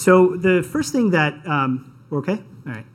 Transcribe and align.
So 0.00 0.34
the 0.34 0.62
first 0.62 0.92
thing 0.92 1.10
that 1.10 1.46
um, 1.46 1.94
we're 2.08 2.20
okay. 2.20 2.42
All 2.66 2.72
right. 2.72 2.86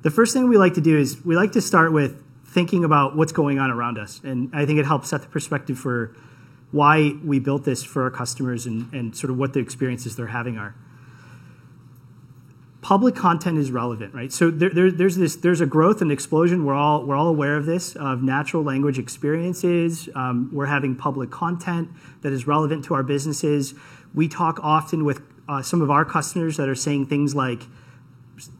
The 0.00 0.10
first 0.10 0.32
thing 0.32 0.48
we 0.48 0.56
like 0.56 0.72
to 0.74 0.80
do 0.80 0.96
is 0.96 1.22
we 1.22 1.36
like 1.36 1.52
to 1.52 1.60
start 1.60 1.92
with 1.92 2.24
thinking 2.46 2.82
about 2.82 3.14
what's 3.14 3.32
going 3.32 3.58
on 3.58 3.70
around 3.70 3.98
us, 3.98 4.22
and 4.24 4.48
I 4.54 4.64
think 4.64 4.78
it 4.78 4.86
helps 4.86 5.10
set 5.10 5.20
the 5.20 5.28
perspective 5.28 5.78
for 5.78 6.16
why 6.70 7.12
we 7.22 7.40
built 7.40 7.64
this 7.64 7.84
for 7.84 8.04
our 8.04 8.10
customers 8.10 8.64
and, 8.64 8.90
and 8.94 9.14
sort 9.14 9.30
of 9.30 9.36
what 9.36 9.52
the 9.52 9.60
experiences 9.60 10.16
they're 10.16 10.28
having 10.28 10.56
are 10.56 10.74
public 12.80 13.16
content 13.16 13.58
is 13.58 13.72
relevant, 13.72 14.14
right? 14.14 14.32
So 14.32 14.48
there, 14.48 14.70
there, 14.70 14.92
there's 14.92 15.16
this, 15.16 15.34
there's 15.34 15.60
a 15.60 15.66
growth 15.66 16.00
and 16.00 16.12
explosion. 16.12 16.64
We're 16.64 16.74
all 16.74 17.04
we're 17.04 17.16
all 17.16 17.26
aware 17.26 17.56
of 17.56 17.66
this 17.66 17.96
of 17.96 18.22
natural 18.22 18.62
language 18.62 18.96
experiences. 18.98 20.08
Um, 20.14 20.50
we're 20.52 20.66
having 20.66 20.94
public 20.94 21.30
content 21.30 21.90
that 22.22 22.32
is 22.32 22.46
relevant 22.46 22.84
to 22.84 22.94
our 22.94 23.02
businesses. 23.02 23.74
We 24.14 24.28
talk 24.28 24.60
often 24.62 25.04
with 25.04 25.20
uh, 25.48 25.62
some 25.62 25.82
of 25.82 25.90
our 25.90 26.04
customers 26.04 26.56
that 26.56 26.68
are 26.68 26.74
saying 26.74 27.06
things 27.06 27.34
like, 27.34 27.62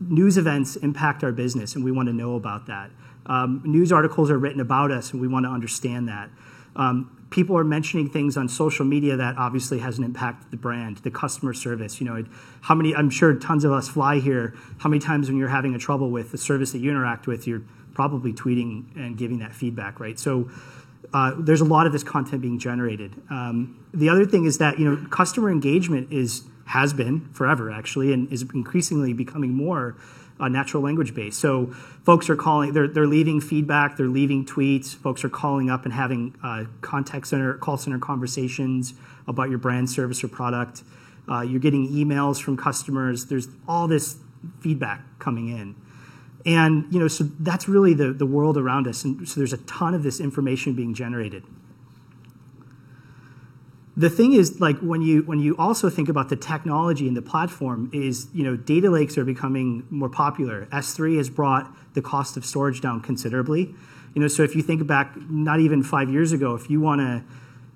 news 0.00 0.38
events 0.38 0.76
impact 0.76 1.22
our 1.22 1.32
business, 1.32 1.74
and 1.74 1.84
we 1.84 1.92
want 1.92 2.08
to 2.08 2.12
know 2.12 2.34
about 2.34 2.66
that. 2.66 2.90
Um, 3.26 3.62
news 3.64 3.92
articles 3.92 4.30
are 4.30 4.38
written 4.38 4.60
about 4.60 4.90
us, 4.90 5.12
and 5.12 5.20
we 5.20 5.28
want 5.28 5.44
to 5.44 5.50
understand 5.50 6.08
that. 6.08 6.30
Um, 6.76 7.26
people 7.30 7.58
are 7.58 7.64
mentioning 7.64 8.08
things 8.08 8.36
on 8.36 8.48
social 8.48 8.84
media 8.84 9.16
that 9.16 9.36
obviously 9.36 9.78
has 9.80 9.98
an 9.98 10.04
impact 10.04 10.50
the 10.50 10.56
brand, 10.56 10.98
the 10.98 11.10
customer 11.10 11.52
service. 11.52 12.00
You 12.00 12.06
know, 12.06 12.24
how 12.62 12.74
many? 12.74 12.94
I'm 12.94 13.10
sure 13.10 13.34
tons 13.34 13.64
of 13.64 13.72
us 13.72 13.88
fly 13.88 14.18
here. 14.18 14.54
How 14.78 14.88
many 14.88 15.00
times 15.00 15.28
when 15.28 15.38
you're 15.38 15.48
having 15.48 15.74
a 15.74 15.78
trouble 15.78 16.10
with 16.10 16.30
the 16.32 16.38
service 16.38 16.72
that 16.72 16.78
you 16.78 16.90
interact 16.90 17.26
with, 17.26 17.46
you're 17.46 17.62
probably 17.94 18.32
tweeting 18.32 18.94
and 18.94 19.16
giving 19.16 19.38
that 19.40 19.54
feedback, 19.54 20.00
right? 20.00 20.18
So. 20.18 20.48
Uh, 21.14 21.34
there's 21.38 21.60
a 21.60 21.64
lot 21.64 21.86
of 21.86 21.92
this 21.92 22.02
content 22.02 22.42
being 22.42 22.58
generated. 22.58 23.12
Um, 23.30 23.86
the 23.94 24.08
other 24.08 24.26
thing 24.26 24.44
is 24.44 24.58
that 24.58 24.80
you 24.80 24.84
know 24.84 25.06
customer 25.08 25.50
engagement 25.50 26.12
is 26.12 26.42
has 26.66 26.92
been 26.92 27.28
forever 27.32 27.70
actually, 27.70 28.12
and 28.12 28.30
is 28.32 28.42
increasingly 28.42 29.12
becoming 29.12 29.54
more 29.54 29.96
uh, 30.38 30.48
natural 30.48 30.82
language 30.82 31.14
based. 31.14 31.38
So 31.38 31.66
folks 32.04 32.28
are 32.28 32.36
calling, 32.36 32.72
they're, 32.72 32.88
they're 32.88 33.06
leaving 33.06 33.40
feedback, 33.40 33.96
they're 33.96 34.06
leaving 34.06 34.44
tweets. 34.44 34.94
Folks 34.94 35.24
are 35.24 35.28
calling 35.28 35.70
up 35.70 35.84
and 35.84 35.94
having 35.94 36.34
uh, 36.42 36.64
contact 36.80 37.26
center, 37.26 37.54
call 37.54 37.76
center 37.76 37.98
conversations 37.98 38.94
about 39.26 39.48
your 39.48 39.58
brand, 39.58 39.88
service, 39.88 40.22
or 40.22 40.28
product. 40.28 40.82
Uh, 41.28 41.40
you're 41.40 41.60
getting 41.60 41.88
emails 41.88 42.40
from 42.40 42.56
customers. 42.56 43.26
There's 43.26 43.48
all 43.66 43.88
this 43.88 44.16
feedback 44.60 45.02
coming 45.18 45.48
in. 45.48 45.74
And 46.44 46.92
you 46.92 47.00
know, 47.00 47.08
so 47.08 47.24
that's 47.40 47.68
really 47.68 47.94
the, 47.94 48.12
the 48.12 48.26
world 48.26 48.56
around 48.56 48.86
us. 48.86 49.04
And 49.04 49.28
so 49.28 49.40
there's 49.40 49.52
a 49.52 49.58
ton 49.58 49.94
of 49.94 50.02
this 50.02 50.20
information 50.20 50.74
being 50.74 50.94
generated 50.94 51.42
the 53.96 54.10
thing 54.10 54.34
is 54.34 54.60
like 54.60 54.78
when 54.80 55.00
you 55.00 55.22
when 55.22 55.40
you 55.40 55.56
also 55.56 55.88
think 55.88 56.08
about 56.08 56.28
the 56.28 56.36
technology 56.36 57.08
and 57.08 57.16
the 57.16 57.22
platform 57.22 57.90
is 57.92 58.28
you 58.34 58.44
know 58.44 58.56
data 58.56 58.90
lakes 58.90 59.16
are 59.16 59.24
becoming 59.24 59.86
more 59.90 60.08
popular 60.08 60.66
s3 60.66 61.16
has 61.16 61.30
brought 61.30 61.74
the 61.94 62.02
cost 62.02 62.36
of 62.36 62.44
storage 62.44 62.80
down 62.80 63.00
considerably 63.00 63.74
you 64.14 64.20
know 64.20 64.28
so 64.28 64.42
if 64.42 64.54
you 64.54 64.62
think 64.62 64.86
back 64.86 65.16
not 65.30 65.60
even 65.60 65.82
five 65.82 66.10
years 66.10 66.32
ago 66.32 66.54
if 66.54 66.68
you 66.68 66.80
want 66.80 67.00
to 67.00 67.22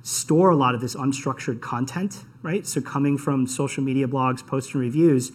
store 0.02 0.50
a 0.50 0.56
lot 0.56 0.74
of 0.74 0.80
this 0.80 0.94
unstructured 0.94 1.60
content 1.60 2.24
right 2.42 2.66
so 2.66 2.80
coming 2.80 3.16
from 3.16 3.46
social 3.46 3.82
media 3.82 4.06
blogs 4.06 4.46
posts 4.46 4.74
and 4.74 4.82
reviews 4.82 5.32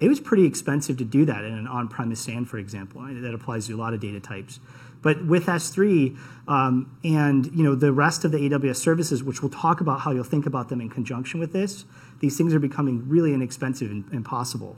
it 0.00 0.08
was 0.08 0.20
pretty 0.20 0.44
expensive 0.44 0.96
to 0.98 1.04
do 1.04 1.24
that 1.24 1.44
in 1.44 1.52
an 1.52 1.66
on-premise 1.66 2.20
SAN, 2.20 2.44
for 2.44 2.58
example. 2.58 3.02
That 3.02 3.34
applies 3.34 3.66
to 3.66 3.74
a 3.74 3.76
lot 3.76 3.94
of 3.94 4.00
data 4.00 4.20
types. 4.20 4.60
But 5.00 5.26
with 5.26 5.46
S3 5.46 6.18
um, 6.48 6.98
and 7.04 7.46
you 7.54 7.62
know 7.62 7.74
the 7.74 7.92
rest 7.92 8.24
of 8.24 8.32
the 8.32 8.38
AWS 8.38 8.76
services, 8.76 9.22
which 9.22 9.42
we'll 9.42 9.50
talk 9.50 9.80
about 9.80 10.00
how 10.00 10.10
you'll 10.10 10.24
think 10.24 10.46
about 10.46 10.68
them 10.68 10.80
in 10.80 10.88
conjunction 10.88 11.40
with 11.40 11.52
this, 11.52 11.84
these 12.20 12.36
things 12.36 12.54
are 12.54 12.58
becoming 12.58 13.08
really 13.08 13.34
inexpensive 13.34 13.90
and 13.90 14.04
impossible. 14.12 14.76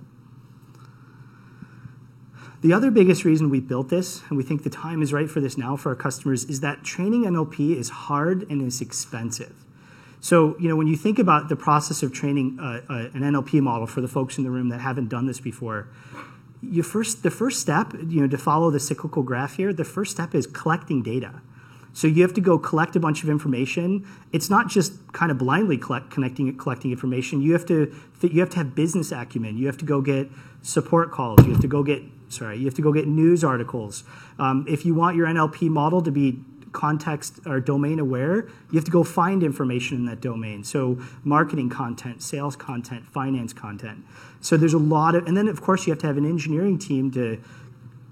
The 2.62 2.74
other 2.74 2.90
biggest 2.90 3.24
reason 3.24 3.48
we 3.48 3.60
built 3.60 3.88
this, 3.88 4.22
and 4.28 4.36
we 4.36 4.42
think 4.42 4.64
the 4.64 4.70
time 4.70 5.00
is 5.00 5.14
right 5.14 5.30
for 5.30 5.40
this 5.40 5.56
now 5.56 5.76
for 5.76 5.88
our 5.88 5.94
customers, 5.94 6.44
is 6.44 6.60
that 6.60 6.84
training 6.84 7.24
NLP 7.24 7.74
is 7.74 7.88
hard 7.88 8.42
and 8.50 8.60
is 8.60 8.82
expensive. 8.82 9.64
So, 10.20 10.58
you 10.58 10.68
know, 10.68 10.76
when 10.76 10.86
you 10.86 10.96
think 10.96 11.18
about 11.18 11.48
the 11.48 11.56
process 11.56 12.02
of 12.02 12.12
training 12.12 12.58
uh, 12.60 12.82
uh, 12.90 12.94
an 13.14 13.22
NLP 13.22 13.62
model 13.62 13.86
for 13.86 14.02
the 14.02 14.08
folks 14.08 14.36
in 14.36 14.44
the 14.44 14.50
room 14.50 14.68
that 14.68 14.80
haven't 14.82 15.08
done 15.08 15.24
this 15.24 15.40
before, 15.40 15.88
first 16.82 17.22
the 17.22 17.30
first 17.30 17.60
step, 17.60 17.92
you 18.06 18.20
know, 18.20 18.28
to 18.28 18.38
follow 18.38 18.70
the 18.70 18.80
cyclical 18.80 19.22
graph 19.22 19.56
here, 19.56 19.72
the 19.72 19.84
first 19.84 20.12
step 20.12 20.34
is 20.34 20.46
collecting 20.46 21.02
data. 21.02 21.40
So 21.92 22.06
you 22.06 22.22
have 22.22 22.34
to 22.34 22.40
go 22.40 22.58
collect 22.58 22.94
a 22.94 23.00
bunch 23.00 23.22
of 23.22 23.28
information. 23.28 24.06
It's 24.32 24.48
not 24.48 24.68
just 24.68 25.12
kind 25.12 25.32
of 25.32 25.38
blindly 25.38 25.76
collect, 25.76 26.10
connecting, 26.10 26.56
collecting 26.56 26.92
information. 26.92 27.40
You 27.42 27.52
have 27.52 27.66
to 27.66 27.94
you 28.22 28.40
have 28.40 28.50
to 28.50 28.56
have 28.58 28.74
business 28.74 29.12
acumen. 29.12 29.56
You 29.56 29.66
have 29.66 29.78
to 29.78 29.84
go 29.84 30.00
get 30.00 30.30
support 30.62 31.10
calls. 31.10 31.44
You 31.44 31.52
have 31.52 31.60
to 31.62 31.68
go 31.68 31.82
get 31.82 32.02
sorry. 32.28 32.58
You 32.58 32.64
have 32.66 32.74
to 32.74 32.82
go 32.82 32.92
get 32.92 33.08
news 33.08 33.42
articles. 33.42 34.04
Um, 34.38 34.64
if 34.68 34.84
you 34.84 34.94
want 34.94 35.16
your 35.16 35.26
NLP 35.26 35.68
model 35.68 36.00
to 36.02 36.10
be 36.10 36.38
context 36.72 37.40
or 37.46 37.58
domain 37.58 37.98
aware, 37.98 38.46
you 38.70 38.76
have 38.76 38.84
to 38.84 38.90
go 38.90 39.02
find 39.02 39.42
information 39.42 39.96
in 39.96 40.04
that 40.06 40.20
domain. 40.20 40.62
So 40.62 40.98
marketing 41.24 41.68
content, 41.68 42.22
sales 42.22 42.54
content, 42.54 43.06
finance 43.06 43.52
content. 43.52 44.04
So 44.40 44.56
there's 44.56 44.74
a 44.74 44.78
lot 44.78 45.14
of, 45.14 45.26
and 45.26 45.36
then 45.36 45.48
of 45.48 45.60
course 45.60 45.86
you 45.86 45.92
have 45.92 46.00
to 46.00 46.06
have 46.06 46.16
an 46.16 46.26
engineering 46.26 46.78
team 46.78 47.10
to, 47.12 47.40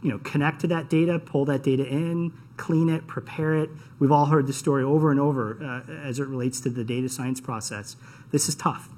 you 0.03 0.11
know, 0.11 0.19
connect 0.19 0.61
to 0.61 0.67
that 0.69 0.91
data, 0.91 1.19
pull 1.19 1.45
that 1.47 1.63
data 1.63 1.87
in, 1.87 2.33
clean 2.57 2.89
it, 2.89 3.07
prepare 3.07 3.55
it. 3.55 3.71
We've 3.99 4.13
all 4.13 4.27
heard 4.27 4.47
the 4.47 4.53
story 4.53 4.85
over 4.85 5.11
and 5.11 5.19
over 5.19 5.59
uh, 5.63 5.91
as 5.91 6.19
it 6.19 6.27
relates 6.29 6.61
to 6.61 6.71
the 6.71 6.85
data 6.85 7.09
science 7.09 7.41
process. 7.41 7.97
This 8.31 8.49
is 8.49 8.55
tough. 8.55 8.91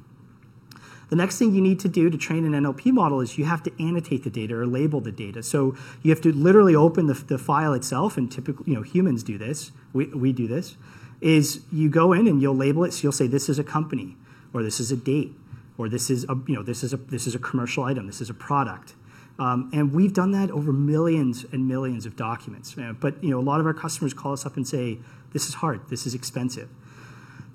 The 1.11 1.17
next 1.17 1.39
thing 1.39 1.55
you 1.55 1.61
need 1.61 1.81
to 1.81 1.89
do 1.89 2.09
to 2.09 2.17
train 2.17 2.45
an 2.47 2.53
NLP 2.53 2.93
model 2.93 3.21
is 3.21 3.37
you 3.37 3.45
have 3.45 3.65
to 3.65 3.73
annotate 3.83 4.23
the 4.23 4.31
data 4.31 4.57
or 4.57 4.67
label 4.67 5.01
the 5.01 5.11
data. 5.11 5.43
So 5.43 5.77
you 6.03 6.11
have 6.11 6.21
to 6.21 6.33
literally 6.33 6.75
open 6.75 7.09
the, 7.09 7.15
the 7.15 7.37
file 7.37 7.75
itself, 7.75 8.17
and 8.17 8.31
typically, 8.31 8.65
you 8.69 8.75
know, 8.75 8.83
humans 8.83 9.25
do 9.25 9.37
this. 9.37 9.73
We, 9.93 10.07
we 10.07 10.33
do 10.33 10.47
this. 10.47 10.77
Is 11.21 11.65
you 11.73 11.91
go 11.91 12.13
in 12.13 12.29
and 12.29 12.41
you'll 12.41 12.57
label 12.57 12.85
it. 12.85 12.93
So 12.93 13.03
you'll 13.03 13.13
say 13.13 13.27
this 13.27 13.49
is 13.49 13.59
a 13.59 13.65
company, 13.65 14.17
or 14.55 14.63
this 14.63 14.79
is 14.79 14.93
a 14.93 14.97
date, 14.97 15.33
or 15.81 15.89
this 15.89 16.11
is 16.11 16.25
a 16.29 16.37
you 16.47 16.55
know 16.55 16.63
this 16.63 16.85
is 16.85 16.93
a 16.93 16.99
this 16.99 17.27
is 17.27 17.35
a 17.35 17.39
commercial 17.39 17.85
item. 17.85 18.07
This 18.07 18.21
is 18.21 18.29
a 18.29 18.35
product. 18.35 18.95
Um, 19.39 19.71
and 19.73 19.95
we've 19.95 20.13
done 20.13 20.33
that 20.33 20.51
over 20.51 20.71
millions 20.71 21.47
and 21.51 21.67
millions 21.67 22.05
of 22.05 22.15
documents. 22.15 22.77
But 23.01 23.25
you 23.25 23.31
know, 23.31 23.39
a 23.39 23.47
lot 23.53 23.59
of 23.61 23.67
our 23.67 23.73
customers 23.73 24.13
call 24.13 24.35
us 24.35 24.45
up 24.45 24.57
and 24.57 24.69
say, 24.69 24.99
"This 25.33 25.49
is 25.49 25.55
hard. 25.55 25.81
This 25.89 26.07
is 26.07 26.15
expensive." 26.15 26.69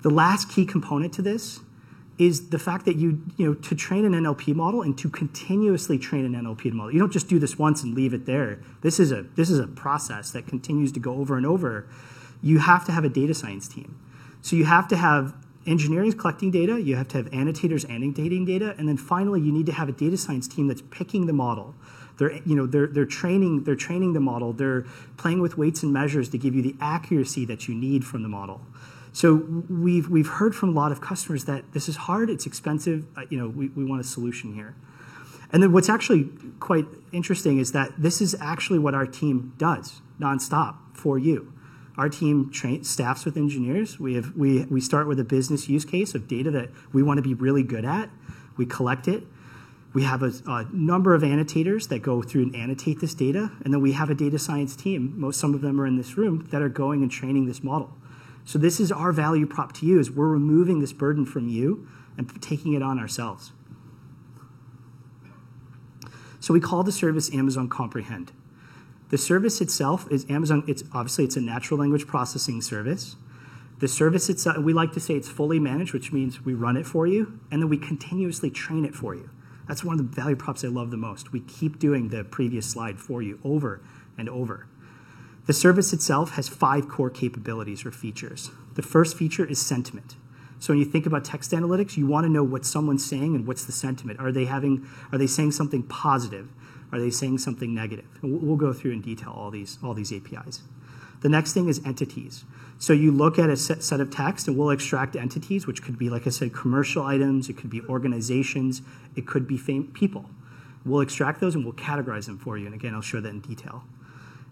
The 0.02 0.10
last 0.10 0.50
key 0.50 0.66
component 0.66 1.12
to 1.14 1.22
this 1.22 1.60
is 2.18 2.48
the 2.48 2.58
fact 2.58 2.86
that 2.86 2.96
you, 2.96 3.22
you 3.36 3.46
know, 3.46 3.54
to 3.54 3.74
train 3.76 4.04
an 4.04 4.12
NLP 4.12 4.54
model 4.54 4.82
and 4.82 4.96
to 4.98 5.08
continuously 5.08 5.98
train 5.98 6.24
an 6.24 6.34
NLP 6.34 6.72
model. 6.72 6.92
You 6.92 6.98
don't 6.98 7.12
just 7.12 7.28
do 7.28 7.38
this 7.38 7.58
once 7.58 7.82
and 7.84 7.94
leave 7.94 8.12
it 8.12 8.26
there. 8.26 8.58
This 8.80 8.98
is 8.98 9.12
a 9.12 9.22
this 9.36 9.50
is 9.50 9.60
a 9.60 9.68
process 9.68 10.32
that 10.32 10.48
continues 10.48 10.90
to 10.92 11.00
go 11.00 11.14
over 11.14 11.36
and 11.36 11.46
over. 11.46 11.86
You 12.42 12.58
have 12.58 12.84
to 12.86 12.92
have 12.92 13.04
a 13.04 13.08
data 13.08 13.34
science 13.34 13.68
team. 13.68 13.96
So 14.42 14.56
you 14.56 14.64
have 14.64 14.88
to 14.88 14.96
have 14.96 15.34
engineering 15.66 16.08
is 16.08 16.14
collecting 16.14 16.50
data, 16.50 16.80
you 16.80 16.96
have 16.96 17.08
to 17.08 17.18
have 17.18 17.32
annotators 17.32 17.84
annotating 17.84 18.44
data, 18.44 18.74
and 18.78 18.88
then 18.88 18.96
finally 18.96 19.40
you 19.40 19.52
need 19.52 19.66
to 19.66 19.72
have 19.72 19.88
a 19.88 19.92
data 19.92 20.16
science 20.16 20.46
team 20.46 20.68
that's 20.68 20.82
picking 20.90 21.26
the 21.26 21.32
model. 21.32 21.74
They're, 22.18 22.32
you 22.44 22.54
know, 22.54 22.66
they're, 22.66 22.86
they're, 22.86 23.04
training, 23.04 23.64
they're 23.64 23.76
training 23.76 24.14
the 24.14 24.20
model. 24.20 24.52
They're 24.52 24.82
playing 25.16 25.40
with 25.40 25.58
weights 25.58 25.82
and 25.82 25.92
measures 25.92 26.30
to 26.30 26.38
give 26.38 26.54
you 26.54 26.62
the 26.62 26.74
accuracy 26.80 27.44
that 27.46 27.68
you 27.68 27.74
need 27.74 28.04
from 28.04 28.22
the 28.22 28.28
model. 28.28 28.62
So 29.12 29.34
we've, 29.34 30.08
we've 30.08 30.26
heard 30.26 30.54
from 30.54 30.70
a 30.70 30.72
lot 30.72 30.92
of 30.92 31.00
customers 31.00 31.44
that 31.44 31.72
this 31.72 31.88
is 31.88 31.96
hard, 31.96 32.28
it's 32.28 32.46
expensive, 32.46 33.06
uh, 33.16 33.22
you 33.30 33.38
know, 33.38 33.48
we, 33.48 33.68
we 33.68 33.84
want 33.84 34.00
a 34.00 34.04
solution 34.04 34.54
here. 34.54 34.74
And 35.52 35.62
then 35.62 35.72
what's 35.72 35.88
actually 35.88 36.28
quite 36.60 36.86
interesting 37.12 37.58
is 37.58 37.72
that 37.72 37.92
this 37.96 38.20
is 38.20 38.36
actually 38.40 38.78
what 38.78 38.94
our 38.94 39.06
team 39.06 39.54
does 39.58 40.02
nonstop 40.20 40.76
for 40.92 41.18
you. 41.18 41.52
Our 41.96 42.08
team 42.08 42.50
train, 42.50 42.84
staffs 42.84 43.24
with 43.24 43.36
engineers. 43.36 43.98
We, 43.98 44.14
have, 44.14 44.36
we, 44.36 44.64
we 44.66 44.80
start 44.80 45.08
with 45.08 45.18
a 45.18 45.24
business 45.24 45.68
use 45.68 45.84
case 45.84 46.14
of 46.14 46.28
data 46.28 46.50
that 46.50 46.70
we 46.92 47.02
want 47.02 47.18
to 47.18 47.22
be 47.22 47.34
really 47.34 47.62
good 47.62 47.84
at. 47.84 48.10
We 48.56 48.66
collect 48.66 49.08
it. 49.08 49.24
We 49.94 50.02
have 50.02 50.22
a, 50.22 50.32
a, 50.46 50.66
number 50.72 51.14
of 51.14 51.24
annotators 51.24 51.86
that 51.86 52.00
go 52.00 52.20
through 52.20 52.42
and 52.42 52.56
annotate 52.56 53.00
this 53.00 53.14
data. 53.14 53.50
And 53.64 53.72
then 53.72 53.80
we 53.80 53.92
have 53.92 54.10
a 54.10 54.14
data 54.14 54.38
science 54.38 54.76
team, 54.76 55.14
most, 55.18 55.40
some 55.40 55.54
of 55.54 55.62
them 55.62 55.80
are 55.80 55.86
in 55.86 55.96
this 55.96 56.18
room, 56.18 56.46
that 56.50 56.60
are 56.60 56.68
going 56.68 57.02
and 57.02 57.10
training 57.10 57.46
this 57.46 57.62
model. 57.62 57.96
So 58.44 58.58
this 58.58 58.78
is 58.78 58.92
our 58.92 59.10
value 59.10 59.46
prop 59.46 59.72
to 59.74 59.86
you 59.86 59.98
is 59.98 60.10
we're 60.10 60.28
removing 60.28 60.80
this 60.80 60.92
burden 60.92 61.24
from 61.24 61.48
you 61.48 61.88
and 62.18 62.30
taking 62.42 62.74
it 62.74 62.82
on 62.82 62.98
ourselves. 62.98 63.52
So 66.40 66.54
we 66.54 66.60
call 66.60 66.84
the 66.84 66.92
service 66.92 67.32
Amazon 67.34 67.68
Comprehend. 67.68 68.32
The 69.08 69.18
service 69.18 69.60
itself 69.60 70.10
is 70.10 70.26
Amazon, 70.28 70.64
it's 70.66 70.82
obviously 70.92 71.24
it's 71.24 71.36
a 71.36 71.40
natural 71.40 71.78
language 71.78 72.06
processing 72.06 72.60
service. 72.60 73.16
The 73.78 73.88
service 73.88 74.28
itself, 74.28 74.58
we 74.58 74.72
like 74.72 74.92
to 74.92 75.00
say 75.00 75.14
it's 75.14 75.28
fully 75.28 75.60
managed, 75.60 75.92
which 75.92 76.12
means 76.12 76.44
we 76.44 76.54
run 76.54 76.76
it 76.76 76.86
for 76.86 77.06
you, 77.06 77.38
and 77.50 77.62
then 77.62 77.68
we 77.68 77.76
continuously 77.76 78.50
train 78.50 78.84
it 78.84 78.94
for 78.94 79.14
you. 79.14 79.30
That's 79.68 79.84
one 79.84 79.98
of 79.98 80.10
the 80.10 80.20
value 80.20 80.36
props 80.36 80.64
I 80.64 80.68
love 80.68 80.90
the 80.90 80.96
most. 80.96 81.32
We 81.32 81.40
keep 81.40 81.78
doing 81.78 82.08
the 82.08 82.24
previous 82.24 82.66
slide 82.66 82.98
for 82.98 83.22
you 83.22 83.38
over 83.44 83.80
and 84.16 84.28
over. 84.28 84.66
The 85.46 85.52
service 85.52 85.92
itself 85.92 86.32
has 86.32 86.48
five 86.48 86.88
core 86.88 87.10
capabilities 87.10 87.84
or 87.84 87.92
features. 87.92 88.50
The 88.74 88.82
first 88.82 89.16
feature 89.16 89.44
is 89.44 89.60
sentiment. 89.60 90.16
So 90.58 90.72
when 90.72 90.78
you 90.78 90.84
think 90.84 91.06
about 91.06 91.24
text 91.24 91.52
analytics, 91.52 91.96
you 91.96 92.06
want 92.06 92.24
to 92.24 92.30
know 92.30 92.42
what 92.42 92.64
someone's 92.64 93.04
saying 93.04 93.34
and 93.34 93.46
what's 93.46 93.64
the 93.64 93.72
sentiment. 93.72 94.18
Are 94.18 94.32
they 94.32 94.46
having? 94.46 94.86
Are 95.12 95.18
they 95.18 95.26
saying 95.26 95.52
something 95.52 95.82
positive? 95.82 96.48
Are 96.92 97.00
they 97.00 97.10
saying 97.10 97.38
something 97.38 97.74
negative? 97.74 98.06
We'll 98.22 98.56
go 98.56 98.72
through 98.72 98.92
in 98.92 99.00
detail 99.00 99.32
all 99.36 99.50
these 99.50 99.78
all 99.82 99.94
these 99.94 100.12
APIs. 100.12 100.62
The 101.20 101.28
next 101.28 101.52
thing 101.52 101.68
is 101.68 101.80
entities. 101.84 102.44
So 102.78 102.92
you 102.92 103.10
look 103.10 103.38
at 103.38 103.48
a 103.48 103.56
set, 103.56 103.82
set 103.82 104.00
of 104.00 104.10
text, 104.10 104.48
and 104.48 104.56
we'll 104.56 104.70
extract 104.70 105.16
entities, 105.16 105.66
which 105.66 105.82
could 105.82 105.98
be, 105.98 106.10
like 106.10 106.26
I 106.26 106.30
said, 106.30 106.52
commercial 106.52 107.02
items. 107.04 107.48
It 107.48 107.56
could 107.56 107.70
be 107.70 107.80
organizations. 107.82 108.82
It 109.14 109.26
could 109.26 109.48
be 109.48 109.56
fam- 109.56 109.88
people. 109.88 110.28
We'll 110.84 111.00
extract 111.00 111.40
those 111.40 111.54
and 111.54 111.64
we'll 111.64 111.74
categorize 111.74 112.26
them 112.26 112.38
for 112.38 112.58
you. 112.58 112.66
And 112.66 112.74
again, 112.74 112.94
I'll 112.94 113.00
show 113.00 113.20
that 113.20 113.28
in 113.28 113.40
detail. 113.40 113.82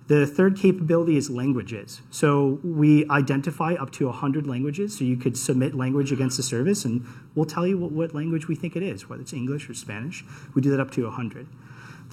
The 0.06 0.26
third 0.26 0.58
capability 0.58 1.16
is 1.16 1.31
languages. 1.31 2.02
So 2.10 2.58
we 2.62 3.08
identify 3.08 3.75
up 3.75 3.90
to 3.92 4.06
100 4.06 4.46
languages. 4.46 4.98
So 4.98 5.04
you 5.04 5.16
could 5.16 5.36
submit 5.36 5.75
language 5.75 6.12
against 6.12 6.36
the 6.36 6.42
service, 6.42 6.84
and 6.84 7.06
we'll 7.34 7.46
tell 7.46 7.66
you 7.66 7.78
what, 7.78 7.92
what 7.92 8.14
language 8.14 8.48
we 8.48 8.54
think 8.54 8.75
it 8.76 8.82
is, 8.82 9.08
whether 9.08 9.22
it's 9.22 9.32
English 9.32 9.70
or 9.70 9.75
Spanish. 9.75 10.25
We 10.54 10.60
do 10.60 10.70
that 10.70 10.81
up 10.81 10.90
to 10.92 11.04
100. 11.04 11.46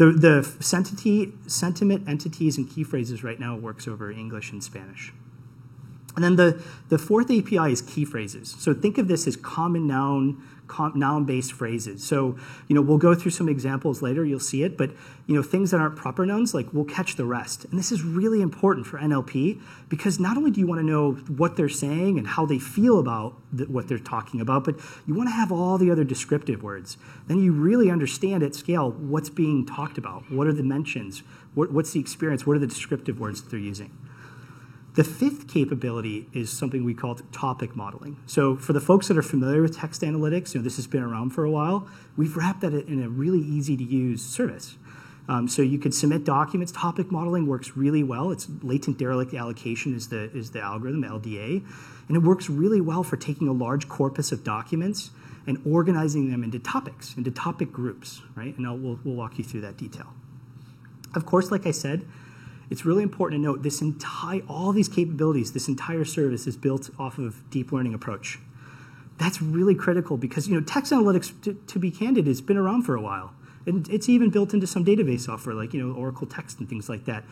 The, 0.02 0.12
the 0.12 0.42
sentity, 0.62 1.32
sentiment, 1.48 2.10
entities, 2.10 2.58
and 2.58 2.68
key 2.68 2.84
phrases 2.84 3.24
right 3.24 3.40
now 3.40 3.56
works 3.56 3.88
over 3.88 4.10
English 4.10 4.52
and 4.52 4.64
Spanish. 4.64 5.14
And 6.16 6.24
then 6.24 6.36
the, 6.36 6.62
the 6.90 6.98
fourth 6.98 7.32
API 7.32 7.72
is 7.72 7.82
key 7.82 8.06
phrases. 8.06 8.56
So 8.60 8.74
think 8.74 8.98
of 8.98 9.08
this 9.08 9.28
as 9.28 9.36
common 9.36 9.88
noun 9.88 10.42
noun-based 10.96 11.54
phrases. 11.54 12.04
So, 12.04 12.38
you 12.68 12.76
know, 12.76 12.82
we'll 12.82 12.98
go 12.98 13.14
through 13.14 13.32
some 13.32 13.50
examples 13.50 14.02
later, 14.02 14.24
you'll 14.24 14.40
see 14.40 14.64
it, 14.64 14.78
but, 14.78 14.92
you 15.28 15.36
know, 15.36 15.44
things 15.44 15.72
that 15.72 15.80
aren't 15.80 15.96
proper 15.96 16.26
nouns, 16.26 16.54
like 16.54 16.74
we'll 16.74 16.86
catch 16.86 17.16
the 17.16 17.26
rest. 17.26 17.66
And 17.66 17.78
this 17.78 17.92
is 17.92 18.04
really 18.04 18.42
important 18.42 18.88
for 18.88 18.98
NLP 18.98 19.60
because 19.90 20.20
not 20.20 20.38
only 20.38 20.52
do 20.52 20.60
you 20.60 20.68
want 20.68 20.80
to 20.80 20.86
know 20.86 21.14
what 21.14 21.58
they're 21.58 21.70
saying 21.70 22.18
and 22.18 22.28
how 22.28 22.46
they 22.46 22.60
feel 22.60 23.00
about 23.00 23.36
the, 23.52 23.66
what 23.66 23.88
they're 23.88 24.00
talking 24.00 24.40
about, 24.40 24.64
but 24.64 24.76
you 25.06 25.14
want 25.14 25.28
to 25.30 25.34
have 25.34 25.52
all 25.52 25.78
the 25.78 25.92
other 25.92 26.04
descriptive 26.04 26.64
words. 26.64 26.98
Then 27.28 27.40
you 27.40 27.52
really 27.52 27.92
understand 27.92 28.44
at 28.44 28.56
scale 28.56 28.92
what's 28.92 29.30
being 29.30 29.66
talked 29.66 29.98
about. 29.98 30.32
What 30.32 30.48
are 30.48 30.54
the 30.54 30.64
mentions? 30.64 31.24
What, 31.54 31.72
what's 31.72 31.92
the 31.92 32.00
experience? 32.00 32.48
What 32.48 32.56
are 32.56 32.60
the 32.60 32.68
descriptive 32.68 33.20
words 33.20 33.42
that 33.42 33.50
they're 33.50 33.60
using? 33.60 33.92
The 34.94 35.06
fifth 35.06 35.48
capability 35.48 36.28
is 36.34 36.50
something 36.50 36.84
we 36.84 36.94
call 36.94 37.16
topic 37.32 37.78
modeling. 37.78 38.18
So 38.26 38.58
for 38.58 38.74
the 38.74 38.82
folks 38.82 39.08
that 39.08 39.18
are 39.18 39.22
familiar 39.22 39.62
with 39.62 39.78
text 39.78 40.02
analytics, 40.02 40.54
you 40.54 40.60
know, 40.60 40.66
this 40.66 40.76
has 40.76 40.86
been 40.86 41.02
around 41.02 41.30
for 41.30 41.46
a 41.46 41.52
while, 41.52 41.88
we've 42.18 42.36
wrapped 42.36 42.60
that 42.62 42.74
in 42.74 43.02
a 43.02 43.08
really 43.08 43.40
easy 43.40 43.78
to 43.78 43.84
use 43.84 44.22
service. 44.22 44.76
Um, 45.30 45.48
so 45.48 45.62
you 45.62 45.80
could 45.80 45.94
submit 45.94 46.26
documents. 46.26 46.74
Topic 46.74 47.10
modeling 47.10 47.48
works 47.48 47.78
really 47.78 48.04
well. 48.04 48.32
It's 48.32 48.50
latent 48.64 48.98
Dirichlet 48.98 49.38
allocation 49.38 49.96
is 49.96 50.10
the, 50.10 50.24
is 50.36 50.52
the 50.52 50.60
algorithm, 50.60 51.04
LDA. 51.04 51.64
And 52.10 52.18
it 52.18 52.24
works 52.24 52.50
really 52.50 52.82
well 52.82 53.04
for 53.04 53.16
taking 53.16 53.48
a 53.48 53.54
large 53.54 53.88
corpus 53.88 54.34
of 54.34 54.44
documents 54.44 55.12
and 55.48 55.62
organizing 55.66 56.30
them 56.30 56.44
into 56.44 56.60
topics, 56.60 57.16
into 57.16 57.32
topic 57.32 57.72
groups, 57.72 58.22
right? 58.36 58.58
And 58.58 58.68
I'll, 58.68 58.78
we'll, 58.78 59.00
we'll 59.06 59.16
walk 59.16 59.38
you 59.38 59.46
through 59.46 59.62
that 59.62 59.78
detail. 59.78 60.14
Of 61.16 61.26
course, 61.26 61.50
like 61.50 61.66
I 61.66 61.72
said, 61.72 62.06
it's 62.72 62.86
really 62.86 63.04
important 63.04 63.42
to 63.42 63.44
note 63.44 63.64
this 63.64 63.82
entire, 63.82 64.42
all 64.48 64.72
these 64.72 64.88
capabilities, 64.88 65.52
this 65.52 65.68
entire 65.68 66.06
service 66.06 66.48
is 66.48 66.56
built 66.56 66.90
off 66.98 67.18
of 67.18 67.48
deep 67.50 67.74
learning 67.74 67.94
approach. 67.94 68.40
That's 69.18 69.42
really 69.42 69.76
critical 69.76 70.16
because 70.18 70.48
you 70.48 70.56
know 70.56 70.66
text 70.66 70.92
analytics, 70.94 71.40
to, 71.44 71.54
to 71.54 71.80
be 71.80 71.92
candid, 71.92 72.28
has 72.28 72.40
been 72.40 72.58
around 72.58 72.84
for 72.84 72.96
a 72.96 73.02
while. 73.02 73.34
And 73.68 73.88
it's 73.90 74.10
even 74.10 74.32
built 74.32 74.54
into 74.54 74.66
some 74.66 74.84
database 74.86 75.22
software 75.22 75.54
like 75.54 75.74
you 75.74 75.86
know 75.86 75.94
Oracle 75.94 76.26
Text 76.26 76.60
and 76.60 76.70
things 76.70 76.88
like 76.88 77.06
that. 77.06 77.26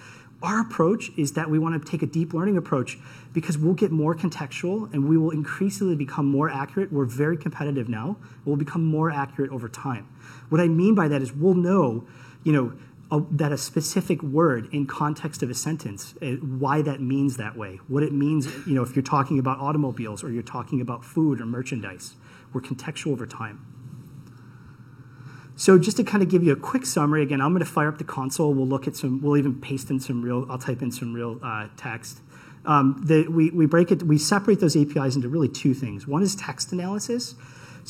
Our 0.43 0.59
approach 0.59 1.09
is 1.17 1.33
that 1.33 1.49
we 1.49 1.57
want 1.57 1.81
to 1.81 1.89
take 1.89 2.01
a 2.01 2.05
deep 2.05 2.33
learning 2.33 2.57
approach 2.57 2.97
because 3.33 3.57
we'll 3.57 3.73
get 3.73 3.91
more 3.91 4.15
contextual 4.15 4.93
and 4.93 5.07
we 5.07 5.17
will 5.17 5.31
increasingly 5.31 5.95
become 5.95 6.25
more 6.25 6.49
accurate. 6.49 6.91
We're 6.93 7.05
very 7.05 7.37
competitive 7.37 7.87
now. 7.89 8.17
We'll 8.45 8.55
become 8.57 8.83
more 8.85 9.09
accurate 9.09 9.51
over 9.51 9.67
time. 9.67 10.07
What 10.49 10.61
I 10.61 10.67
mean 10.67 10.95
by 10.95 11.07
that 11.07 11.21
is 11.21 11.33
we'll 11.33 11.55
know, 11.55 12.07
you 12.43 12.53
know, 12.53 12.73
a, 13.11 13.21
that 13.31 13.51
a 13.51 13.57
specific 13.57 14.21
word 14.21 14.69
in 14.71 14.85
context 14.85 15.41
of 15.41 15.49
a 15.49 15.55
sentence, 15.55 16.13
uh, 16.21 16.33
why 16.35 16.81
that 16.81 17.01
means 17.01 17.37
that 17.37 17.57
way, 17.57 17.79
what 17.87 18.03
it 18.03 18.13
means, 18.13 18.47
you 18.67 18.73
know, 18.73 18.83
if 18.83 18.95
you're 18.95 19.03
talking 19.03 19.39
about 19.39 19.59
automobiles 19.59 20.23
or 20.23 20.31
you're 20.31 20.43
talking 20.43 20.79
about 20.79 21.03
food 21.03 21.41
or 21.41 21.45
merchandise. 21.45 22.15
We're 22.53 22.61
contextual 22.61 23.11
over 23.11 23.25
time. 23.25 23.65
So 25.55 25.77
just 25.77 25.97
to 25.97 26.03
kind 26.03 26.23
of 26.23 26.29
give 26.29 26.41
you 26.41 26.53
a 26.53 26.55
quick 26.55 26.85
summary, 26.85 27.21
again, 27.21 27.41
I'm 27.41 27.51
going 27.51 27.65
to 27.65 27.69
fire 27.69 27.89
up 27.89 27.97
the 27.97 28.05
console. 28.05 28.53
We'll 28.53 28.67
look 28.67 28.87
at 28.87 28.95
some. 28.95 29.21
We'll 29.21 29.35
even 29.35 29.59
paste 29.59 29.89
in 29.89 29.99
some 29.99 30.21
real. 30.21 30.45
I'll 30.49 30.57
type 30.57 30.81
in 30.81 30.89
some 30.89 31.13
real 31.13 31.37
uh, 31.43 31.67
text. 31.75 32.21
Um, 32.65 33.01
the, 33.05 33.27
we 33.27 33.49
we 33.49 33.65
break 33.65 33.91
it. 33.91 34.03
We 34.03 34.17
separate 34.17 34.61
those 34.61 34.77
APIs 34.77 35.17
into 35.17 35.27
really 35.27 35.49
two 35.49 35.73
things. 35.73 36.07
One 36.07 36.23
is 36.23 36.33
text 36.33 36.71
analysis. 36.71 37.35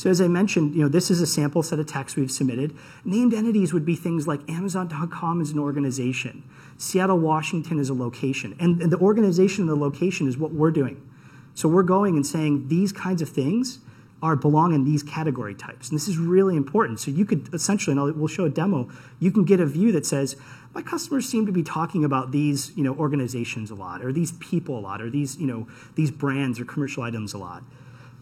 So 0.00 0.08
as 0.08 0.18
I 0.22 0.28
mentioned, 0.28 0.74
you 0.74 0.80
know, 0.80 0.88
this 0.88 1.10
is 1.10 1.20
a 1.20 1.26
sample 1.26 1.62
set 1.62 1.78
of 1.78 1.84
text 1.84 2.16
we've 2.16 2.30
submitted. 2.30 2.74
Named 3.04 3.34
entities 3.34 3.74
would 3.74 3.84
be 3.84 3.94
things 3.94 4.26
like 4.26 4.40
Amazon.com 4.48 5.42
is 5.42 5.50
an 5.50 5.58
organization, 5.58 6.42
Seattle, 6.78 7.18
Washington 7.18 7.78
is 7.78 7.90
a 7.90 7.92
location, 7.92 8.56
and, 8.58 8.80
and 8.80 8.90
the 8.90 8.96
organization 8.96 9.68
and 9.68 9.68
the 9.68 9.76
location 9.76 10.26
is 10.26 10.38
what 10.38 10.52
we're 10.52 10.70
doing. 10.70 11.06
So 11.52 11.68
we're 11.68 11.82
going 11.82 12.16
and 12.16 12.26
saying 12.26 12.68
these 12.68 12.92
kinds 12.92 13.20
of 13.20 13.28
things 13.28 13.80
are 14.22 14.36
belong 14.36 14.72
in 14.72 14.86
these 14.86 15.02
category 15.02 15.54
types. 15.54 15.90
And 15.90 15.96
this 15.96 16.08
is 16.08 16.16
really 16.16 16.56
important. 16.56 16.98
So 16.98 17.10
you 17.10 17.26
could 17.26 17.52
essentially, 17.52 17.92
and 17.92 18.00
I'll, 18.00 18.10
we'll 18.12 18.26
show 18.26 18.46
a 18.46 18.48
demo, 18.48 18.88
you 19.18 19.30
can 19.30 19.44
get 19.44 19.60
a 19.60 19.66
view 19.66 19.92
that 19.92 20.06
says, 20.06 20.34
my 20.72 20.80
customers 20.80 21.28
seem 21.28 21.44
to 21.44 21.52
be 21.52 21.62
talking 21.62 22.06
about 22.06 22.30
these, 22.30 22.74
you 22.74 22.84
know, 22.84 22.94
organizations 22.94 23.70
a 23.70 23.74
lot, 23.74 24.02
or 24.02 24.14
these 24.14 24.32
people 24.32 24.78
a 24.78 24.80
lot, 24.80 25.02
or 25.02 25.10
these, 25.10 25.36
you 25.36 25.46
know, 25.46 25.68
these 25.94 26.10
brands 26.10 26.58
or 26.58 26.64
commercial 26.64 27.02
items 27.02 27.34
a 27.34 27.38
lot. 27.38 27.62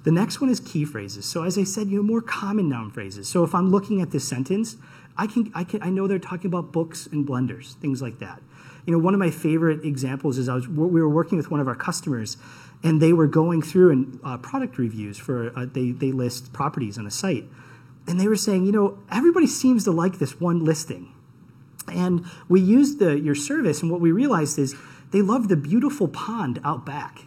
The 0.04 0.12
next 0.12 0.40
one 0.40 0.48
is 0.48 0.60
key 0.60 0.84
phrases. 0.84 1.24
So 1.26 1.42
as 1.42 1.58
I 1.58 1.64
said, 1.64 1.88
you 1.88 1.96
know, 1.98 2.02
more 2.02 2.20
common 2.20 2.68
noun 2.68 2.90
phrases. 2.90 3.28
So 3.28 3.44
if 3.44 3.54
I'm 3.54 3.70
looking 3.70 4.00
at 4.00 4.10
this 4.10 4.26
sentence, 4.26 4.76
I 5.16 5.26
can, 5.26 5.50
I 5.54 5.64
can 5.64 5.82
I 5.82 5.90
know 5.90 6.06
they're 6.06 6.20
talking 6.20 6.46
about 6.46 6.72
books 6.72 7.06
and 7.06 7.26
blenders, 7.26 7.74
things 7.74 8.00
like 8.00 8.20
that. 8.20 8.40
You 8.86 8.92
know, 8.92 8.98
one 8.98 9.12
of 9.12 9.20
my 9.20 9.30
favorite 9.30 9.84
examples 9.84 10.38
is 10.38 10.48
I 10.48 10.54
was 10.54 10.68
we 10.68 11.00
were 11.00 11.08
working 11.08 11.36
with 11.36 11.50
one 11.50 11.60
of 11.60 11.68
our 11.68 11.74
customers, 11.74 12.36
and 12.82 13.02
they 13.02 13.12
were 13.12 13.26
going 13.26 13.60
through 13.60 13.90
and 13.90 14.20
uh, 14.24 14.38
product 14.38 14.78
reviews 14.78 15.18
for 15.18 15.52
uh, 15.58 15.66
they 15.66 15.90
they 15.90 16.12
list 16.12 16.52
properties 16.52 16.96
on 16.96 17.06
a 17.06 17.10
site, 17.10 17.44
and 18.06 18.20
they 18.20 18.28
were 18.28 18.36
saying, 18.36 18.64
you 18.64 18.72
know, 18.72 18.98
everybody 19.10 19.46
seems 19.46 19.84
to 19.84 19.90
like 19.90 20.18
this 20.18 20.40
one 20.40 20.64
listing, 20.64 21.12
and 21.92 22.24
we 22.48 22.60
used 22.60 23.00
the 23.00 23.18
your 23.18 23.34
service, 23.34 23.82
and 23.82 23.90
what 23.90 24.00
we 24.00 24.12
realized 24.12 24.58
is 24.58 24.76
they 25.10 25.20
love 25.20 25.48
the 25.48 25.56
beautiful 25.56 26.06
pond 26.06 26.60
out 26.64 26.86
back 26.86 27.24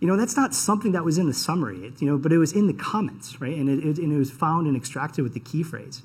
you 0.00 0.06
know, 0.06 0.16
that's 0.16 0.36
not 0.36 0.54
something 0.54 0.92
that 0.92 1.04
was 1.04 1.16
in 1.18 1.26
the 1.26 1.34
summary, 1.34 1.92
you 1.98 2.06
know, 2.06 2.18
but 2.18 2.32
it 2.32 2.38
was 2.38 2.52
in 2.52 2.66
the 2.66 2.74
comments, 2.74 3.40
right? 3.40 3.56
And 3.56 3.68
it, 3.68 3.84
it, 3.84 3.98
and 3.98 4.12
it 4.12 4.18
was 4.18 4.30
found 4.30 4.66
and 4.66 4.76
extracted 4.76 5.22
with 5.22 5.34
the 5.34 5.40
key 5.40 5.62
phrase. 5.62 6.02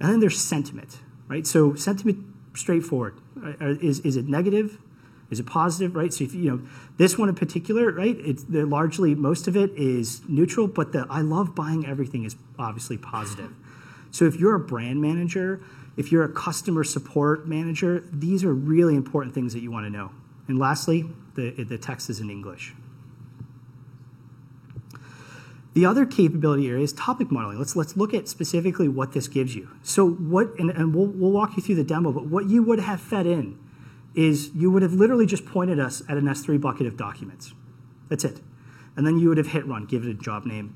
And 0.00 0.10
then 0.10 0.20
there's 0.20 0.40
sentiment, 0.40 0.98
right? 1.28 1.46
So 1.46 1.74
sentiment, 1.74 2.24
straightforward. 2.54 3.18
Uh, 3.42 3.52
uh, 3.60 3.66
is, 3.82 4.00
is 4.00 4.16
it 4.16 4.26
negative? 4.26 4.78
Is 5.30 5.40
it 5.40 5.46
positive, 5.46 5.94
right? 5.94 6.12
So 6.12 6.24
if 6.24 6.34
you 6.34 6.50
know 6.50 6.62
this 6.96 7.18
one 7.18 7.28
in 7.28 7.34
particular, 7.34 7.92
right? 7.92 8.16
It's 8.18 8.46
largely 8.48 9.14
most 9.14 9.46
of 9.46 9.56
it 9.56 9.70
is 9.76 10.22
neutral, 10.26 10.66
but 10.66 10.92
the 10.92 11.06
I 11.10 11.20
love 11.20 11.54
buying 11.54 11.86
everything 11.86 12.24
is 12.24 12.36
obviously 12.58 12.96
positive. 12.96 13.52
So 14.10 14.24
if 14.24 14.36
you're 14.36 14.54
a 14.54 14.60
brand 14.60 15.02
manager, 15.02 15.60
if 15.98 16.10
you're 16.10 16.24
a 16.24 16.32
customer 16.32 16.82
support 16.82 17.46
manager, 17.46 18.04
these 18.10 18.42
are 18.42 18.54
really 18.54 18.94
important 18.94 19.34
things 19.34 19.52
that 19.52 19.60
you 19.60 19.70
want 19.70 19.84
to 19.84 19.90
know. 19.90 20.12
And 20.46 20.58
lastly, 20.58 21.04
the, 21.34 21.50
the 21.50 21.76
text 21.76 22.08
is 22.08 22.20
in 22.20 22.30
English. 22.30 22.72
The 25.78 25.86
other 25.86 26.06
capability 26.06 26.66
area 26.66 26.82
is 26.82 26.92
topic 26.92 27.30
modeling. 27.30 27.56
Let's, 27.56 27.76
let's 27.76 27.96
look 27.96 28.12
at 28.12 28.26
specifically 28.26 28.88
what 28.88 29.12
this 29.12 29.28
gives 29.28 29.54
you. 29.54 29.68
So 29.84 30.10
what, 30.10 30.58
and, 30.58 30.70
and 30.70 30.92
we'll, 30.92 31.06
we'll 31.06 31.30
walk 31.30 31.56
you 31.56 31.62
through 31.62 31.76
the 31.76 31.84
demo, 31.84 32.10
but 32.10 32.26
what 32.26 32.48
you 32.48 32.64
would 32.64 32.80
have 32.80 33.00
fed 33.00 33.26
in 33.26 33.56
is 34.12 34.52
you 34.56 34.72
would 34.72 34.82
have 34.82 34.94
literally 34.94 35.24
just 35.24 35.46
pointed 35.46 35.78
us 35.78 36.02
at 36.08 36.16
an 36.16 36.24
S3 36.24 36.60
bucket 36.60 36.88
of 36.88 36.96
documents. 36.96 37.54
That's 38.08 38.24
it. 38.24 38.40
And 38.96 39.06
then 39.06 39.20
you 39.20 39.28
would 39.28 39.38
have 39.38 39.46
hit 39.46 39.68
run, 39.68 39.84
give 39.84 40.04
it 40.04 40.10
a 40.10 40.14
job 40.14 40.46
name. 40.46 40.74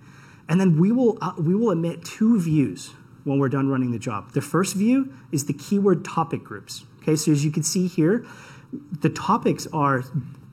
And 0.49 0.61
then 0.61 0.79
we 0.79 0.93
will, 0.93 1.19
uh, 1.21 1.33
we 1.37 1.57
will 1.57 1.73
emit 1.73 2.05
two 2.05 2.41
views 2.41 2.93
when 3.25 3.41
we're 3.41 3.49
done 3.49 3.69
running 3.69 3.91
the 3.91 3.99
job. 3.99 4.35
The 4.35 4.41
first 4.41 4.77
view 4.77 5.13
is 5.33 5.47
the 5.47 5.53
keyword 5.53 6.05
topic 6.05 6.45
groups. 6.45 6.85
Okay, 7.03 7.17
so 7.17 7.33
as 7.33 7.45
you 7.45 7.51
can 7.51 7.65
see 7.65 7.89
here, 7.89 8.25
the 9.01 9.11
topics 9.11 9.67
are 9.73 10.05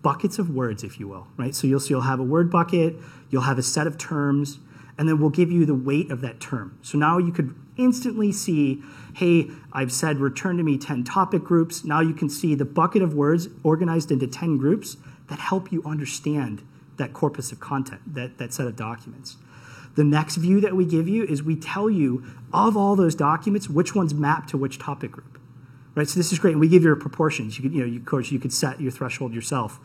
buckets 0.02 0.40
of 0.40 0.50
words, 0.50 0.84
if 0.84 1.00
you 1.00 1.08
will, 1.08 1.28
right? 1.38 1.54
So 1.54 1.68
you'll, 1.68 1.80
so 1.80 1.90
you'll 1.90 2.02
have 2.02 2.20
a 2.20 2.24
word 2.24 2.50
bucket, 2.50 2.96
you'll 3.30 3.44
have 3.44 3.58
a 3.58 3.64
set 3.64 3.88
of 3.88 3.98
terms, 3.98 4.60
and 4.98 5.08
then 5.08 5.20
we'll 5.20 5.30
give 5.30 5.52
you 5.52 5.66
the 5.66 5.76
weight 5.76 6.12
of 6.12 6.22
that 6.22 6.40
term. 6.40 6.78
So 6.82 6.98
now 6.98 7.18
you 7.18 7.32
could 7.32 7.56
instantly 7.78 8.32
see, 8.32 8.82
hey, 9.16 9.50
I've 9.72 9.92
said 9.92 10.20
return 10.20 10.58
to 10.58 10.64
me 10.64 10.78
10 10.78 11.06
topic 11.06 11.44
groups. 11.44 11.86
Now 11.86 12.02
you 12.02 12.14
can 12.14 12.30
see 12.30 12.56
the 12.56 12.66
bucket 12.66 13.02
of 13.02 13.14
words 13.14 13.48
organized 13.64 14.12
into 14.12 14.28
10 14.28 14.58
groups 14.58 14.98
that 15.30 15.40
help 15.40 15.72
you 15.72 15.82
understand 15.86 16.62
that 16.98 17.14
corpus 17.14 17.52
of 17.52 17.60
content, 17.60 18.02
that, 18.14 18.38
that 18.38 18.54
set 18.54 18.68
of 18.68 18.76
documents. 18.76 19.38
The 19.96 20.04
next 20.04 20.36
view 20.36 20.60
that 20.62 20.76
we 20.76 20.86
give 20.86 21.08
you 21.08 21.24
is 21.24 21.42
we 21.42 21.56
tell 21.56 21.90
you 21.90 22.26
of 22.54 22.76
all 22.76 22.96
those 22.96 23.16
documents, 23.16 23.70
which 23.70 23.96
ones 23.96 24.14
map 24.14 24.48
to 24.48 24.58
which 24.58 24.80
topic 24.80 25.12
group 25.12 25.39
right? 26.00 26.08
So 26.08 26.18
this 26.18 26.32
is 26.32 26.40
great. 26.40 26.52
And 26.52 26.62
we 26.62 26.70
give 26.70 26.84
you 26.84 26.96
proportions. 26.96 27.58
You 27.58 27.64
could, 27.64 27.74
you 27.74 27.82
know, 27.82 27.86
you, 27.86 28.00
of 28.00 28.06
course, 28.06 28.32
you 28.32 28.40
could 28.40 28.54
set 28.54 28.80
your 28.80 28.92
threshold 28.92 29.34
yourself. 29.34 29.80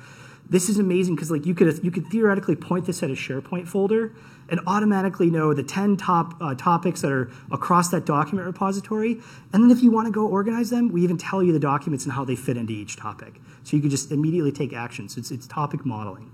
This 0.48 0.68
is 0.68 0.78
amazing 0.78 1.16
because 1.16 1.30
like 1.30 1.44
you 1.46 1.54
could 1.54 1.82
you 1.82 1.90
could 1.90 2.06
theoretically 2.06 2.54
point 2.54 2.84
this 2.84 3.02
at 3.02 3.10
a 3.10 3.14
SharePoint 3.14 3.66
folder 3.66 4.14
and 4.48 4.60
automatically 4.66 5.30
know 5.30 5.54
the 5.54 5.62
10 5.62 5.96
top 5.96 6.34
uh, 6.40 6.54
topics 6.54 7.00
that 7.00 7.10
are 7.10 7.30
across 7.50 7.88
that 7.88 8.04
document 8.04 8.46
repository. 8.46 9.20
And 9.52 9.64
then 9.64 9.70
if 9.70 9.82
you 9.82 9.90
want 9.90 10.06
to 10.06 10.12
go 10.12 10.26
organize 10.26 10.70
them, 10.70 10.92
we 10.92 11.02
even 11.02 11.16
tell 11.16 11.42
you 11.42 11.52
the 11.52 11.58
documents 11.58 12.04
and 12.04 12.12
how 12.12 12.24
they 12.24 12.36
fit 12.36 12.56
into 12.56 12.74
each 12.74 12.96
topic. 12.96 13.40
So 13.64 13.74
you 13.76 13.82
could 13.82 13.90
just 13.90 14.12
immediately 14.12 14.52
take 14.52 14.72
actions. 14.72 15.16
It's, 15.16 15.30
it's 15.30 15.46
topic 15.46 15.84
modeling. 15.84 16.30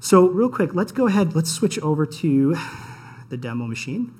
So 0.00 0.26
real 0.26 0.48
quick, 0.48 0.74
let's 0.74 0.92
go 0.92 1.06
ahead, 1.06 1.36
let's 1.36 1.50
switch 1.50 1.78
over 1.80 2.06
to 2.06 2.56
the 3.28 3.36
demo 3.36 3.66
machine. 3.66 4.14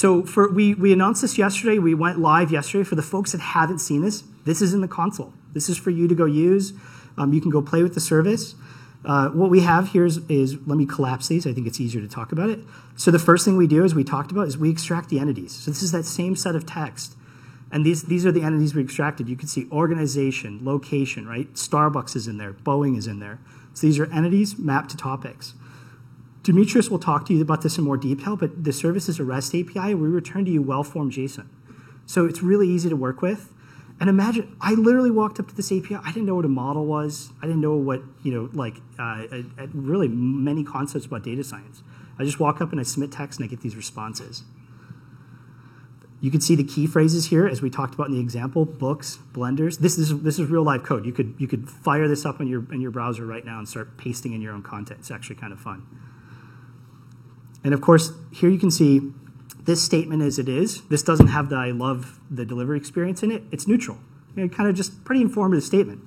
So 0.00 0.22
for 0.22 0.50
we 0.50 0.72
we 0.72 0.94
announced 0.94 1.20
this 1.20 1.36
yesterday. 1.36 1.78
We 1.78 1.92
went 1.92 2.18
live 2.18 2.50
yesterday. 2.50 2.84
For 2.84 2.94
the 2.94 3.02
folks 3.02 3.32
that 3.32 3.40
haven't 3.42 3.80
seen 3.80 4.00
this, 4.00 4.24
this 4.46 4.62
is 4.62 4.72
in 4.72 4.80
the 4.80 4.88
console. 4.88 5.34
This 5.52 5.68
is 5.68 5.76
for 5.76 5.90
you 5.90 6.08
to 6.08 6.14
go 6.14 6.24
use. 6.24 6.72
Um, 7.18 7.34
you 7.34 7.40
can 7.42 7.50
go 7.50 7.60
play 7.60 7.82
with 7.82 7.92
the 7.92 8.00
service. 8.00 8.54
Uh, 9.04 9.28
what 9.28 9.50
we 9.50 9.60
have 9.60 9.90
here 9.90 10.06
is, 10.06 10.18
is, 10.30 10.56
let 10.66 10.78
me 10.78 10.86
collapse 10.86 11.28
these. 11.28 11.46
I 11.46 11.52
think 11.52 11.66
it's 11.66 11.82
easier 11.82 12.00
to 12.00 12.08
talk 12.08 12.32
about 12.32 12.48
it. 12.48 12.60
So 12.96 13.10
the 13.10 13.18
first 13.18 13.44
thing 13.44 13.58
we 13.58 13.66
do, 13.66 13.84
as 13.84 13.94
we 13.94 14.02
talked 14.02 14.32
about, 14.32 14.48
is 14.48 14.56
we 14.56 14.70
extract 14.70 15.10
the 15.10 15.18
entities. 15.18 15.52
So 15.52 15.70
this 15.70 15.82
is 15.82 15.92
that 15.92 16.04
same 16.04 16.34
set 16.34 16.54
of 16.54 16.64
text. 16.64 17.14
And 17.70 17.84
these, 17.84 18.04
these 18.04 18.24
are 18.24 18.32
the 18.32 18.42
entities 18.42 18.74
we 18.74 18.82
extracted. 18.82 19.28
You 19.28 19.36
can 19.36 19.48
see 19.48 19.68
organization, 19.70 20.60
location, 20.62 21.28
right? 21.28 21.52
Starbucks 21.52 22.16
is 22.16 22.26
in 22.26 22.38
there, 22.38 22.54
Boeing 22.54 22.96
is 22.96 23.06
in 23.06 23.18
there. 23.20 23.38
So 23.74 23.86
these 23.86 23.98
are 23.98 24.10
entities 24.10 24.58
mapped 24.58 24.92
to 24.92 24.96
topics. 24.96 25.52
Demetrius 26.50 26.90
will 26.90 26.98
talk 26.98 27.26
to 27.26 27.32
you 27.32 27.40
about 27.42 27.62
this 27.62 27.78
in 27.78 27.84
more 27.84 27.96
detail, 27.96 28.34
but 28.34 28.64
the 28.64 28.72
service 28.72 29.08
is 29.08 29.20
a 29.20 29.24
REST 29.24 29.54
API. 29.54 29.94
We 29.94 30.08
return 30.08 30.44
to 30.46 30.50
you 30.50 30.60
well-formed 30.60 31.12
JSON. 31.12 31.46
So 32.06 32.26
it's 32.26 32.42
really 32.42 32.68
easy 32.68 32.88
to 32.88 32.96
work 32.96 33.22
with. 33.22 33.52
And 34.00 34.10
imagine, 34.10 34.56
I 34.60 34.72
literally 34.72 35.12
walked 35.12 35.38
up 35.38 35.46
to 35.46 35.54
this 35.54 35.70
API. 35.70 35.94
I 35.94 36.10
didn't 36.10 36.26
know 36.26 36.34
what 36.34 36.44
a 36.44 36.48
model 36.48 36.86
was. 36.86 37.30
I 37.40 37.46
didn't 37.46 37.60
know 37.60 37.76
what, 37.76 38.02
you 38.24 38.34
know, 38.34 38.50
like 38.52 38.78
uh, 38.98 39.26
really 39.72 40.08
many 40.08 40.64
concepts 40.64 41.06
about 41.06 41.22
data 41.22 41.44
science. 41.44 41.84
I 42.18 42.24
just 42.24 42.40
walk 42.40 42.60
up 42.60 42.72
and 42.72 42.80
I 42.80 42.82
submit 42.82 43.12
text 43.12 43.38
and 43.38 43.46
I 43.46 43.48
get 43.48 43.60
these 43.60 43.76
responses. 43.76 44.42
You 46.20 46.32
can 46.32 46.40
see 46.40 46.56
the 46.56 46.64
key 46.64 46.88
phrases 46.88 47.26
here, 47.26 47.46
as 47.46 47.62
we 47.62 47.70
talked 47.70 47.94
about 47.94 48.08
in 48.08 48.14
the 48.14 48.20
example, 48.20 48.64
books, 48.64 49.20
blenders. 49.32 49.78
This 49.78 49.98
is, 49.98 50.20
this 50.22 50.40
is 50.40 50.50
real 50.50 50.64
live 50.64 50.82
code. 50.82 51.06
You 51.06 51.12
could, 51.12 51.36
you 51.38 51.46
could 51.46 51.70
fire 51.70 52.08
this 52.08 52.26
up 52.26 52.40
in 52.40 52.48
your, 52.48 52.66
in 52.72 52.80
your 52.80 52.90
browser 52.90 53.24
right 53.24 53.44
now 53.44 53.60
and 53.60 53.68
start 53.68 53.96
pasting 53.96 54.32
in 54.32 54.42
your 54.42 54.52
own 54.52 54.64
content. 54.64 54.98
It's 54.98 55.12
actually 55.12 55.36
kind 55.36 55.52
of 55.52 55.60
fun. 55.60 55.86
And 57.62 57.74
of 57.74 57.80
course, 57.80 58.12
here 58.32 58.48
you 58.48 58.58
can 58.58 58.70
see 58.70 59.12
this 59.64 59.82
statement 59.82 60.22
as 60.22 60.38
it 60.38 60.48
is. 60.48 60.82
This 60.88 61.02
doesn't 61.02 61.28
have 61.28 61.48
the 61.48 61.56
I 61.56 61.70
love 61.70 62.18
the 62.30 62.44
delivery 62.44 62.78
experience 62.78 63.22
in 63.22 63.30
it. 63.30 63.42
It's 63.50 63.66
neutral. 63.66 63.98
You 64.34 64.44
know, 64.44 64.48
kind 64.48 64.68
of 64.68 64.74
just 64.74 65.04
pretty 65.04 65.20
informative 65.20 65.64
statement. 65.64 66.02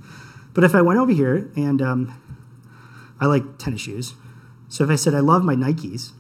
But 0.54 0.64
if 0.64 0.76
I 0.76 0.82
went 0.82 1.00
over 1.00 1.12
here 1.12 1.52
and 1.56 1.82
um, 1.82 2.22
I 3.20 3.26
like 3.26 3.58
tennis 3.58 3.82
shoes. 3.82 4.16
So 4.70 4.84
if 4.84 4.90
I 4.90 4.96
said 4.96 5.14
I 5.14 5.20
love 5.20 5.44
my 5.44 5.56
Nikes, 5.56 6.12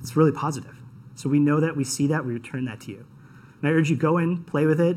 it's 0.00 0.16
really 0.16 0.32
positive. 0.32 0.76
So 1.14 1.28
we 1.28 1.38
know 1.38 1.60
that, 1.60 1.76
we 1.76 1.84
see 1.84 2.06
that, 2.08 2.24
we 2.24 2.32
return 2.32 2.64
that 2.64 2.80
to 2.82 2.90
you. 2.90 3.06
And 3.60 3.70
I 3.70 3.72
urge 3.72 3.90
you 3.90 3.96
go 3.96 4.18
in, 4.18 4.44
play 4.44 4.66
with 4.66 4.80
it, 4.80 4.96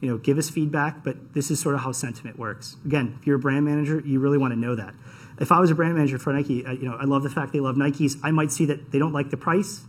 you 0.00 0.08
know, 0.10 0.18
give 0.18 0.36
us 0.36 0.50
feedback, 0.50 1.04
but 1.04 1.34
this 1.34 1.50
is 1.50 1.60
sort 1.60 1.76
of 1.76 1.82
how 1.82 1.92
sentiment 1.92 2.38
works. 2.38 2.76
Again, 2.84 3.16
if 3.20 3.26
you're 3.26 3.36
a 3.36 3.38
brand 3.38 3.64
manager, 3.64 4.02
you 4.04 4.18
really 4.18 4.38
want 4.38 4.52
to 4.52 4.58
know 4.58 4.74
that 4.74 4.94
if 5.40 5.50
I 5.50 5.60
was 5.60 5.70
a 5.70 5.74
brand 5.74 5.94
manager 5.94 6.18
for 6.18 6.32
Nike, 6.32 6.54
you 6.54 6.82
know, 6.82 6.96
I 6.96 7.04
love 7.04 7.22
the 7.22 7.30
fact 7.30 7.52
they 7.52 7.60
love 7.60 7.76
Nikes. 7.76 8.18
I 8.22 8.30
might 8.30 8.52
see 8.52 8.64
that 8.66 8.92
they 8.92 8.98
don't 8.98 9.12
like 9.12 9.30
the 9.30 9.36
price, 9.36 9.82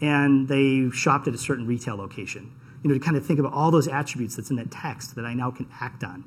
and 0.00 0.48
they 0.48 0.90
shopped 0.90 1.28
at 1.28 1.34
a 1.34 1.38
certain 1.38 1.66
retail 1.66 1.96
location. 1.96 2.52
You 2.82 2.88
know, 2.88 2.94
to 2.94 3.00
kind 3.00 3.16
of 3.16 3.24
think 3.24 3.38
about 3.38 3.52
all 3.52 3.70
those 3.70 3.88
attributes 3.88 4.36
that's 4.36 4.50
in 4.50 4.56
that 4.56 4.70
text 4.70 5.14
that 5.16 5.24
I 5.24 5.34
now 5.34 5.50
can 5.50 5.68
act 5.80 6.04
on. 6.04 6.24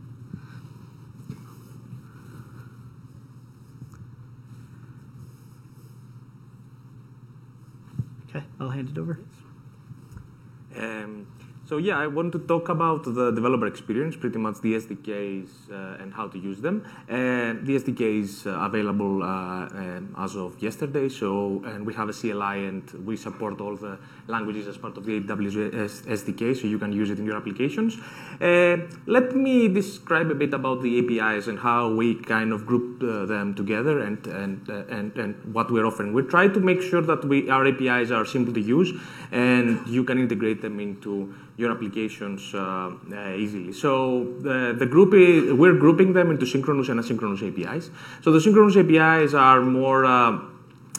Okay, 8.29 8.43
I'll 8.59 8.69
hand 8.69 8.89
it 8.89 8.97
over. 8.97 9.19
Um, 10.75 11.27
so 11.67 11.77
yeah, 11.77 11.97
I 11.97 12.07
want 12.07 12.31
to 12.31 12.39
talk 12.39 12.69
about 12.69 13.03
the 13.03 13.31
developer 13.31 13.67
experience, 13.67 14.15
pretty 14.15 14.39
much 14.39 14.61
the 14.61 14.75
SDKs 14.75 15.49
uh, 15.69 16.01
and 16.01 16.13
how 16.13 16.27
to 16.29 16.39
use 16.39 16.61
them. 16.61 16.85
And 17.09 17.67
the 17.67 17.75
SDK 17.75 18.21
is 18.23 18.47
uh, 18.47 18.51
available 18.51 19.21
uh, 19.21 19.27
um, 19.27 20.15
as 20.17 20.37
of 20.37 20.61
yesterday. 20.63 21.09
So 21.09 21.61
and 21.65 21.85
we 21.85 21.93
have 21.93 22.07
a 22.07 22.13
CLI 22.13 22.65
and 22.67 22.89
we 23.05 23.17
support 23.17 23.59
all 23.59 23.75
the 23.75 23.99
languages 24.27 24.67
as 24.67 24.77
part 24.77 24.95
of 24.95 25.05
the 25.05 25.19
AWS 25.19 26.05
SDK, 26.05 26.55
so 26.55 26.67
you 26.67 26.79
can 26.79 26.93
use 26.93 27.09
it 27.09 27.19
in 27.19 27.25
your 27.25 27.35
applications. 27.35 27.97
Uh, 28.39 28.77
let 29.05 29.35
me 29.35 29.67
describe 29.67 30.31
a 30.31 30.35
bit 30.35 30.53
about 30.53 30.81
the 30.81 30.99
APIs 30.99 31.47
and 31.47 31.59
how 31.59 31.93
we 31.93 32.15
kind 32.15 32.53
of 32.53 32.65
group 32.65 33.03
uh, 33.03 33.25
them 33.25 33.53
together 33.53 33.99
and 33.99 34.25
and, 34.27 34.69
and 34.69 35.17
and 35.17 35.53
what 35.53 35.69
we're 35.69 35.85
offering. 35.85 36.13
We 36.13 36.21
try 36.23 36.47
to 36.47 36.59
make 36.61 36.81
sure 36.81 37.01
that 37.01 37.25
we 37.25 37.49
our 37.49 37.67
APIs 37.67 38.09
are 38.09 38.25
simple 38.25 38.53
to 38.53 38.61
use 38.61 38.93
and 39.33 39.85
you 39.85 40.05
can 40.05 40.17
integrate 40.17 40.61
them 40.61 40.79
into 40.79 41.33
your 41.57 41.71
applications 41.71 42.53
uh, 42.53 42.91
uh, 43.11 43.33
easily. 43.33 43.73
So 43.73 44.31
the, 44.39 44.75
the 44.77 44.85
group 44.85 45.13
is, 45.13 45.51
we're 45.51 45.75
grouping 45.75 46.13
them 46.13 46.29
into 46.29 46.45
synchronous 46.45 46.87
and 46.89 46.99
asynchronous 46.99 47.41
APIs. 47.41 47.89
So 48.21 48.31
the 48.31 48.39
synchronous 48.39 48.77
APIs 48.77 49.33
are 49.33 49.61
more 49.61 50.05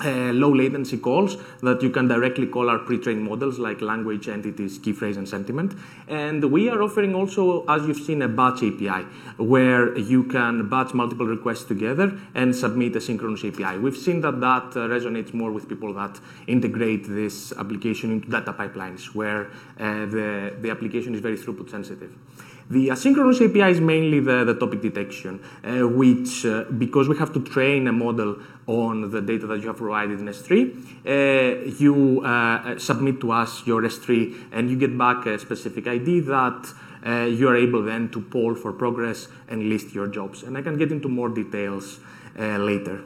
uh, 0.05 0.33
low 0.33 0.55
latency 0.55 0.99
calls 0.99 1.37
that 1.63 1.83
you 1.83 1.91
can 1.91 2.09
directly 2.09 2.47
call 2.47 2.71
our 2.71 2.79
pre-trained 2.79 3.23
models 3.23 3.59
like 3.59 3.81
language, 3.81 4.29
entities, 4.29 4.79
key 4.79 4.93
phrase, 4.93 5.17
and 5.17 5.29
sentiment. 5.29 5.75
And 6.07 6.45
we 6.53 6.69
are 6.69 6.83
offering 6.83 7.15
also, 7.15 7.65
as 7.67 7.87
you've 7.87 8.01
seen, 8.01 8.23
a 8.23 8.29
batch 8.29 8.63
API 8.63 9.05
where 9.37 9.97
you 9.99 10.25
can 10.25 10.69
batch 10.69 10.95
multiple 10.95 11.27
requests 11.27 11.65
together 11.65 12.19
and 12.35 12.55
submit 12.55 12.97
a 12.97 13.01
synchronous 13.01 13.45
API. 13.45 13.79
We've 13.79 13.97
seen 13.97 14.21
that 14.23 14.41
that 14.41 14.77
uh, 14.77 14.89
resonates 14.89 15.35
more 15.35 15.51
with 15.51 15.69
people 15.69 15.93
that 15.95 16.21
integrate 16.47 17.07
this 17.09 17.53
application 17.53 18.13
into 18.13 18.29
data 18.29 18.53
pipelines 18.53 19.15
where 19.15 19.47
uh, 19.79 20.07
the, 20.07 20.57
the 20.61 20.71
application 20.71 21.15
is 21.15 21.21
very 21.21 21.37
throughput 21.37 21.71
sensitive. 21.71 22.15
The 22.71 22.89
asynchronous 22.89 23.41
API 23.41 23.73
is 23.73 23.81
mainly 23.81 24.21
the, 24.21 24.45
the 24.45 24.55
topic 24.55 24.83
detection, 24.83 25.43
uh, 25.65 25.89
which, 25.89 26.45
uh, 26.45 26.65
because 26.65 27.09
we 27.09 27.17
have 27.17 27.33
to 27.33 27.41
train 27.41 27.87
a 27.87 27.93
model 27.93 28.37
on 28.67 29.11
the 29.11 29.23
data 29.23 29.47
that 29.47 29.61
you 29.61 29.69
have 29.69 29.81
provided 29.89 30.21
in 30.21 30.27
S3, 30.27 30.51
uh, 30.51 31.75
you 31.85 32.21
uh, 32.23 32.79
submit 32.79 33.21
to 33.23 33.33
us 33.33 33.67
your 33.67 33.81
S3 33.83 34.09
and 34.53 34.69
you 34.71 34.77
get 34.77 34.97
back 34.99 35.25
a 35.25 35.39
specific 35.39 35.87
ID 35.87 36.21
that 36.21 36.61
uh, 37.07 37.25
you 37.25 37.49
are 37.49 37.57
able 37.57 37.83
then 37.83 38.11
to 38.11 38.21
poll 38.21 38.55
for 38.55 38.71
progress 38.73 39.29
and 39.49 39.71
list 39.71 39.95
your 39.95 40.07
jobs. 40.07 40.43
And 40.43 40.59
I 40.59 40.63
can 40.63 40.77
get 40.77 40.93
into 40.93 41.09
more 41.09 41.31
details 41.31 42.01
uh, 42.39 42.59
later. 42.59 43.01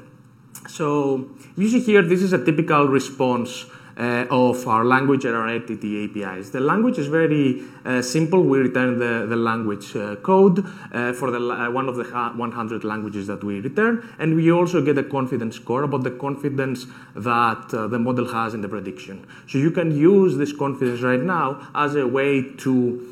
So 0.69 1.31
you 1.57 1.69
see 1.69 1.81
here, 1.81 2.03
this 2.03 2.23
is 2.23 2.33
a 2.33 2.45
typical 2.45 2.89
response 2.89 3.67
uh, 3.97 4.27
of 4.31 4.67
our 4.67 4.85
language 4.85 5.25
entity 5.27 6.05
APIs. 6.05 6.51
The 6.51 6.61
language 6.61 6.99
is 6.99 7.09
very 7.09 7.63
uh, 7.85 8.03
simple. 8.03 8.43
We 8.43 8.59
return 8.59 8.99
the, 8.99 9.27
the 9.27 9.37
language 9.37 9.95
uh, 9.97 10.17
code 10.17 10.65
uh, 10.93 11.13
for 11.13 11.31
the, 11.31 11.39
uh, 11.39 11.71
one 11.71 11.89
of 11.89 11.97
the 11.97 12.05
100 12.05 12.85
languages 12.85 13.27
that 13.27 13.43
we 13.45 13.61
return, 13.61 14.15
and 14.19 14.37
we 14.37 14.51
also 14.53 14.83
get 14.83 14.99
a 14.99 15.03
confidence 15.03 15.57
score 15.57 15.83
about 15.83 16.05
the 16.05 16.11
confidence 16.11 16.87
that 17.15 17.73
uh, 17.75 17.87
the 17.87 17.99
model 17.99 18.27
has 18.33 18.55
in 18.55 18.61
the 18.61 18.69
prediction. 18.69 19.27
So 19.49 19.59
you 19.59 19.71
can 19.71 19.97
use 19.97 20.37
this 20.37 20.53
confidence 20.53 21.01
right 21.01 21.21
now 21.21 21.69
as 21.75 21.95
a 21.95 22.07
way 22.07 22.43
to 22.59 23.09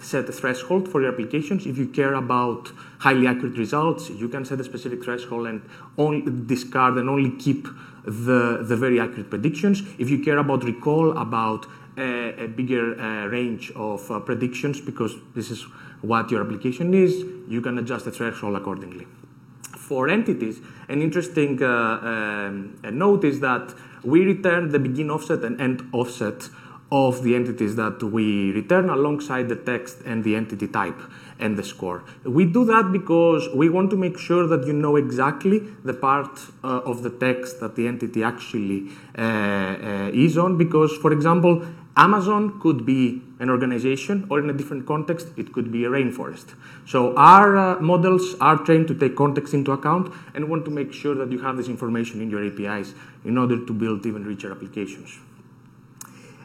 set 0.00 0.28
a 0.28 0.32
threshold 0.32 0.88
for 0.88 1.00
your 1.00 1.12
applications. 1.12 1.64
If 1.64 1.78
you 1.78 1.86
care 1.86 2.14
about 2.14 2.72
highly 2.98 3.28
accurate 3.28 3.56
results, 3.56 4.10
you 4.10 4.28
can 4.28 4.44
set 4.44 4.60
a 4.60 4.64
specific 4.64 5.04
threshold 5.04 5.46
and 5.46 5.62
only 5.96 6.28
discard 6.46 6.98
and 6.98 7.08
only 7.08 7.30
keep 7.36 7.68
the, 8.04 8.62
the 8.62 8.76
very 8.76 9.00
accurate 9.00 9.30
predictions. 9.30 9.82
If 9.98 10.10
you 10.10 10.18
care 10.20 10.38
about 10.38 10.64
recall, 10.64 11.16
about 11.16 11.66
a, 11.96 12.44
a 12.44 12.48
bigger 12.48 12.98
uh, 12.98 13.26
range 13.26 13.70
of 13.72 14.10
uh, 14.10 14.20
predictions, 14.20 14.80
because 14.80 15.14
this 15.34 15.50
is 15.50 15.62
what 16.00 16.30
your 16.30 16.42
application 16.42 16.94
is, 16.94 17.24
you 17.48 17.60
can 17.60 17.78
adjust 17.78 18.04
the 18.04 18.10
threshold 18.10 18.56
accordingly. 18.56 19.06
For 19.76 20.08
entities, 20.08 20.60
an 20.88 21.02
interesting 21.02 21.62
uh, 21.62 21.66
um, 21.66 22.76
note 22.90 23.24
is 23.24 23.40
that 23.40 23.74
we 24.02 24.24
return 24.24 24.70
the 24.70 24.78
begin 24.78 25.10
offset 25.10 25.44
and 25.44 25.60
end 25.60 25.88
offset 25.92 26.48
of 26.90 27.22
the 27.22 27.34
entities 27.34 27.76
that 27.76 28.02
we 28.02 28.52
return 28.52 28.90
alongside 28.90 29.48
the 29.48 29.56
text 29.56 29.98
and 30.04 30.24
the 30.24 30.36
entity 30.36 30.68
type 30.68 31.00
and 31.38 31.56
the 31.56 31.64
score. 31.64 32.04
We 32.24 32.44
do 32.44 32.64
that 32.66 32.92
because 32.92 33.48
we 33.54 33.68
want 33.68 33.90
to 33.90 33.96
make 33.96 34.18
sure 34.18 34.46
that 34.46 34.66
you 34.66 34.72
know 34.72 34.96
exactly 34.96 35.60
the 35.84 35.94
part 35.94 36.38
uh, 36.62 36.80
of 36.84 37.02
the 37.02 37.10
text 37.10 37.60
that 37.60 37.76
the 37.76 37.86
entity 37.86 38.22
actually 38.22 38.90
uh, 39.16 39.22
uh, 39.22 40.10
is 40.12 40.38
on. 40.38 40.58
Because, 40.58 40.96
for 40.96 41.12
example, 41.12 41.66
Amazon 41.96 42.58
could 42.60 42.86
be 42.86 43.22
an 43.38 43.50
organization, 43.50 44.26
or 44.30 44.38
in 44.38 44.48
a 44.48 44.52
different 44.52 44.86
context, 44.86 45.28
it 45.36 45.52
could 45.52 45.70
be 45.70 45.84
a 45.84 45.90
rainforest. 45.90 46.54
So 46.86 47.14
our 47.16 47.56
uh, 47.56 47.80
models 47.80 48.34
are 48.40 48.56
trained 48.56 48.88
to 48.88 48.94
take 48.94 49.14
context 49.14 49.52
into 49.52 49.72
account 49.72 50.12
and 50.34 50.48
want 50.48 50.64
to 50.64 50.70
make 50.70 50.92
sure 50.92 51.14
that 51.16 51.30
you 51.30 51.40
have 51.40 51.56
this 51.56 51.68
information 51.68 52.22
in 52.22 52.30
your 52.30 52.46
APIs 52.46 52.94
in 53.24 53.36
order 53.36 53.64
to 53.66 53.72
build 53.72 54.06
even 54.06 54.24
richer 54.24 54.50
applications. 54.50 55.18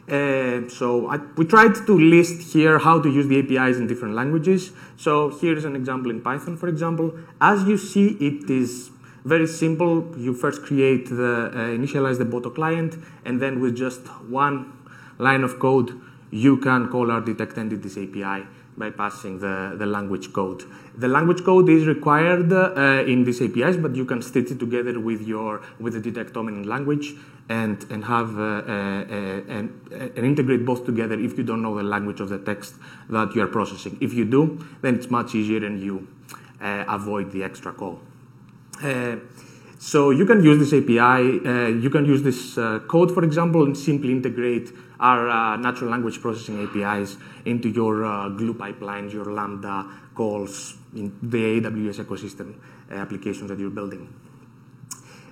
So 0.08 1.08
I, 1.08 1.16
we 1.36 1.44
tried 1.44 1.74
to 1.86 1.98
list 1.98 2.52
here 2.52 2.78
how 2.78 3.00
to 3.00 3.08
use 3.10 3.26
the 3.26 3.38
APIs 3.40 3.76
in 3.76 3.86
different 3.86 4.14
languages. 4.14 4.72
So 4.96 5.30
here's 5.30 5.64
an 5.64 5.76
example 5.76 6.10
in 6.10 6.20
Python, 6.20 6.56
for 6.56 6.68
example. 6.68 7.12
As 7.40 7.64
you 7.64 7.76
see, 7.76 8.08
it 8.20 8.48
is 8.50 8.90
very 9.24 9.46
simple. 9.46 10.14
You 10.16 10.34
first 10.34 10.62
create 10.62 11.08
the 11.08 11.50
uh, 11.52 11.76
initialize 11.78 12.18
the 12.18 12.24
Boto 12.24 12.54
client, 12.54 12.96
and 13.24 13.40
then 13.40 13.60
with 13.60 13.76
just 13.76 14.06
one 14.28 14.72
line 15.18 15.42
of 15.42 15.58
code, 15.58 16.00
you 16.30 16.56
can 16.58 16.88
call 16.88 17.10
our 17.10 17.20
detect 17.20 17.58
entities 17.58 17.98
API 17.98 18.46
by 18.78 18.90
passing 18.90 19.40
the, 19.40 19.74
the 19.76 19.86
language 19.86 20.32
code. 20.32 20.62
The 20.96 21.08
language 21.08 21.44
code 21.44 21.68
is 21.68 21.86
required 21.86 22.52
uh, 22.52 23.04
in 23.06 23.24
these 23.24 23.42
APIs, 23.42 23.76
but 23.76 23.96
you 23.96 24.04
can 24.04 24.22
stitch 24.22 24.50
it 24.50 24.58
together 24.58 24.98
with 25.00 25.22
your 25.22 25.62
with 25.78 25.94
the 25.94 26.00
detect 26.00 26.34
dominant 26.34 26.66
language 26.66 27.14
and 27.48 27.84
and 27.90 28.04
have 28.04 28.38
uh, 28.38 28.42
uh, 28.42 29.54
and, 29.56 29.68
and 29.90 30.18
integrate 30.18 30.64
both 30.64 30.84
together 30.84 31.18
if 31.18 31.36
you 31.36 31.44
don't 31.44 31.62
know 31.62 31.74
the 31.76 31.82
language 31.82 32.20
of 32.20 32.28
the 32.28 32.38
text 32.38 32.74
that 33.08 33.34
you 33.34 33.42
are 33.42 33.48
processing. 33.48 33.98
If 34.00 34.14
you 34.14 34.24
do, 34.24 34.64
then 34.82 34.94
it's 34.94 35.10
much 35.10 35.34
easier 35.34 35.64
and 35.64 35.80
you 35.80 36.06
uh, 36.60 36.84
avoid 36.88 37.32
the 37.32 37.42
extra 37.44 37.72
call. 37.72 38.00
Uh, 38.82 39.16
so 39.78 40.10
you 40.10 40.26
can 40.26 40.42
use 40.42 40.58
this 40.58 40.72
API, 40.72 41.46
uh, 41.46 41.68
you 41.68 41.88
can 41.88 42.04
use 42.04 42.22
this 42.22 42.56
code, 42.88 43.14
for 43.14 43.22
example, 43.22 43.62
and 43.62 43.76
simply 43.76 44.10
integrate 44.10 44.72
our 45.00 45.28
uh, 45.28 45.56
natural 45.56 45.90
language 45.90 46.20
processing 46.20 46.62
APIs 46.64 47.16
into 47.44 47.68
your 47.68 48.04
uh, 48.04 48.28
Glue 48.30 48.54
pipelines, 48.54 49.12
your 49.12 49.26
Lambda 49.26 49.86
calls 50.14 50.74
in 50.94 51.16
the 51.22 51.60
AWS 51.60 52.04
ecosystem 52.04 52.54
uh, 52.90 52.94
applications 52.94 53.48
that 53.48 53.58
you're 53.58 53.70
building. 53.70 54.12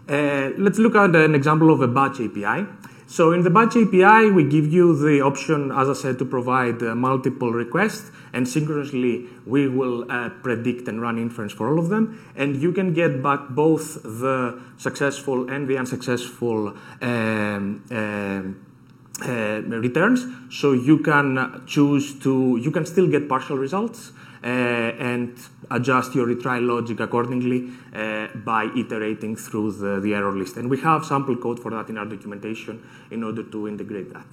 Uh, 0.09 0.51
let's 0.57 0.79
look 0.79 0.95
at 0.95 1.15
an 1.17 1.35
example 1.35 1.73
of 1.73 1.81
a 1.81 1.89
batch 1.89 2.21
API. 2.21 2.67
So 3.09 3.33
in 3.33 3.43
the 3.43 3.51
batch 3.51 3.77
API, 3.77 4.31
we 4.31 4.45
give 4.49 4.73
you 4.73 4.97
the 4.97 5.21
option, 5.21 5.71
as 5.71 5.89
I 5.89 5.93
said, 5.93 6.19
to 6.19 6.25
provide 6.25 6.83
uh, 6.83 6.95
multiple 6.95 7.53
requests, 7.53 8.11
and 8.33 8.49
synchronously 8.49 9.27
we 9.47 9.69
will 9.69 10.11
uh, 10.11 10.31
predict 10.43 10.89
and 10.89 11.01
run 11.01 11.17
inference 11.17 11.53
for 11.53 11.69
all 11.69 11.79
of 11.79 11.89
them. 11.89 12.33
And 12.35 12.57
you 12.57 12.73
can 12.73 12.95
get 12.95 13.23
back 13.23 13.49
both 13.51 14.03
the 14.03 14.61
successful 14.77 15.49
and 15.49 15.69
the 15.69 15.79
unsuccessful 15.79 16.77
um, 17.01 17.85
um, 17.91 18.66
uh, 19.23 19.63
returns. 19.63 20.27
So 20.51 20.73
you 20.73 20.99
can 20.99 21.63
choose 21.67 22.19
to, 22.21 22.59
you 22.63 22.71
can 22.71 22.87
still 22.87 23.09
get 23.09 23.29
partial 23.29 23.57
results 23.57 24.13
uh, 24.45 24.47
and 24.47 25.37
adjust 25.71 26.15
your 26.15 26.27
retry 26.27 26.65
logic 26.65 27.01
accordingly 27.01 27.71
uh, 27.95 28.29
by 28.45 28.65
iterating 28.77 29.37
through 29.37 29.73
the, 29.73 30.01
the 30.01 30.15
error 30.15 30.33
list. 30.33 30.57
And 30.57 30.71
we 30.71 30.79
have 30.81 31.05
sample 31.05 31.37
code 31.37 31.61
for 31.61 31.71
that 31.71 31.89
in 31.89 31.99
our 31.99 32.05
documentation 32.05 32.83
in 33.11 33.25
order 33.25 33.43
to 33.43 33.69
integrate 33.69 34.13
that. 34.13 34.27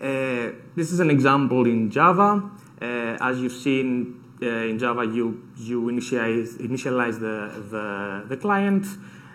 Uh, 0.00 0.52
this 0.74 0.90
is 0.90 0.98
an 0.98 1.10
example 1.10 1.64
in 1.64 1.90
Java. 1.90 2.50
Uh, 2.80 2.84
as 3.20 3.38
you've 3.38 3.52
seen 3.52 4.20
uh, 4.42 4.46
in 4.46 4.78
Java, 4.78 5.04
you, 5.06 5.40
you 5.56 5.82
initialize, 5.82 6.58
initialize 6.58 7.20
the, 7.20 7.62
the, 7.70 8.24
the 8.28 8.36
client. 8.36 8.84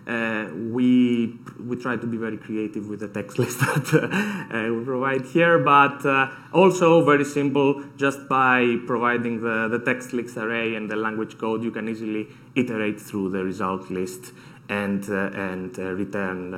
Uh, 0.08 0.48
we 0.72 1.38
we 1.60 1.76
try 1.76 1.98
to 1.98 2.08
be 2.08 2.16
very 2.16 2.38
creative 2.38 2.88
with 2.88 3.02
the 3.02 3.10
text 3.10 3.38
list 3.44 3.60
that 3.60 3.88
uh, 3.94 4.74
we 4.74 4.84
provide 4.86 5.26
here, 5.26 5.60
but 5.60 6.06
uh, 6.06 6.30
also 6.54 7.04
very 7.04 7.26
simple. 7.26 7.84
Just 7.98 8.30
by 8.30 8.78
providing 8.86 9.42
the, 9.42 9.68
the 9.68 9.80
text 9.80 10.14
list 10.14 10.38
array 10.38 10.76
and 10.76 10.90
the 10.90 10.96
language 10.96 11.38
code, 11.38 11.62
you 11.62 11.72
can 11.72 11.90
easily 11.90 12.28
iterate 12.56 13.02
through 13.02 13.32
the 13.32 13.44
result 13.44 13.90
list 13.90 14.32
and 14.70 15.04
and 15.10 15.78
return 15.78 16.56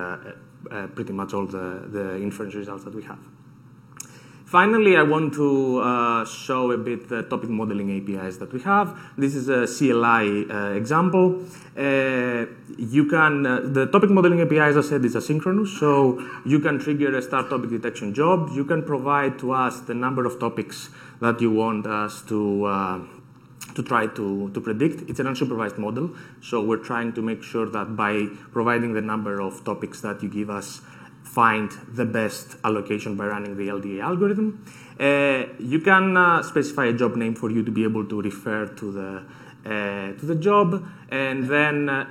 pretty 0.94 1.14
much 1.14 1.34
all 1.34 1.48
the, 1.48 1.88
the 1.92 2.18
inference 2.18 2.54
results 2.54 2.84
that 2.84 2.94
we 2.94 3.02
have. 3.02 3.39
Finally, 4.50 4.98
I 4.98 5.04
want 5.04 5.36
to 5.36 5.78
uh, 5.78 6.26
show 6.26 6.72
a 6.72 6.78
bit 6.78 7.08
the 7.08 7.22
topic 7.22 7.52
modeling 7.52 7.90
APIs 7.96 8.38
that 8.38 8.52
we 8.52 8.60
have. 8.62 8.98
This 9.16 9.36
is 9.36 9.48
a 9.48 9.68
CLI 9.68 10.50
uh, 10.50 10.72
example. 10.72 11.44
Uh, 11.78 12.48
you 12.76 13.06
can 13.08 13.46
uh, 13.46 13.60
the 13.62 13.86
topic 13.92 14.10
modeling 14.10 14.42
API, 14.42 14.58
as 14.72 14.76
I 14.76 14.82
said, 14.82 15.06
is 15.06 15.14
asynchronous, 15.14 15.78
so 15.80 16.20
you 16.48 16.60
can 16.60 16.80
trigger 16.80 17.16
a 17.16 17.22
start 17.22 17.52
topic 17.52 17.70
detection 17.70 18.12
job. 18.12 18.50
You 18.56 18.66
can 18.66 18.82
provide 18.82 19.38
to 19.38 19.52
us 19.52 19.82
the 19.82 19.94
number 19.94 20.26
of 20.26 20.40
topics 20.40 20.90
that 21.22 21.40
you 21.40 21.52
want 21.52 21.86
us 21.86 22.24
to 22.24 22.66
uh, 22.66 23.00
to 23.76 23.84
try 23.84 24.08
to, 24.08 24.50
to 24.50 24.60
predict. 24.60 25.08
It's 25.08 25.20
an 25.20 25.28
unsupervised 25.28 25.78
model, 25.78 26.10
so 26.42 26.60
we're 26.60 26.84
trying 26.84 27.14
to 27.14 27.22
make 27.22 27.44
sure 27.44 27.70
that 27.70 27.96
by 27.96 28.26
providing 28.52 28.94
the 28.94 29.02
number 29.02 29.42
of 29.42 29.64
topics 29.64 30.02
that 30.02 30.24
you 30.24 30.30
give 30.30 30.50
us, 30.50 30.82
find 31.34 31.72
the 31.94 32.06
best 32.06 32.56
allocation 32.64 33.16
by 33.16 33.26
running 33.28 33.56
the 33.56 33.68
LDA 33.68 34.02
algorithm. 34.02 34.66
Uh, 35.00 35.44
you 35.60 35.80
can 35.80 36.18
uh, 36.18 36.42
specify 36.42 36.86
a 36.88 36.94
job 36.94 37.16
name 37.16 37.36
for 37.36 37.52
you 37.52 37.64
to 37.64 37.72
be 37.72 37.84
able 37.84 38.06
to 38.06 38.22
refer 38.22 38.66
to 38.66 38.92
the 38.92 39.24
uh, 39.66 40.14
to 40.14 40.26
the 40.26 40.36
job, 40.36 40.88
and 41.10 41.50
then 41.50 41.90
uh, 41.90 42.06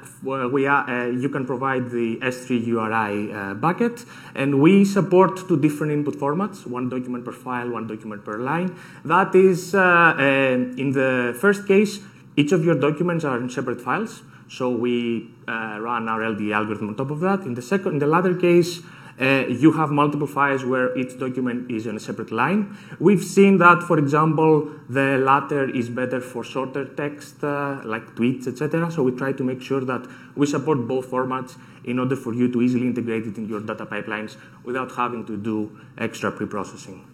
we 0.49 0.67
are, 0.67 0.85
uh, 0.89 1.07
you 1.07 1.31
can 1.31 1.47
provide 1.47 1.91
the 1.91 2.17
S3 2.21 2.67
URI 2.67 3.33
uh, 3.33 3.55
bucket, 3.55 4.05
and 4.35 4.61
we 4.61 4.85
support 4.85 5.49
two 5.49 5.59
different 5.59 5.91
input 5.91 6.15
formats: 6.15 6.67
one 6.67 6.91
document 6.91 7.25
per 7.25 7.33
file, 7.33 7.71
one 7.71 7.87
document 7.87 8.23
per 8.23 8.39
line. 8.39 8.77
That 9.05 9.35
is, 9.35 9.75
in 9.75 10.93
the 10.93 11.37
first 11.41 11.67
case, 11.67 12.01
each 12.37 12.53
of 12.53 12.65
your 12.67 12.79
documents 12.79 13.25
are 13.25 13.39
in 13.39 13.49
separate 13.49 13.81
files, 13.81 14.23
so 14.49 14.69
we 14.69 15.31
run 15.47 16.07
our 16.07 16.21
LDA 16.21 16.55
algorithm 16.55 16.91
on 16.91 16.97
top 16.97 17.11
of 17.11 17.21
that. 17.21 17.41
In 17.41 17.55
the 17.55 17.63
second, 17.63 17.93
in 17.95 17.99
the 17.99 18.07
latter 18.07 18.35
case. 18.35 18.83
Uh, 19.21 19.45
you 19.49 19.73
have 19.73 19.91
multiple 19.91 20.29
files 20.29 20.65
where 20.65 20.97
each 20.97 21.19
document 21.19 21.69
is 21.71 21.87
in 21.87 21.97
a 21.97 22.01
separate 22.01 22.31
line. 22.31 22.77
We've 23.01 23.23
seen 23.23 23.59
that, 23.59 23.83
for 23.83 23.99
example, 23.99 24.71
the 24.89 25.19
latter 25.19 25.69
is 25.69 25.89
better 25.89 26.21
for 26.21 26.45
shorter 26.45 26.85
text, 26.85 27.43
uh, 27.43 27.81
like 27.85 28.15
tweets, 28.15 28.47
etc. 28.47 28.91
So 28.93 29.03
we 29.03 29.13
try 29.13 29.33
to 29.33 29.43
make 29.43 29.61
sure 29.61 29.81
that 29.81 30.07
we 30.37 30.47
support 30.47 30.87
both 30.87 31.11
formats 31.11 31.57
in 31.85 31.99
order 31.99 32.15
for 32.15 32.33
you 32.33 32.53
to 32.53 32.63
easily 32.63 32.87
integrate 32.87 33.27
it 33.27 33.37
in 33.39 33.49
your 33.49 33.61
data 33.61 33.87
pipelines 33.87 34.37
without 34.63 34.93
having 34.93 35.27
to 35.27 35.37
do 35.37 35.77
extra 35.97 36.31
pre-processing. 36.31 37.05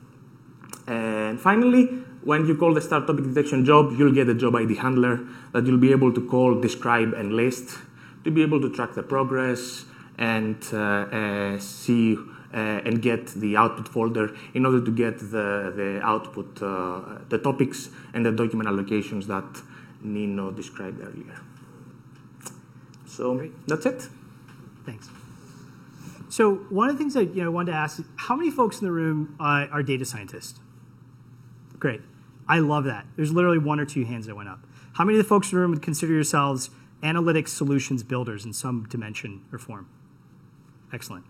And 0.86 1.40
finally, 1.40 1.86
when 2.22 2.46
you 2.46 2.56
call 2.56 2.74
the 2.74 2.80
start 2.82 3.06
topic 3.06 3.24
detection 3.24 3.64
job, 3.64 3.94
you'll 3.96 4.12
get 4.12 4.28
a 4.28 4.34
job 4.34 4.56
ID 4.56 4.74
handler 4.76 5.20
that 5.52 5.64
you'll 5.66 5.78
be 5.78 5.92
able 5.92 6.12
to 6.12 6.26
call, 6.28 6.60
describe, 6.60 7.14
and 7.14 7.32
list 7.32 7.78
to 8.24 8.30
be 8.30 8.42
able 8.42 8.60
to 8.60 8.70
track 8.70 8.94
the 8.94 9.02
progress, 9.02 9.84
and 10.18 10.62
uh, 10.72 10.76
uh, 10.76 11.58
see 11.58 12.16
uh, 12.16 12.56
and 12.84 13.02
get 13.02 13.26
the 13.28 13.56
output 13.56 13.88
folder 13.88 14.36
in 14.54 14.64
order 14.64 14.80
to 14.84 14.90
get 14.90 15.18
the, 15.18 15.72
the 15.74 16.00
output, 16.02 16.54
the 16.54 17.38
topics 17.42 17.88
and 18.12 18.24
the 18.24 18.30
document 18.30 18.68
allocations 18.68 19.26
that 19.26 19.62
Nino 20.02 20.50
described 20.52 21.00
earlier. 21.00 21.40
So 23.06 23.34
Great. 23.36 23.66
that's 23.66 23.86
it. 23.86 24.08
Thanks. 24.86 25.08
So 26.28 26.56
one 26.68 26.88
of 26.88 26.96
the 26.96 26.98
things 26.98 27.16
I 27.16 27.20
you 27.20 27.44
know, 27.44 27.50
wanted 27.50 27.72
to 27.72 27.78
ask, 27.78 28.02
how 28.16 28.36
many 28.36 28.50
folks 28.50 28.80
in 28.80 28.86
the 28.86 28.92
room 28.92 29.36
uh, 29.38 29.66
are 29.70 29.82
data 29.82 30.04
scientists? 30.04 30.58
Great. 31.78 32.02
I 32.48 32.58
love 32.58 32.84
that. 32.84 33.06
There's 33.16 33.32
literally 33.32 33.58
one 33.58 33.80
or 33.80 33.84
two 33.84 34.04
hands 34.04 34.26
that 34.26 34.34
went 34.34 34.48
up. 34.48 34.60
How 34.94 35.04
many 35.04 35.18
of 35.18 35.24
the 35.24 35.28
folks 35.28 35.50
in 35.50 35.56
the 35.56 35.60
room 35.60 35.70
would 35.70 35.82
consider 35.82 36.12
yourselves 36.12 36.70
analytics 37.02 37.48
solutions 37.48 38.02
builders 38.02 38.44
in 38.44 38.52
some 38.52 38.84
dimension 38.88 39.44
or 39.52 39.58
form? 39.58 39.88
Excellent. 40.92 41.24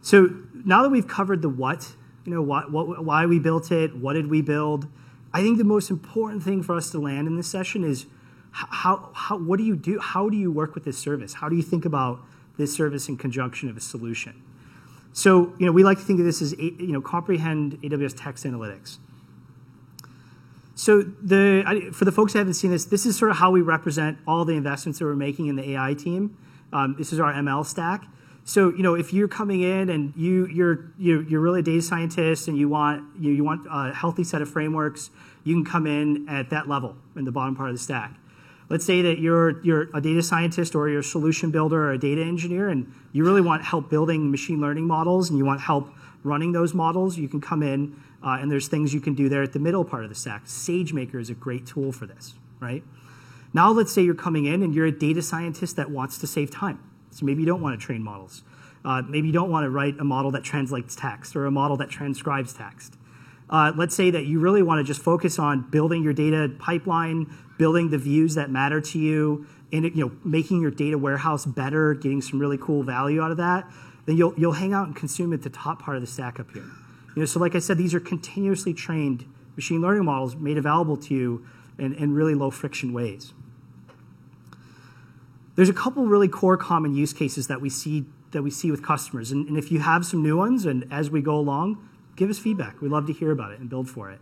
So 0.00 0.30
now 0.64 0.82
that 0.82 0.88
we've 0.90 1.06
covered 1.06 1.42
the 1.42 1.48
what, 1.48 1.94
you 2.24 2.34
know, 2.34 2.42
what, 2.42 2.72
what, 2.72 3.04
why 3.04 3.26
we 3.26 3.38
built 3.38 3.70
it, 3.70 3.96
what 3.96 4.14
did 4.14 4.28
we 4.28 4.42
build, 4.42 4.88
I 5.32 5.42
think 5.42 5.58
the 5.58 5.64
most 5.64 5.90
important 5.90 6.42
thing 6.42 6.62
for 6.62 6.76
us 6.76 6.90
to 6.90 6.98
land 6.98 7.26
in 7.26 7.36
this 7.36 7.48
session 7.48 7.84
is 7.84 8.06
how, 8.50 9.10
how, 9.14 9.38
what 9.38 9.58
do 9.58 9.64
you 9.64 9.76
do? 9.76 9.98
How 9.98 10.28
do 10.28 10.36
you 10.36 10.50
work 10.50 10.74
with 10.74 10.84
this 10.84 10.98
service? 10.98 11.34
How 11.34 11.48
do 11.48 11.56
you 11.56 11.62
think 11.62 11.84
about 11.84 12.20
this 12.58 12.74
service 12.74 13.08
in 13.08 13.16
conjunction 13.16 13.70
of 13.70 13.76
a 13.76 13.80
solution? 13.80 14.42
So, 15.14 15.54
you 15.58 15.66
know, 15.66 15.72
we 15.72 15.84
like 15.84 15.98
to 15.98 16.04
think 16.04 16.20
of 16.20 16.26
this 16.26 16.42
as, 16.42 16.52
you 16.58 16.92
know, 16.92 17.00
comprehend 17.00 17.80
AWS 17.82 18.14
text 18.16 18.44
analytics. 18.44 18.98
So 20.74 21.02
the, 21.02 21.90
for 21.92 22.04
the 22.04 22.12
folks 22.12 22.32
who 22.32 22.38
haven't 22.38 22.54
seen 22.54 22.70
this, 22.70 22.86
this 22.86 23.06
is 23.06 23.16
sort 23.16 23.30
of 23.30 23.36
how 23.36 23.50
we 23.50 23.60
represent 23.60 24.18
all 24.26 24.44
the 24.44 24.54
investments 24.54 24.98
that 24.98 25.04
we're 25.04 25.14
making 25.14 25.46
in 25.46 25.56
the 25.56 25.70
AI 25.72 25.94
team. 25.94 26.36
Um, 26.72 26.94
this 26.98 27.12
is 27.12 27.20
our 27.20 27.32
ML 27.32 27.64
stack. 27.64 28.04
So 28.44 28.70
you 28.70 28.82
know, 28.82 28.94
if 28.94 29.12
you're 29.12 29.28
coming 29.28 29.62
in 29.62 29.88
and 29.88 30.12
you 30.16 30.46
you're 30.46 30.92
you're, 30.98 31.22
you're 31.22 31.40
really 31.40 31.60
a 31.60 31.62
data 31.62 31.82
scientist 31.82 32.48
and 32.48 32.56
you 32.56 32.68
want 32.68 33.04
you, 33.18 33.30
you 33.32 33.44
want 33.44 33.66
a 33.70 33.92
healthy 33.94 34.24
set 34.24 34.42
of 34.42 34.50
frameworks, 34.50 35.10
you 35.44 35.54
can 35.54 35.64
come 35.64 35.86
in 35.86 36.28
at 36.28 36.50
that 36.50 36.68
level 36.68 36.96
in 37.16 37.24
the 37.24 37.32
bottom 37.32 37.54
part 37.54 37.70
of 37.70 37.76
the 37.76 37.82
stack. 37.82 38.14
Let's 38.68 38.84
say 38.84 39.02
that 39.02 39.18
you're 39.18 39.62
you're 39.64 39.88
a 39.94 40.00
data 40.00 40.22
scientist 40.22 40.74
or 40.74 40.88
you're 40.88 41.00
a 41.00 41.04
solution 41.04 41.50
builder 41.50 41.84
or 41.84 41.92
a 41.92 41.98
data 41.98 42.22
engineer, 42.22 42.68
and 42.68 42.92
you 43.12 43.24
really 43.24 43.40
want 43.40 43.62
help 43.64 43.88
building 43.88 44.30
machine 44.30 44.60
learning 44.60 44.86
models 44.86 45.28
and 45.28 45.38
you 45.38 45.44
want 45.44 45.60
help 45.60 45.92
running 46.24 46.52
those 46.52 46.74
models. 46.74 47.18
You 47.18 47.28
can 47.28 47.40
come 47.40 47.62
in 47.62 48.00
uh, 48.24 48.38
and 48.40 48.50
there's 48.50 48.68
things 48.68 48.92
you 48.92 49.00
can 49.00 49.14
do 49.14 49.28
there 49.28 49.42
at 49.42 49.52
the 49.52 49.58
middle 49.58 49.84
part 49.84 50.04
of 50.04 50.08
the 50.08 50.14
stack. 50.14 50.46
SageMaker 50.46 51.20
is 51.20 51.30
a 51.30 51.34
great 51.34 51.66
tool 51.66 51.92
for 51.92 52.06
this, 52.06 52.34
right? 52.60 52.82
Now 53.52 53.70
let's 53.70 53.92
say 53.92 54.02
you're 54.02 54.14
coming 54.14 54.46
in 54.46 54.62
and 54.62 54.74
you're 54.74 54.86
a 54.86 54.92
data 54.92 55.20
scientist 55.20 55.76
that 55.76 55.90
wants 55.90 56.18
to 56.18 56.26
save 56.26 56.50
time 56.50 56.80
so 57.12 57.24
maybe 57.24 57.40
you 57.40 57.46
don't 57.46 57.60
want 57.60 57.78
to 57.78 57.84
train 57.84 58.02
models. 58.02 58.42
Uh, 58.84 59.02
maybe 59.02 59.28
you 59.28 59.32
don't 59.32 59.50
want 59.50 59.64
to 59.64 59.70
write 59.70 59.98
a 60.00 60.04
model 60.04 60.30
that 60.32 60.42
translates 60.42 60.96
text 60.96 61.36
or 61.36 61.46
a 61.46 61.50
model 61.50 61.76
that 61.76 61.88
transcribes 61.88 62.52
text. 62.52 62.96
Uh, 63.48 63.72
let's 63.76 63.94
say 63.94 64.10
that 64.10 64.24
you 64.24 64.40
really 64.40 64.62
want 64.62 64.78
to 64.78 64.84
just 64.84 65.02
focus 65.02 65.38
on 65.38 65.60
building 65.70 66.02
your 66.02 66.12
data 66.12 66.50
pipeline, 66.58 67.32
building 67.58 67.90
the 67.90 67.98
views 67.98 68.34
that 68.34 68.50
matter 68.50 68.80
to 68.80 68.98
you, 68.98 69.46
and 69.72 69.84
you 69.84 70.06
know, 70.06 70.12
making 70.24 70.60
your 70.60 70.70
data 70.70 70.98
warehouse 70.98 71.44
better, 71.44 71.94
getting 71.94 72.20
some 72.20 72.38
really 72.38 72.58
cool 72.58 72.82
value 72.82 73.20
out 73.22 73.30
of 73.30 73.36
that. 73.36 73.70
Then 74.06 74.16
you'll 74.16 74.34
you'll 74.36 74.52
hang 74.52 74.72
out 74.72 74.86
and 74.86 74.96
consume 74.96 75.32
at 75.32 75.42
the 75.42 75.50
top 75.50 75.82
part 75.82 75.96
of 75.96 76.00
the 76.00 76.06
stack 76.06 76.40
up 76.40 76.50
here. 76.52 76.64
You 77.14 77.20
know, 77.20 77.26
so 77.26 77.38
like 77.38 77.54
I 77.54 77.58
said, 77.58 77.78
these 77.78 77.94
are 77.94 78.00
continuously 78.00 78.72
trained 78.72 79.26
machine 79.54 79.80
learning 79.80 80.04
models 80.04 80.34
made 80.34 80.56
available 80.56 80.96
to 80.96 81.14
you 81.14 81.46
in, 81.78 81.92
in 81.94 82.14
really 82.14 82.34
low 82.34 82.50
friction 82.50 82.92
ways. 82.92 83.34
There's 85.54 85.68
a 85.68 85.74
couple 85.74 86.06
really 86.06 86.28
core 86.28 86.56
common 86.56 86.94
use 86.94 87.12
cases 87.12 87.46
that 87.48 87.60
we 87.60 87.68
see 87.68 88.04
that 88.32 88.42
we 88.42 88.50
see 88.50 88.70
with 88.70 88.82
customers. 88.82 89.30
And, 89.30 89.46
and 89.46 89.58
if 89.58 89.70
you 89.70 89.80
have 89.80 90.06
some 90.06 90.22
new 90.22 90.38
ones, 90.38 90.64
and 90.64 90.90
as 90.90 91.10
we 91.10 91.20
go 91.20 91.36
along, 91.36 91.86
give 92.16 92.30
us 92.30 92.38
feedback. 92.38 92.80
We'd 92.80 92.90
love 92.90 93.06
to 93.06 93.12
hear 93.12 93.30
about 93.30 93.52
it 93.52 93.60
and 93.60 93.68
build 93.68 93.90
for 93.90 94.10
it. 94.10 94.20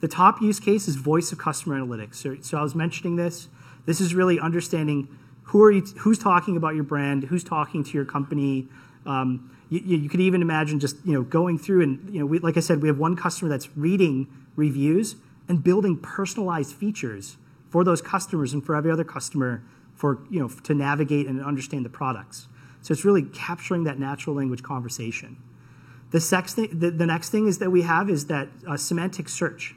The 0.00 0.08
top 0.08 0.40
use 0.40 0.60
case 0.60 0.86
is 0.86 0.96
voice 0.96 1.32
of 1.32 1.38
customer 1.38 1.80
analytics. 1.80 2.16
So, 2.16 2.36
so 2.40 2.58
I 2.58 2.62
was 2.62 2.74
mentioning 2.74 3.16
this. 3.16 3.48
This 3.86 4.00
is 4.00 4.14
really 4.14 4.38
understanding 4.38 5.08
who 5.44 5.62
are 5.62 5.72
you, 5.72 5.80
who's 5.98 6.18
talking 6.18 6.56
about 6.56 6.74
your 6.74 6.84
brand, 6.84 7.24
who's 7.24 7.42
talking 7.42 7.82
to 7.82 7.90
your 7.92 8.04
company. 8.04 8.68
Um, 9.06 9.50
you, 9.70 9.80
you, 9.80 10.08
could 10.08 10.20
even 10.20 10.42
imagine 10.42 10.78
just 10.78 10.96
you 11.04 11.14
know 11.14 11.22
going 11.22 11.58
through 11.58 11.82
and 11.82 12.14
you 12.14 12.20
know 12.20 12.26
we, 12.26 12.38
like 12.38 12.56
I 12.56 12.60
said, 12.60 12.82
we 12.82 12.88
have 12.88 12.98
one 12.98 13.16
customer 13.16 13.48
that's 13.48 13.74
reading 13.76 14.28
reviews 14.56 15.16
and 15.48 15.64
building 15.64 15.96
personalized 15.96 16.74
features 16.74 17.38
for 17.70 17.82
those 17.82 18.02
customers 18.02 18.52
and 18.52 18.64
for 18.64 18.74
every 18.74 18.90
other 18.90 19.04
customer 19.04 19.62
for 19.98 20.20
you 20.30 20.40
know 20.40 20.48
to 20.48 20.74
navigate 20.74 21.26
and 21.26 21.44
understand 21.44 21.84
the 21.84 21.90
products. 21.90 22.48
So 22.80 22.92
it's 22.92 23.04
really 23.04 23.22
capturing 23.22 23.84
that 23.84 23.98
natural 23.98 24.36
language 24.36 24.62
conversation. 24.62 25.36
The, 26.10 26.20
thing, 26.20 26.78
the, 26.78 26.90
the 26.90 27.04
next 27.04 27.28
thing 27.28 27.46
is 27.48 27.58
that 27.58 27.70
we 27.70 27.82
have 27.82 28.08
is 28.08 28.26
that 28.26 28.48
uh, 28.66 28.78
semantic 28.78 29.28
search, 29.28 29.74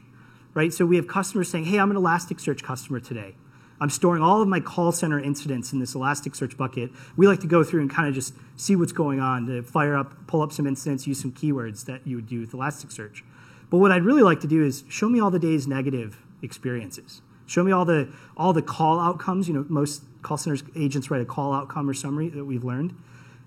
right? 0.54 0.72
So 0.72 0.86
we 0.86 0.96
have 0.96 1.08
customers 1.08 1.50
saying, 1.50 1.66
"Hey, 1.66 1.80
I'm 1.80 1.92
an 1.92 1.98
Elasticsearch 1.98 2.64
customer 2.64 3.00
today. 3.00 3.36
I'm 3.82 3.90
storing 3.90 4.22
all 4.22 4.44
of 4.44 4.48
my 4.48 4.60
call 4.60 4.92
center 4.92 5.20
incidents 5.20 5.74
in 5.74 5.80
this 5.80 5.96
Elasticsearch 5.96 6.56
bucket. 6.56 6.92
We 7.18 7.28
like 7.28 7.40
to 7.40 7.48
go 7.48 7.64
through 7.64 7.82
and 7.82 7.90
kind 7.90 8.08
of 8.08 8.14
just 8.14 8.36
see 8.56 8.76
what's 8.76 8.92
going 8.92 9.20
on, 9.20 9.48
to 9.48 9.64
fire 9.64 9.96
up, 9.96 10.28
pull 10.28 10.44
up 10.44 10.54
some 10.54 10.68
incidents, 10.68 11.08
use 11.08 11.20
some 11.20 11.32
keywords 11.32 11.86
that 11.86 12.06
you 12.06 12.18
would 12.18 12.28
do 12.28 12.42
with 12.42 12.52
Elasticsearch. 12.52 13.24
But 13.72 13.80
what 13.80 13.92
I'd 13.92 14.04
really 14.04 14.22
like 14.22 14.40
to 14.42 14.48
do 14.48 14.64
is 14.64 14.84
show 14.88 15.10
me 15.10 15.20
all 15.20 15.32
the 15.32 15.40
day's 15.40 15.66
negative 15.66 16.22
experiences. 16.44 17.24
Show 17.48 17.64
me 17.64 17.72
all 17.72 17.84
the 17.84 18.10
all 18.38 18.54
the 18.54 18.62
call 18.62 19.00
outcomes. 19.00 19.48
You 19.48 19.56
know, 19.56 19.66
most 19.68 20.04
call 20.22 20.38
centers 20.38 20.64
agents 20.76 21.12
write 21.12 21.22
a 21.22 21.26
call 21.26 21.54
outcome 21.54 21.90
or 21.90 21.94
summary 21.94 22.30
that 22.30 22.46
we've 22.46 22.64
learned, 22.64 22.96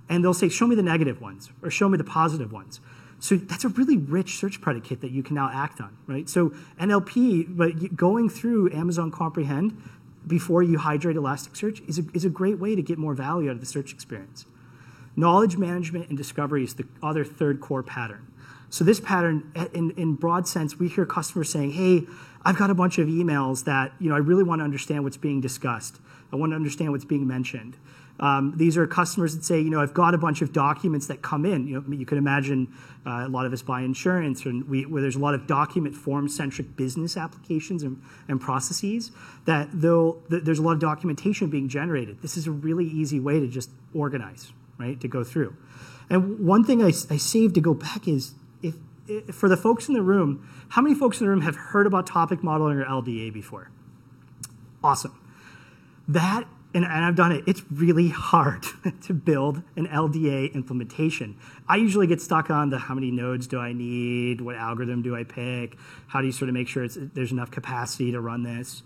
and 0.08 0.22
they'll 0.22 0.34
say, 0.34 0.48
"Show 0.48 0.66
me 0.66 0.74
the 0.74 0.82
negative 0.82 1.20
ones," 1.20 1.50
or 1.62 1.70
"Show 1.70 1.88
me 1.88 1.98
the 1.98 2.04
positive 2.04 2.52
ones." 2.52 2.80
So 3.20 3.36
that's 3.36 3.64
a 3.64 3.68
really 3.68 3.96
rich 3.96 4.36
search 4.36 4.60
predicate 4.60 5.00
that 5.00 5.10
you 5.10 5.22
can 5.22 5.34
now 5.34 5.50
act 5.52 5.80
on, 5.80 5.96
right? 6.06 6.28
So 6.28 6.52
NLP, 6.78 7.56
but 7.56 7.96
going 7.96 8.28
through 8.28 8.70
Amazon 8.72 9.10
Comprehend 9.10 9.80
before 10.26 10.62
you 10.62 10.78
hydrate 10.78 11.16
Elasticsearch 11.16 11.88
is 11.88 11.98
a, 11.98 12.04
is 12.12 12.24
a 12.24 12.30
great 12.30 12.58
way 12.58 12.74
to 12.74 12.82
get 12.82 12.98
more 12.98 13.14
value 13.14 13.48
out 13.48 13.54
of 13.54 13.60
the 13.60 13.66
search 13.66 13.92
experience. 13.92 14.46
Knowledge 15.16 15.56
management 15.56 16.08
and 16.08 16.18
discovery 16.18 16.64
is 16.64 16.74
the 16.74 16.86
other 17.02 17.24
third 17.24 17.60
core 17.60 17.82
pattern. 17.82 18.26
So 18.68 18.84
this 18.84 18.98
pattern, 18.98 19.52
in, 19.72 19.92
in 19.92 20.14
broad 20.14 20.48
sense, 20.48 20.78
we 20.78 20.88
hear 20.88 21.06
customers 21.06 21.48
saying, 21.48 21.72
"Hey, 21.72 22.06
I've 22.44 22.58
got 22.58 22.70
a 22.70 22.74
bunch 22.74 22.98
of 22.98 23.08
emails 23.08 23.64
that 23.64 23.92
you 23.98 24.08
know 24.08 24.14
I 24.14 24.18
really 24.18 24.42
want 24.42 24.60
to 24.60 24.64
understand 24.64 25.04
what's 25.04 25.16
being 25.16 25.40
discussed. 25.40 26.00
I 26.34 26.36
want 26.36 26.50
to 26.50 26.56
understand 26.56 26.90
what's 26.90 27.04
being 27.04 27.26
mentioned. 27.26 27.76
Um, 28.20 28.54
these 28.56 28.76
are 28.76 28.86
customers 28.86 29.34
that 29.34 29.44
say, 29.44 29.60
you 29.60 29.70
know, 29.70 29.80
I've 29.80 29.94
got 29.94 30.14
a 30.14 30.18
bunch 30.18 30.42
of 30.42 30.52
documents 30.52 31.06
that 31.06 31.22
come 31.22 31.46
in. 31.46 31.66
You 31.66 31.80
know, 31.80 31.96
you 31.96 32.04
can 32.04 32.18
imagine 32.18 32.72
uh, 33.06 33.24
a 33.26 33.28
lot 33.28 33.46
of 33.46 33.52
us 33.52 33.62
buy 33.62 33.82
insurance, 33.82 34.44
and 34.44 34.68
we, 34.68 34.84
where 34.84 35.00
there's 35.00 35.16
a 35.16 35.20
lot 35.20 35.34
of 35.34 35.46
document 35.46 35.94
form-centric 35.94 36.76
business 36.76 37.16
applications 37.16 37.82
and, 37.82 38.02
and 38.28 38.40
processes. 38.40 39.12
That 39.46 39.68
though 39.72 40.22
th- 40.28 40.42
there's 40.44 40.58
a 40.58 40.62
lot 40.62 40.72
of 40.72 40.80
documentation 40.80 41.50
being 41.50 41.68
generated. 41.68 42.20
This 42.20 42.36
is 42.36 42.46
a 42.46 42.52
really 42.52 42.86
easy 42.86 43.20
way 43.20 43.40
to 43.40 43.48
just 43.48 43.70
organize, 43.94 44.52
right? 44.78 45.00
To 45.00 45.08
go 45.08 45.24
through. 45.24 45.56
And 46.10 46.40
one 46.40 46.64
thing 46.64 46.82
I, 46.82 46.88
I 46.88 47.16
saved 47.16 47.54
to 47.54 47.60
go 47.60 47.74
back 47.74 48.06
is 48.06 48.34
if, 48.62 48.74
if 49.08 49.34
for 49.34 49.48
the 49.48 49.56
folks 49.56 49.88
in 49.88 49.94
the 49.94 50.02
room 50.02 50.48
how 50.70 50.82
many 50.82 50.94
folks 50.94 51.20
in 51.20 51.26
the 51.26 51.30
room 51.30 51.42
have 51.42 51.54
heard 51.54 51.86
about 51.86 52.06
topic 52.06 52.42
modeling 52.42 52.78
or 52.78 52.84
LDA 52.84 53.32
before? 53.32 53.70
Awesome. 54.82 55.16
That, 56.08 56.44
and, 56.74 56.84
I've 56.84 57.16
done 57.16 57.32
it, 57.32 57.44
it's 57.46 57.62
really 57.70 58.08
hard 58.08 58.66
to 59.02 59.14
build 59.14 59.62
an 59.76 59.86
LDA 59.86 60.54
implementation. 60.54 61.36
I 61.68 61.76
usually 61.76 62.06
get 62.06 62.20
stuck 62.20 62.50
on 62.50 62.70
the 62.70 62.78
how 62.78 62.94
many 62.94 63.10
nodes 63.10 63.46
do 63.46 63.58
I 63.58 63.72
need, 63.72 64.40
what 64.40 64.56
algorithm 64.56 65.02
do 65.02 65.16
I 65.16 65.24
pick, 65.24 65.76
how 66.08 66.20
do 66.20 66.26
you 66.26 66.32
sort 66.32 66.48
of 66.48 66.54
make 66.54 66.68
sure 66.68 66.86
there's 66.88 67.32
enough 67.32 67.50
capacity 67.50 68.12
to 68.12 68.20
run 68.20 68.42
this. 68.42 68.82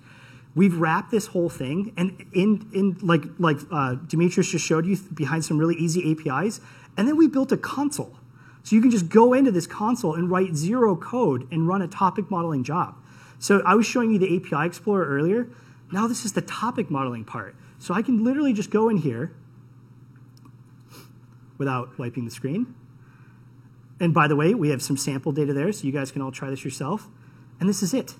We've 0.54 0.76
wrapped 0.76 1.10
this 1.10 1.26
whole 1.26 1.48
thing, 1.48 1.92
and 1.96 2.26
in, 2.32 2.68
in 2.72 2.98
like, 3.02 3.22
like 3.38 3.58
uh, 3.70 3.94
Demetrius 4.06 4.50
just 4.50 4.64
showed 4.64 4.86
you, 4.86 4.96
behind 5.14 5.44
some 5.44 5.58
really 5.58 5.76
easy 5.76 6.10
APIs, 6.10 6.60
and 6.96 7.06
then 7.06 7.16
we 7.16 7.28
built 7.28 7.52
a 7.52 7.56
console 7.56 8.18
so 8.68 8.76
you 8.76 8.82
can 8.82 8.90
just 8.90 9.08
go 9.08 9.32
into 9.32 9.50
this 9.50 9.66
console 9.66 10.14
and 10.14 10.30
write 10.30 10.54
zero 10.54 10.94
code 10.94 11.50
and 11.50 11.66
run 11.66 11.80
a 11.80 11.88
topic 11.88 12.30
modeling 12.30 12.62
job. 12.62 12.94
So 13.38 13.62
I 13.64 13.74
was 13.74 13.86
showing 13.86 14.10
you 14.10 14.18
the 14.18 14.36
API 14.36 14.66
Explorer 14.66 15.06
earlier. 15.06 15.48
Now 15.90 16.06
this 16.06 16.24
is 16.24 16.32
the 16.32 16.42
topic 16.42 16.90
modeling 16.90 17.24
part. 17.24 17.54
So 17.78 17.94
I 17.94 18.02
can 18.02 18.24
literally 18.24 18.52
just 18.52 18.70
go 18.70 18.88
in 18.88 18.98
here 18.98 19.32
without 21.56 21.98
wiping 21.98 22.24
the 22.24 22.30
screen. 22.30 22.74
And 24.00 24.14
by 24.14 24.28
the 24.28 24.36
way, 24.36 24.54
we 24.54 24.70
have 24.70 24.82
some 24.82 24.96
sample 24.96 25.32
data 25.32 25.52
there, 25.52 25.72
so 25.72 25.86
you 25.86 25.92
guys 25.92 26.12
can 26.12 26.22
all 26.22 26.30
try 26.30 26.50
this 26.50 26.64
yourself. 26.64 27.08
And 27.58 27.68
this 27.68 27.82
is 27.82 27.92
it. 27.92 28.14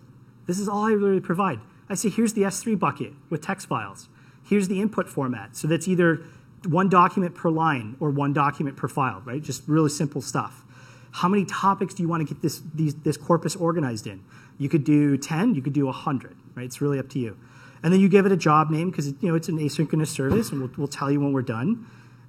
This 0.46 0.59
is 0.59 0.68
all 0.68 0.85
I 0.85 0.92
really 0.92 1.20
provide. 1.20 1.61
I 1.88 1.94
say, 1.94 2.09
here's 2.09 2.33
the 2.33 2.42
S3 2.42 2.78
bucket 2.78 3.12
with 3.31 3.42
text 3.42 3.68
files. 3.68 4.09
Here's 4.44 4.68
the 4.68 4.81
input 4.81 5.09
format. 5.09 5.57
So 5.57 5.68
that's 5.68 5.87
either 5.87 6.22
one 6.66 6.88
document 6.88 7.35
per 7.35 7.50
line 7.50 7.96
or 8.00 8.11
one 8.11 8.33
document 8.33 8.76
per 8.76 8.88
file, 8.88 9.22
right? 9.24 9.42
Just 9.42 9.62
really 9.68 9.90
simple 9.90 10.20
stuff. 10.20 10.64
How 11.12 11.28
many 11.28 11.44
topics 11.44 11.94
do 11.94 12.02
you 12.02 12.09
want 12.09 12.26
to 12.26 12.35
get 12.35 12.42
this, 12.42 12.62
these, 12.74 12.94
this 12.96 13.16
corpus 13.16 13.57
organized 13.57 14.07
in? 14.07 14.22
You 14.59 14.68
could 14.68 14.85
do 14.85 15.16
10, 15.16 15.54
you 15.54 15.62
could 15.62 15.72
do 15.72 15.87
100, 15.87 16.37
right? 16.54 16.64
It's 16.64 16.81
really 16.81 16.98
up 16.98 17.09
to 17.11 17.18
you. 17.18 17.37
And 17.82 17.92
then 17.92 18.00
you 18.00 18.08
give 18.08 18.26
it 18.26 18.32
a 18.32 18.36
job 18.36 18.70
name 18.70 18.90
because 18.90 19.06
you 19.06 19.28
know, 19.28 19.34
it's 19.34 19.48
an 19.48 19.58
asynchronous 19.58 20.08
service 20.08 20.50
and 20.50 20.60
we'll, 20.60 20.70
we'll 20.76 20.88
tell 20.88 21.10
you 21.10 21.20
when 21.20 21.32
we're 21.32 21.42
done. 21.42 21.86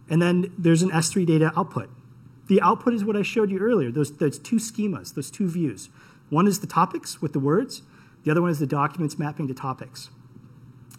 And 0.09 0.21
then 0.21 0.53
there's 0.57 0.81
an 0.81 0.91
S3 0.91 1.25
data 1.25 1.51
output. 1.57 1.89
The 2.47 2.61
output 2.61 2.93
is 2.93 3.03
what 3.03 3.15
I 3.15 3.21
showed 3.21 3.51
you 3.51 3.59
earlier, 3.59 3.91
those, 3.91 4.17
those 4.17 4.39
two 4.39 4.55
schemas, 4.55 5.13
those 5.13 5.29
two 5.29 5.47
views. 5.47 5.89
One 6.29 6.47
is 6.47 6.59
the 6.59 6.67
topics 6.67 7.21
with 7.21 7.33
the 7.33 7.39
words, 7.39 7.83
the 8.23 8.31
other 8.31 8.41
one 8.41 8.51
is 8.51 8.59
the 8.59 8.67
documents 8.67 9.17
mapping 9.19 9.47
to 9.47 9.53
topics. 9.53 10.09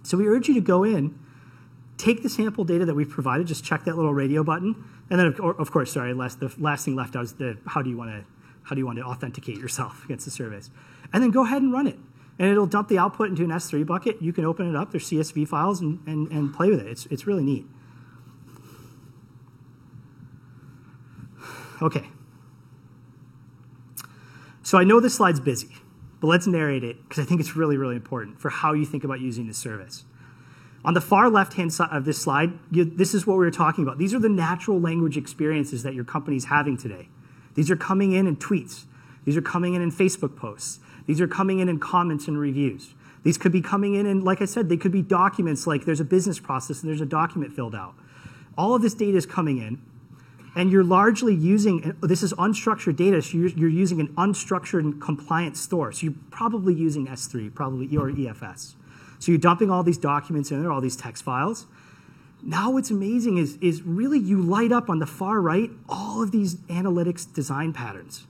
So 0.02 0.16
we 0.16 0.26
urge 0.26 0.48
you 0.48 0.54
to 0.54 0.60
go 0.60 0.84
in 0.84 1.18
take 2.00 2.22
the 2.22 2.28
sample 2.30 2.64
data 2.64 2.86
that 2.86 2.94
we've 2.94 3.10
provided, 3.10 3.46
just 3.46 3.62
check 3.62 3.84
that 3.84 3.94
little 3.94 4.14
radio 4.14 4.42
button, 4.42 4.84
and 5.10 5.20
then 5.20 5.26
of, 5.26 5.38
of 5.40 5.70
course, 5.70 5.92
sorry, 5.92 6.14
last, 6.14 6.40
the 6.40 6.52
last 6.58 6.84
thing 6.84 6.96
left 6.96 7.14
out 7.14 7.24
is 7.24 7.34
the 7.34 7.58
how 7.66 7.82
do 7.82 7.90
you 7.90 7.96
want 7.96 8.10
to 8.10 8.24
how 8.62 8.74
do 8.74 8.78
you 8.78 8.86
want 8.86 8.98
to 8.98 9.04
authenticate 9.04 9.56
yourself 9.56 10.04
against 10.06 10.24
the 10.24 10.30
service, 10.30 10.70
and 11.12 11.22
then 11.22 11.30
go 11.30 11.44
ahead 11.44 11.62
and 11.62 11.72
run 11.72 11.86
it, 11.86 11.98
and 12.40 12.48
it'll 12.48 12.66
dump 12.66 12.88
the 12.88 12.98
output 12.98 13.29
into 13.29 13.44
an 13.44 13.50
S3 13.50 13.87
bucket. 13.87 14.20
You 14.22 14.33
can 14.33 14.46
open 14.46 14.68
it 14.68 14.74
up, 14.74 14.90
there's 14.90 15.09
CSV 15.09 15.46
files, 15.46 15.83
and, 15.83 16.00
and, 16.07 16.26
and 16.33 16.55
play 16.55 16.70
with 16.70 16.81
it. 16.81 16.87
It's 16.87 17.07
it's 17.07 17.26
really 17.26 17.44
neat. 17.44 17.66
Okay. 21.83 22.09
So 24.62 24.79
I 24.79 24.85
know 24.85 25.00
this 25.00 25.16
slide's 25.16 25.40
busy, 25.40 25.68
but 26.20 26.29
let's 26.29 26.46
narrate 26.46 26.83
it 26.83 27.03
because 27.03 27.22
I 27.22 27.26
think 27.26 27.40
it's 27.40 27.57
really, 27.57 27.76
really 27.76 27.96
important 27.96 28.40
for 28.40 28.48
how 28.48 28.72
you 28.72 28.87
think 28.87 29.05
about 29.05 29.20
using 29.20 29.46
this 29.46 29.59
service. 29.59 30.05
On 30.83 30.94
the 30.94 31.00
far 31.00 31.29
left-hand 31.29 31.74
side 31.74 31.90
of 31.92 32.07
this 32.07 32.20
slide, 32.22 32.53
you, 32.70 32.85
this 32.85 33.12
is 33.12 33.26
what 33.26 33.35
we 33.35 33.44
were 33.44 33.50
talking 33.50 33.85
about. 33.85 33.98
These 33.98 34.14
are 34.14 34.18
the 34.18 34.31
natural 34.31 34.81
language 34.81 35.18
experiences 35.18 35.83
that 35.83 35.92
your 35.92 36.05
company's 36.05 36.46
having 36.46 36.79
today. 36.79 37.09
These 37.55 37.70
are 37.70 37.76
coming 37.76 38.12
in 38.12 38.26
in 38.26 38.37
tweets. 38.37 38.85
These 39.24 39.37
are 39.37 39.42
coming 39.42 39.74
in 39.74 39.83
in 39.83 39.90
Facebook 39.90 40.37
posts. 40.37 40.81
These 41.06 41.20
are 41.20 41.28
coming 41.28 41.58
in 41.58 41.68
in 41.68 41.78
comments 41.78 42.28
and 42.28 42.38
reviews. 42.38 42.94
These 43.22 43.38
could 43.38 43.52
be 43.52 43.60
coming 43.60 43.94
in 43.94 44.06
and, 44.06 44.24
like 44.24 44.40
I 44.40 44.46
said, 44.46 44.68
they 44.68 44.76
could 44.76 44.92
be 44.92 45.02
documents 45.02 45.66
like 45.66 45.84
there's 45.84 46.00
a 46.00 46.04
business 46.04 46.38
process 46.38 46.80
and 46.80 46.88
there's 46.88 47.00
a 47.00 47.06
document 47.06 47.52
filled 47.52 47.74
out. 47.74 47.94
All 48.56 48.74
of 48.74 48.82
this 48.82 48.94
data 48.94 49.16
is 49.16 49.26
coming 49.26 49.58
in, 49.58 49.80
and 50.56 50.70
you're 50.70 50.84
largely 50.84 51.34
using 51.34 51.96
this 52.00 52.22
is 52.22 52.32
unstructured 52.34 52.96
data, 52.96 53.22
so 53.22 53.38
you're, 53.38 53.48
you're 53.50 53.68
using 53.68 54.00
an 54.00 54.08
unstructured 54.08 54.80
and 54.80 55.00
compliant 55.00 55.56
store. 55.56 55.92
So 55.92 56.06
you're 56.06 56.14
probably 56.30 56.74
using 56.74 57.06
S3, 57.06 57.54
probably 57.54 57.96
or 57.96 58.10
EFS. 58.10 58.74
So 59.18 59.32
you're 59.32 59.38
dumping 59.38 59.70
all 59.70 59.82
these 59.82 59.98
documents 59.98 60.50
in 60.50 60.60
there, 60.60 60.72
all 60.72 60.80
these 60.80 60.96
text 60.96 61.22
files. 61.22 61.66
Now 62.42 62.70
what's 62.70 62.90
amazing 62.90 63.36
is, 63.36 63.56
is 63.60 63.82
really 63.82 64.18
you 64.18 64.40
light 64.40 64.72
up 64.72 64.88
on 64.88 64.98
the 64.98 65.06
far 65.06 65.40
right 65.40 65.70
all 65.88 66.22
of 66.22 66.32
these 66.32 66.54
analytics 66.68 67.32
design 67.32 67.72
patterns. 67.72 68.26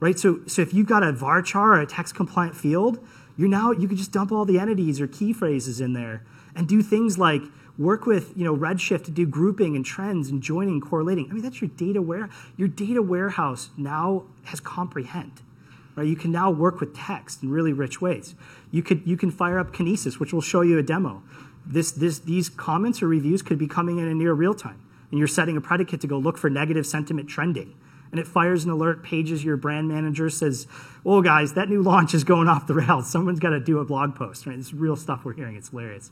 Right? 0.00 0.18
So, 0.18 0.40
so 0.46 0.62
if 0.62 0.72
you've 0.72 0.86
got 0.86 1.02
a 1.02 1.12
varchar 1.12 1.56
or 1.56 1.80
a 1.80 1.86
text 1.86 2.14
compliant 2.14 2.56
field, 2.56 3.04
you're 3.36 3.48
now 3.48 3.72
you 3.72 3.88
can 3.88 3.96
just 3.96 4.12
dump 4.12 4.32
all 4.32 4.44
the 4.44 4.58
entities 4.58 5.00
or 5.00 5.06
key 5.06 5.32
phrases 5.32 5.80
in 5.80 5.92
there. 5.92 6.22
and 6.58 6.66
do 6.66 6.82
things 6.82 7.18
like 7.18 7.42
work 7.78 8.04
with 8.04 8.36
you 8.36 8.44
know, 8.44 8.56
Redshift 8.56 9.04
to 9.04 9.10
do 9.12 9.24
grouping 9.24 9.76
and 9.76 9.84
trends 9.84 10.28
and 10.28 10.42
joining, 10.42 10.80
correlating. 10.80 11.28
I 11.30 11.34
mean, 11.34 11.42
that's 11.42 11.60
your 11.60 11.70
data 11.70 12.02
ware. 12.02 12.28
Your 12.56 12.66
data 12.66 13.00
warehouse 13.00 13.70
now 13.76 14.24
has 14.44 14.58
comprehend. 14.58 15.40
Right? 15.94 16.08
You 16.08 16.16
can 16.16 16.32
now 16.32 16.50
work 16.50 16.80
with 16.80 16.96
text 16.96 17.42
in 17.42 17.50
really 17.50 17.72
rich 17.72 18.00
ways. 18.00 18.34
You, 18.72 18.82
could, 18.82 19.06
you 19.06 19.16
can 19.16 19.30
fire 19.30 19.58
up 19.58 19.72
Kinesis, 19.72 20.18
which 20.18 20.32
will 20.32 20.40
show 20.40 20.62
you 20.62 20.78
a 20.78 20.82
demo. 20.82 21.22
This, 21.64 21.92
this, 21.92 22.18
these 22.18 22.48
comments 22.48 23.02
or 23.02 23.08
reviews 23.08 23.42
could 23.42 23.58
be 23.58 23.68
coming 23.68 23.98
in 23.98 24.08
in 24.08 24.18
near 24.18 24.32
real 24.32 24.54
time, 24.54 24.80
and 25.10 25.18
you're 25.18 25.28
setting 25.28 25.56
a 25.56 25.60
predicate 25.60 26.00
to 26.00 26.06
go 26.06 26.18
look 26.18 26.38
for 26.38 26.50
negative 26.50 26.86
sentiment 26.86 27.28
trending 27.28 27.74
and 28.10 28.20
it 28.20 28.26
fires 28.26 28.64
an 28.64 28.70
alert, 28.70 29.02
pages 29.02 29.44
your 29.44 29.56
brand 29.56 29.88
manager, 29.88 30.30
says, 30.30 30.66
"Oh, 31.04 31.22
guys, 31.22 31.54
that 31.54 31.68
new 31.68 31.82
launch 31.82 32.14
is 32.14 32.24
going 32.24 32.48
off 32.48 32.66
the 32.66 32.74
rails. 32.74 33.10
Someone's 33.10 33.40
got 33.40 33.50
to 33.50 33.60
do 33.60 33.78
a 33.78 33.84
blog 33.84 34.14
post." 34.14 34.46
Right? 34.46 34.58
It's 34.58 34.72
real 34.72 34.96
stuff 34.96 35.24
we're 35.24 35.34
hearing. 35.34 35.56
It's 35.56 35.70
hilarious. 35.70 36.10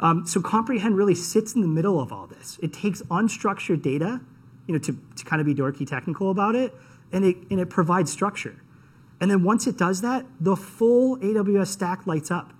Um, 0.00 0.26
so 0.26 0.40
comprehend 0.40 0.96
really 0.96 1.14
sits 1.14 1.54
in 1.54 1.60
the 1.60 1.68
middle 1.68 2.00
of 2.00 2.12
all 2.12 2.26
this. 2.26 2.58
It 2.62 2.72
takes 2.72 3.02
unstructured 3.02 3.82
data, 3.82 4.20
you 4.66 4.72
know, 4.74 4.80
to, 4.80 4.98
to 5.16 5.24
kind 5.24 5.40
of 5.40 5.46
be 5.46 5.54
dorky 5.54 5.86
technical 5.86 6.30
about 6.30 6.54
it, 6.54 6.74
and 7.12 7.24
it 7.24 7.36
and 7.50 7.60
it 7.60 7.70
provides 7.70 8.12
structure. 8.12 8.60
And 9.20 9.30
then 9.30 9.42
once 9.44 9.66
it 9.66 9.78
does 9.78 10.00
that, 10.02 10.26
the 10.40 10.56
full 10.56 11.16
AWS 11.18 11.68
stack 11.68 12.06
lights 12.06 12.30
up. 12.30 12.52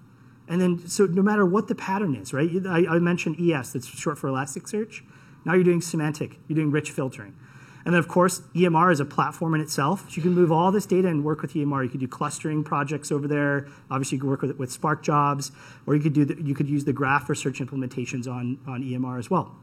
And 0.47 0.61
then, 0.61 0.87
so 0.87 1.07
no 1.07 1.23
matter 1.23 1.45
what 1.45 1.69
the 1.69 1.75
pattern 1.75 2.15
is, 2.15 2.33
right? 2.33 2.51
I, 2.67 2.87
I 2.87 2.99
mentioned 2.99 3.37
ES, 3.41 3.73
that's 3.73 3.87
short 3.87 4.19
for 4.19 4.29
Elasticsearch. 4.29 5.03
Now 5.45 5.55
you're 5.55 5.65
doing 5.65 5.81
semantic, 5.81 6.39
you're 6.49 6.57
doing 6.57 6.71
rich 6.71 6.91
filtering. 6.91 7.35
And 7.85 7.93
then, 7.93 7.99
of 7.99 8.09
course, 8.09 8.41
EMR 8.55 8.93
is 8.93 9.01
a 9.01 9.05
platform 9.05 9.55
in 9.55 9.61
itself. 9.61 10.09
So 10.09 10.17
you 10.17 10.23
can 10.23 10.33
move 10.33 10.51
all 10.51 10.73
this 10.73 10.87
data 10.87 11.09
and 11.09 11.23
work 11.23 11.43
with 11.43 11.53
EMR. 11.53 11.85
You 11.85 11.91
could 11.91 12.01
do 12.01 12.09
clustering 12.09 12.65
projects 12.65 13.13
over 13.13 13.29
there. 13.29 13.69
Obviously, 13.91 14.17
you 14.17 14.23
could 14.23 14.31
work 14.31 14.43
with, 14.43 14.57
with 14.59 14.73
Spark 14.73 15.03
jobs, 15.03 15.53
or 15.87 15.95
you 15.95 16.03
could, 16.03 16.15
do 16.15 16.25
the, 16.25 16.43
you 16.43 16.55
could 16.55 16.69
use 16.69 16.85
the 16.85 16.95
graph 16.95 17.27
for 17.27 17.35
search 17.35 17.61
implementations 17.61 18.27
on, 18.27 18.59
on 18.67 18.83
EMR 18.83 19.19
as 19.19 19.29
well. 19.29 19.55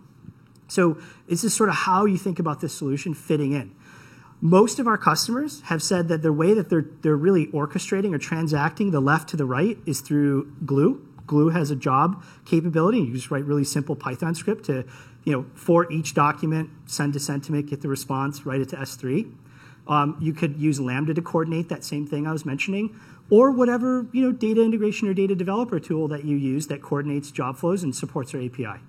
So 0.68 0.98
this 1.28 1.44
is 1.44 1.54
sort 1.54 1.70
of 1.70 1.76
how 1.76 2.06
you 2.06 2.18
think 2.18 2.38
about 2.38 2.62
this 2.62 2.74
solution 2.74 3.14
fitting 3.14 3.54
in. 3.54 3.76
Most 4.40 4.80
of 4.80 4.88
our 4.88 4.98
customers 4.98 5.62
have 5.66 5.84
said 5.84 6.08
that 6.08 6.22
the 6.22 6.34
way 6.34 6.54
that 6.54 6.70
they're, 6.70 6.86
they're 7.02 7.16
really 7.16 7.48
orchestrating 7.48 8.14
or 8.14 8.18
transacting 8.18 8.92
the 8.92 9.00
left 9.00 9.30
to 9.30 9.38
the 9.38 9.46
right 9.46 9.78
is 9.86 10.02
through 10.02 10.52
Glue. 10.66 11.06
Glue 11.28 11.50
has 11.50 11.72
a 11.72 11.76
job 11.76 12.24
capability. 12.46 13.00
You 13.00 13.14
just 13.14 13.32
write 13.32 13.46
really 13.46 13.64
simple 13.64 13.96
Python 13.96 14.34
script 14.34 14.66
to 14.66 14.86
you 15.24 15.34
know, 15.34 15.46
for 15.54 15.92
each 15.92 16.14
document, 16.14 16.70
send 16.86 17.14
to 17.14 17.20
Sentiment, 17.20 17.68
get 17.68 17.82
the 17.82 17.88
response, 17.88 18.46
write 18.46 18.62
it 18.62 18.70
to 18.70 18.76
S3. 18.78 19.32
Um, 19.88 20.18
you 20.20 20.34
could 20.34 20.58
use 20.58 20.80
Lambda 20.80 21.14
to 21.14 21.22
coordinate 21.22 21.70
that 21.70 21.84
same 21.84 22.08
thing 22.08 22.28
I 22.28 22.32
was 22.32 22.46
mentioning, 22.46 23.00
or 23.30 23.52
whatever 23.52 24.08
you 24.12 24.22
know, 24.22 24.32
data 24.32 24.62
integration 24.62 25.08
or 25.08 25.14
data 25.14 25.36
developer 25.36 25.80
tool 25.80 26.08
that 26.10 26.24
you 26.26 26.38
use 26.38 26.68
that 26.68 26.82
coordinates 26.82 27.32
job 27.32 27.58
flows 27.58 27.84
and 27.84 27.96
supports 27.96 28.34
our 28.34 28.42
API. 28.42 28.82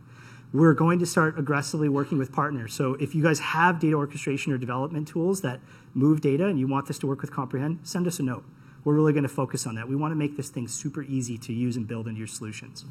We're 0.53 0.75
going 0.75 0.99
to 0.99 1.07
start 1.07 1.39
aggressively 1.39 1.89
working 1.89 2.19
with 2.19 2.31
partners. 2.31 2.75
So 2.75 2.95
if 2.95 3.15
you 3.15 3.23
guys 3.23 3.39
have 3.39 3.81
data 3.81 3.97
orchestration 3.97 4.53
or 4.53 4.59
development 4.59 5.09
tools 5.09 5.41
that 5.41 5.61
move 5.95 6.21
data 6.21 6.47
and 6.47 6.59
you 6.59 6.67
want 6.67 6.87
this 6.89 6.99
to 6.99 7.07
work 7.07 7.23
with 7.23 7.33
Comprehend, 7.33 7.81
send 7.85 8.07
us 8.07 8.19
a 8.19 8.23
note. 8.23 8.45
We're 8.85 8.95
really 8.95 9.13
going 9.13 9.23
to 9.23 9.31
focus 9.31 9.67
on 9.67 9.77
that. 9.77 9.89
We 9.89 9.97
want 9.97 10.13
to 10.13 10.17
make 10.17 10.37
this 10.37 10.51
thing 10.51 10.69
super 10.69 11.03
easy 11.05 11.39
to 11.39 11.53
use 11.53 11.77
and 11.77 11.87
build 11.87 12.07
into 12.07 12.19
your 12.19 12.27
solutions. 12.27 12.85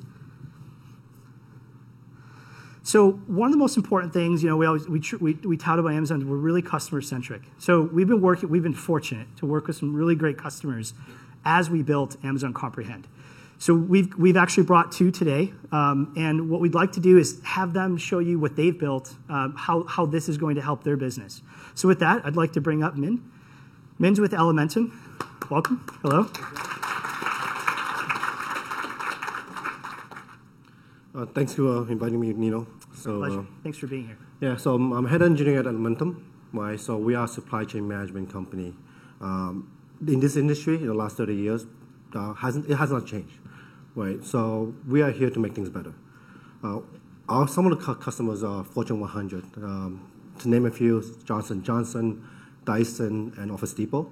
So 2.84 3.12
one 3.28 3.48
of 3.48 3.52
the 3.52 3.60
most 3.60 3.78
important 3.78 4.12
things, 4.12 4.42
you 4.42 4.50
know, 4.50 4.58
we 4.58 4.66
always 4.66 4.88
we 4.88 5.02
we, 5.20 5.34
we 5.34 5.58
tout 5.58 5.78
about 5.78 5.94
Amazon. 5.94 6.28
We're 6.28 6.38
really 6.38 6.62
customer 6.62 7.02
centric. 7.02 7.42
So 7.60 7.82
we've 7.82 8.08
been 8.08 8.22
working. 8.22 8.50
We've 8.50 8.64
been 8.64 8.74
fortunate 8.74 9.28
to 9.38 9.46
work 9.46 9.68
with 9.68 9.76
some 9.76 9.96
really 9.96 10.16
great 10.16 10.38
customers 10.38 10.94
as 11.46 11.70
we 11.70 11.84
built 11.84 12.18
Amazon 12.24 12.54
Comprehend. 12.54 13.08
So 13.60 13.76
we've 13.76 14.12
we've 14.16 14.38
actually 14.38 14.64
brought 14.64 14.92
two 14.92 15.12
today, 15.12 15.54
um, 15.72 16.12
and 16.18 16.50
what 16.50 16.62
we'd 16.62 16.74
like 16.74 16.94
to 16.94 17.00
do 17.00 17.20
is 17.20 17.40
have 17.44 17.74
them 17.74 17.96
show 17.98 18.18
you 18.18 18.40
what 18.40 18.56
they've 18.56 18.78
built, 18.78 19.14
um, 19.30 19.54
how 19.56 19.84
how 19.84 20.08
this 20.08 20.28
is 20.28 20.40
going 20.40 20.56
to 20.56 20.62
help 20.62 20.84
their 20.84 20.98
business. 20.98 21.44
So 21.76 21.88
with 21.88 22.00
that, 22.00 22.26
I'd 22.26 22.36
like 22.36 22.54
to 22.54 22.62
bring 22.62 22.82
up 22.82 22.98
Min. 22.98 23.22
Min's 24.00 24.20
with 24.20 24.32
Elementum. 24.32 24.92
Welcome. 25.52 25.86
Hello. 26.02 26.28
Uh, 31.14 31.26
thanks 31.26 31.54
for 31.54 31.68
uh, 31.68 31.84
inviting 31.84 32.20
me, 32.20 32.32
Nino. 32.32 32.68
So, 32.96 33.20
Pleasure. 33.20 33.40
Uh, 33.40 33.44
thanks 33.64 33.78
for 33.78 33.88
being 33.88 34.08
here. 34.08 34.18
Yeah, 34.40 34.56
so 34.56 34.76
I'm, 34.76 34.94
I'm, 34.94 35.06
head 35.06 35.22
engineer 35.22 35.60
at 35.60 35.66
Elementum. 35.66 36.24
Right, 36.54 36.80
so 36.80 36.98
we 36.98 37.16
are 37.16 37.26
a 37.26 37.28
supply 37.28 37.66
chain 37.66 37.88
management 37.88 38.32
company. 38.32 38.74
Um, 39.22 39.72
in 40.06 40.20
this 40.20 40.36
industry, 40.36 40.76
in 40.76 40.88
the 40.88 40.94
last 40.94 41.18
30 41.18 41.36
years, 41.36 41.66
uh, 42.14 42.34
hasn't 42.34 42.70
it 42.70 42.76
has 42.76 42.92
not 42.92 43.06
changed, 43.06 43.40
right? 43.96 44.24
So 44.24 44.74
we 44.88 45.02
are 45.02 45.12
here 45.12 45.30
to 45.30 45.40
make 45.40 45.54
things 45.54 45.70
better. 45.70 45.94
Uh, 46.64 46.80
our, 47.30 47.48
some 47.48 47.68
of 47.68 47.78
the 47.78 47.94
customers 47.96 48.44
are 48.44 48.64
Fortune 48.64 49.00
100. 49.00 49.46
Um, 49.58 50.12
to 50.40 50.50
name 50.50 50.66
a 50.66 50.72
few, 50.72 51.04
Johnson 51.24 51.64
Johnson, 51.64 52.28
Dyson, 52.66 53.34
and 53.38 53.52
Office 53.52 53.74
Depot, 53.74 54.12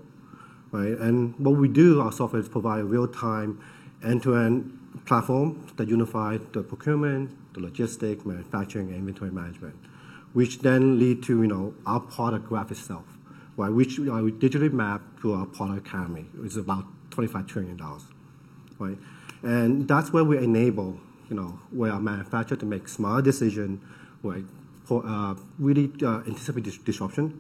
right? 0.72 0.98
And 0.98 1.38
what 1.40 1.58
we 1.58 1.68
do, 1.68 2.02
our 2.02 2.12
software 2.12 2.42
is 2.42 2.48
provide 2.48 2.86
real-time, 2.86 3.62
end-to-end 4.04 4.79
platform 5.06 5.66
that 5.78 5.88
unify 5.88 6.38
the 6.54 6.64
procurement, 6.64 7.32
the 7.54 7.60
logistics, 7.60 8.26
manufacturing, 8.26 8.88
and 8.90 8.98
inventory 8.98 9.32
management, 9.32 9.76
which 10.34 10.60
then 10.60 11.00
lead 11.00 11.24
to 11.24 11.42
you 11.42 11.48
know 11.48 11.74
our 11.86 12.00
product 12.00 12.48
graph 12.48 12.72
itself, 12.72 13.06
right? 13.58 13.70
Which 13.70 14.00
we 14.00 14.08
digitally 14.08 14.72
map 14.72 15.02
to 15.22 15.34
our 15.34 15.46
product 15.46 15.88
economy. 15.88 16.26
It's 16.44 16.56
about 16.56 16.86
25 17.12 17.48
trillion 17.48 17.78
dollars, 17.78 18.04
right? 18.78 18.98
And 19.44 19.88
that's 19.88 20.12
where 20.12 20.24
we 20.24 20.38
enable 20.38 21.00
you 21.30 21.36
know 21.36 21.60
where 21.72 21.92
our 21.92 22.00
manufacturer 22.00 22.58
to 22.58 22.66
make 22.66 22.88
smart 22.88 23.24
decision, 23.24 23.82
right? 24.24 24.44
Uh, 24.92 25.36
really 25.60 25.92
uh, 26.02 26.22
anticipate 26.26 26.64
disruption, 26.84 27.40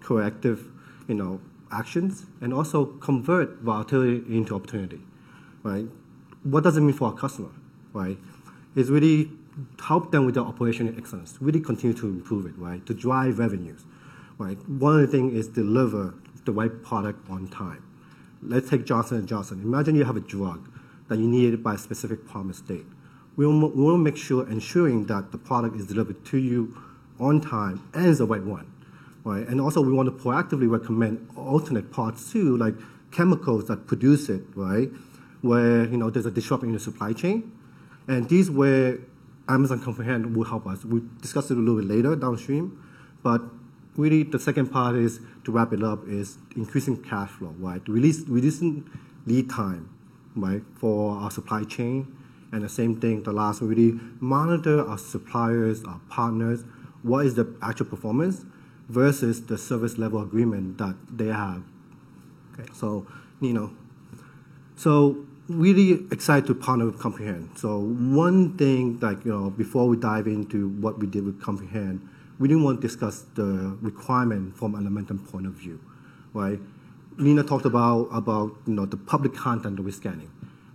corrective, 0.00 0.66
you 1.08 1.14
know, 1.14 1.40
actions, 1.70 2.26
and 2.42 2.52
also 2.52 2.84
convert 2.84 3.60
volatility 3.60 4.36
into 4.36 4.54
opportunity, 4.54 5.00
right? 5.62 5.86
What 6.44 6.64
does 6.64 6.76
it 6.76 6.80
mean 6.80 6.94
for 6.94 7.08
our 7.08 7.14
customer, 7.14 7.50
right? 7.92 8.18
Is 8.74 8.90
really 8.90 9.30
help 9.80 10.12
them 10.12 10.24
with 10.24 10.34
their 10.34 10.44
operational 10.44 10.96
excellence, 10.96 11.36
really 11.40 11.60
continue 11.60 11.96
to 11.96 12.06
improve 12.06 12.46
it, 12.46 12.56
right? 12.56 12.84
To 12.86 12.94
drive 12.94 13.38
revenues, 13.38 13.84
right? 14.38 14.58
One 14.68 15.00
of 15.00 15.00
the 15.02 15.06
things 15.06 15.34
is 15.34 15.48
deliver 15.48 16.14
the 16.44 16.52
right 16.52 16.82
product 16.82 17.28
on 17.30 17.48
time. 17.48 17.84
Let's 18.42 18.70
take 18.70 18.84
Johnson 18.84 19.24
& 19.26 19.28
Johnson. 19.28 19.60
Imagine 19.62 19.94
you 19.94 20.04
have 20.04 20.16
a 20.16 20.20
drug 20.20 20.68
that 21.08 21.18
you 21.18 21.28
need 21.28 21.62
by 21.62 21.74
a 21.74 21.78
specific 21.78 22.26
promise 22.26 22.60
date. 22.60 22.86
We 23.36 23.44
to 23.46 23.98
make 23.98 24.16
sure, 24.16 24.48
ensuring 24.48 25.06
that 25.06 25.32
the 25.32 25.38
product 25.38 25.76
is 25.76 25.86
delivered 25.86 26.24
to 26.26 26.38
you 26.38 26.76
on 27.20 27.40
time 27.40 27.88
and 27.94 28.06
is 28.06 28.18
the 28.18 28.26
right 28.26 28.42
one, 28.42 28.70
right? 29.24 29.46
And 29.46 29.60
also 29.60 29.80
we 29.80 29.92
want 29.92 30.06
to 30.06 30.24
proactively 30.24 30.68
recommend 30.70 31.28
alternate 31.36 31.92
parts 31.92 32.32
too, 32.32 32.56
like 32.56 32.74
chemicals 33.10 33.68
that 33.68 33.86
produce 33.86 34.28
it, 34.28 34.42
right? 34.54 34.90
Where 35.42 35.84
you 35.84 35.96
know 35.96 36.10
there's 36.10 36.26
a 36.26 36.30
disruption 36.30 36.70
in 36.70 36.74
the 36.74 36.80
supply 36.80 37.12
chain, 37.12 37.52
and 38.08 38.28
these 38.28 38.50
where 38.50 38.98
Amazon 39.48 39.80
Comprehend 39.80 40.36
will 40.36 40.44
help 40.44 40.66
us. 40.66 40.84
We 40.84 41.02
discuss 41.20 41.50
it 41.50 41.56
a 41.56 41.60
little 41.60 41.80
bit 41.80 41.88
later 41.88 42.16
downstream, 42.16 42.82
but 43.22 43.42
really 43.96 44.22
the 44.22 44.38
second 44.38 44.68
part 44.68 44.96
is 44.96 45.20
to 45.44 45.52
wrap 45.52 45.72
it 45.72 45.82
up 45.82 46.06
is 46.06 46.38
increasing 46.56 47.02
cash 47.02 47.30
flow, 47.30 47.54
right? 47.58 47.86
Release, 47.88 48.20
reducing 48.26 48.88
lead 49.26 49.50
time, 49.50 49.90
right, 50.34 50.62
for 50.76 51.16
our 51.16 51.30
supply 51.30 51.64
chain, 51.64 52.16
and 52.52 52.62
the 52.62 52.68
same 52.68 53.00
thing. 53.00 53.24
The 53.24 53.32
last 53.32 53.60
really 53.60 53.98
monitor 54.20 54.86
our 54.86 54.98
suppliers, 54.98 55.84
our 55.84 56.00
partners, 56.08 56.64
what 57.02 57.26
is 57.26 57.34
the 57.34 57.52
actual 57.60 57.86
performance 57.86 58.44
versus 58.88 59.46
the 59.46 59.58
service 59.58 59.98
level 59.98 60.22
agreement 60.22 60.78
that 60.78 60.94
they 61.10 61.28
have. 61.28 61.62
Okay, 62.54 62.68
so 62.72 63.06
you 63.40 63.52
know, 63.52 63.72
so 64.76 65.26
really 65.58 66.06
excited 66.10 66.46
to 66.46 66.54
partner 66.54 66.86
with 66.86 66.98
Comprehend. 66.98 67.50
So 67.56 67.78
one 67.78 68.56
thing, 68.56 68.98
like 69.00 69.24
you 69.24 69.32
know, 69.32 69.50
before 69.50 69.88
we 69.88 69.96
dive 69.96 70.26
into 70.26 70.68
what 70.68 70.98
we 70.98 71.06
did 71.06 71.24
with 71.24 71.40
Comprehend, 71.40 72.08
we 72.38 72.48
didn't 72.48 72.64
want 72.64 72.80
to 72.80 72.86
discuss 72.86 73.24
the 73.34 73.76
requirement 73.80 74.56
from 74.56 74.74
an 74.74 74.84
Elementum 74.84 75.30
point 75.30 75.46
of 75.46 75.52
view, 75.52 75.80
right? 76.34 76.58
Nino 77.18 77.42
talked 77.42 77.66
about 77.66 78.08
about 78.12 78.56
you 78.66 78.74
know 78.74 78.86
the 78.86 78.96
public 78.96 79.34
content 79.34 79.76
that 79.76 79.82
we're 79.82 79.92
scanning. 79.92 80.30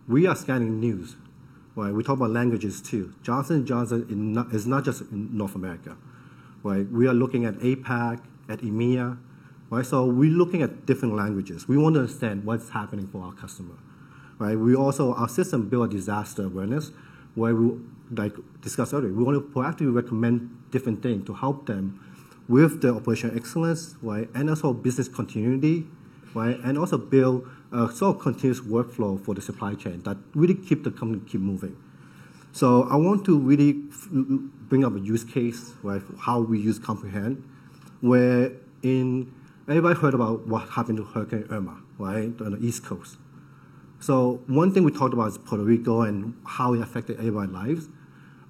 We 0.08 0.28
are 0.28 0.36
scanning 0.36 0.80
news, 0.80 1.16
right? 1.76 1.94
We 1.94 2.04
talk 2.04 2.18
about 2.18 2.30
languages 2.30 2.82
too. 2.82 3.14
Johnson 3.24 3.66
Johnson 3.66 4.06
is 4.10 4.16
not, 4.16 4.54
is 4.54 4.68
not 4.68 4.86
just 4.86 5.02
in 5.12 5.36
North 5.36 5.56
America, 5.56 5.98
right? 6.64 6.90
We 6.90 7.08
are 7.08 7.14
looking 7.14 7.46
at 7.46 7.56
APAC, 7.56 8.22
at 8.48 8.60
EMEA, 8.60 9.18
right? 9.70 9.86
So 9.86 10.06
we're 10.06 10.30
looking 10.30 10.62
at 10.62 10.86
different 10.86 11.16
languages. 11.16 11.68
We 11.68 11.78
want 11.78 11.96
to 11.96 12.02
understand 12.02 12.46
what's 12.46 12.70
happening 12.70 13.08
for 13.08 13.24
our 13.24 13.34
customer 13.34 13.76
right? 14.40 14.58
We 14.58 14.76
also, 14.76 15.14
our 15.14 15.30
system 15.30 15.70
built 15.70 15.92
disaster 15.92 16.46
awareness 16.46 16.92
where 17.36 17.56
we, 17.56 17.80
like 18.12 18.34
discussed 18.62 18.94
earlier, 18.94 19.12
we 19.12 19.24
want 19.24 19.38
to 19.38 19.54
proactively 19.54 19.94
recommend 19.94 20.50
different 20.72 21.02
things 21.04 21.26
to 21.28 21.34
help 21.34 21.66
them 21.66 22.00
with 22.48 22.82
the 22.82 22.94
operational 22.94 23.36
excellence, 23.36 23.96
right? 24.02 24.30
And 24.34 24.50
also 24.50 24.74
business 24.74 25.08
continuity, 25.08 25.86
right? 26.34 26.58
And 26.64 26.78
also 26.78 26.98
build 26.98 27.48
a 27.72 27.92
sort 27.92 28.16
of 28.16 28.22
continuous 28.22 28.62
workflow 28.62 29.24
for 29.24 29.36
the 29.36 29.42
supply 29.42 29.74
chain 29.76 30.02
that 30.04 30.18
really 30.34 30.56
keep 30.56 30.84
the 30.84 30.92
company 30.92 31.22
keep 31.28 31.42
moving. 31.42 31.76
So 32.54 32.84
I 32.84 32.96
want 32.96 33.26
to 33.26 33.38
really 33.38 33.74
bring 34.14 34.86
up 34.86 34.96
a 34.96 35.00
use 35.00 35.24
case, 35.24 35.74
right, 35.84 36.02
how 36.20 36.40
we 36.40 36.60
use 36.60 36.80
Comprehend, 36.80 37.44
where 38.02 38.54
in 38.82 39.32
everybody 39.68 40.00
heard 40.00 40.14
about 40.14 40.48
what 40.48 40.70
happened 40.70 40.98
to 40.98 41.04
Hurricane 41.04 41.46
Irma, 41.50 41.82
right, 41.98 42.34
on 42.42 42.52
the 42.52 42.66
East 42.66 42.84
Coast. 42.86 43.18
So 44.00 44.42
one 44.48 44.74
thing 44.74 44.84
we 44.84 44.92
talked 44.92 45.14
about 45.14 45.28
is 45.28 45.38
Puerto 45.38 45.64
Rico 45.64 46.02
and 46.02 46.36
how 46.46 46.74
it 46.74 46.82
affected 46.82 47.18
everybody's 47.18 47.54
lives, 47.54 47.90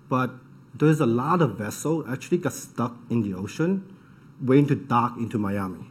but 0.10 0.32
there's 0.74 1.00
a 1.00 1.06
lot 1.06 1.42
of 1.42 1.58
vessels 1.58 2.06
actually 2.10 2.38
got 2.38 2.54
stuck 2.54 2.96
in 3.10 3.24
the 3.24 3.38
ocean 3.38 3.96
waiting 4.42 4.68
to 4.68 4.76
dock 4.76 5.18
into 5.18 5.38
Miami, 5.38 5.90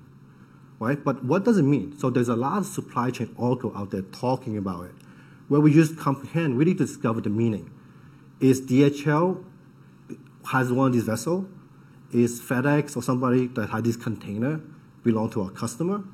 right? 0.79 1.03
But 1.03 1.25
what 1.25 1.45
does 1.45 1.59
it 1.59 1.63
mean? 1.63 1.99
So 1.99 2.11
there's 2.11 2.29
a 2.29 2.37
lot 2.37 2.59
of 2.59 2.67
supply 2.67 3.11
chain 3.11 3.35
oracle 3.37 3.73
out 3.77 3.91
there 3.91 4.03
talking 4.03 4.57
about 4.57 4.85
it, 4.85 4.95
where 5.49 5.61
we 5.61 5.73
use 5.73 5.95
comprehend 5.95 6.59
really 6.59 6.75
to 6.75 6.87
discover 6.87 7.21
the 7.21 7.31
meaning. 7.31 7.71
Is 8.41 8.61
DHL 8.61 9.43
has 10.53 10.73
one 10.73 10.89
of 10.89 10.93
these 10.93 11.05
vessels? 11.05 11.47
Is 12.13 12.41
FedEx 12.41 12.97
or 12.97 13.03
somebody 13.03 13.49
that 13.49 13.71
had 13.71 13.85
this 13.85 13.97
container 13.97 14.61
belong 15.03 15.31
to 15.31 15.43
our 15.43 15.51
customer? 15.51 16.05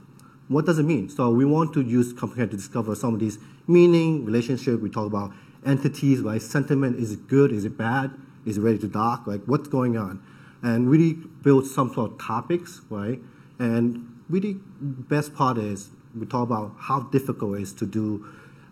What 0.52 0.66
does 0.66 0.78
it 0.78 0.84
mean? 0.84 1.08
So 1.08 1.30
we 1.30 1.44
want 1.44 1.72
to 1.74 1.80
use 1.80 2.12
comprehend 2.12 2.50
to 2.50 2.56
discover 2.56 2.94
some 2.94 3.14
of 3.14 3.20
these 3.20 3.38
meaning, 3.66 4.24
relationship. 4.24 4.80
We 4.80 4.90
talk 4.90 5.06
about 5.06 5.32
entities, 5.64 6.20
right? 6.20 6.42
Sentiment, 6.42 6.98
is 6.98 7.12
it 7.12 7.28
good? 7.28 7.52
Is 7.52 7.64
it 7.64 7.76
bad? 7.76 8.12
Is 8.44 8.58
it 8.58 8.60
ready 8.60 8.78
to 8.78 8.88
dock? 8.88 9.26
Like 9.26 9.42
what's 9.46 9.68
going 9.68 9.96
on? 9.96 10.22
And 10.62 10.90
really 10.90 11.14
build 11.14 11.66
some 11.66 11.92
sort 11.92 12.12
of 12.12 12.18
topics, 12.18 12.82
right? 12.90 13.20
And 13.58 14.20
really 14.28 14.54
the 14.80 15.02
best 15.02 15.34
part 15.34 15.58
is 15.58 15.90
we 16.18 16.26
talk 16.26 16.42
about 16.42 16.74
how 16.78 17.00
difficult 17.00 17.58
it 17.58 17.62
is 17.62 17.72
to 17.74 17.86
do 17.86 18.26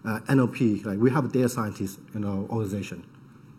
uh, 0.04 0.20
NLP. 0.28 0.84
Like 0.84 0.98
we 0.98 1.10
have 1.10 1.24
a 1.24 1.28
data 1.28 1.48
scientist 1.48 1.98
in 2.14 2.24
our 2.24 2.42
organization, 2.48 3.04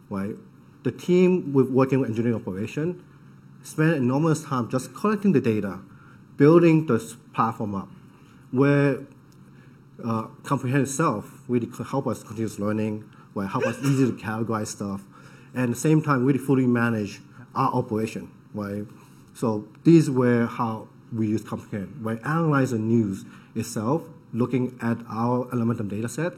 right? 0.10 0.36
The 0.84 0.92
team 0.92 1.54
with 1.54 1.70
working 1.70 2.00
with 2.00 2.10
engineering 2.10 2.36
operation 2.36 3.04
spend 3.64 3.94
enormous 3.94 4.44
time 4.44 4.70
just 4.70 4.94
collecting 4.94 5.32
the 5.32 5.42
data, 5.42 5.80
building 6.38 6.88
this 6.88 7.16
platform 7.34 7.76
up, 7.76 7.90
where 8.52 9.00
uh, 10.04 10.24
comprehend 10.44 10.84
itself 10.84 11.44
really 11.48 11.70
help 11.90 12.08
us 12.08 12.24
continuous 12.24 12.60
learning, 12.60 13.10
where 13.34 13.48
help 13.48 13.66
us 13.66 13.78
easy 13.80 14.06
to 14.06 14.14
categorize 14.14 14.68
stuff, 14.68 15.04
and 15.54 15.64
at 15.64 15.70
the 15.70 15.76
same 15.76 16.02
time 16.02 16.26
really 16.26 16.40
fully 16.40 16.68
manage 16.68 17.22
our 17.56 17.72
operation, 17.74 18.32
right? 18.54 18.86
So 19.34 19.68
these 19.84 20.10
were 20.10 20.46
how 20.46 20.88
we 21.14 21.28
use 21.28 21.44
comprehend, 21.44 21.94
right? 22.00 22.20
Analyze 22.24 22.72
the 22.72 22.80
news 22.80 23.26
itself, 23.56 24.04
looking 24.34 24.78
at 24.82 24.98
our 25.10 25.46
Elementum 25.48 25.90
data 25.90 26.08
set, 26.08 26.34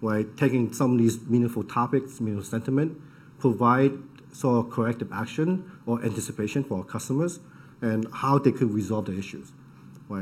right? 0.00 0.26
Taking 0.36 0.72
some 0.72 0.92
of 0.92 0.98
these 0.98 1.20
meaningful 1.26 1.64
topics, 1.64 2.20
meaningful 2.20 2.48
sentiment, 2.48 3.00
provide 3.38 3.92
sort 4.32 4.64
of 4.64 4.72
corrective 4.72 5.12
action 5.12 5.70
or 5.86 6.02
anticipation 6.02 6.64
for 6.64 6.78
our 6.78 6.84
customers 6.84 7.40
and 7.80 8.06
how 8.12 8.38
they 8.38 8.52
could 8.52 8.72
resolve 8.72 9.06
the 9.06 9.18
issues, 9.18 9.52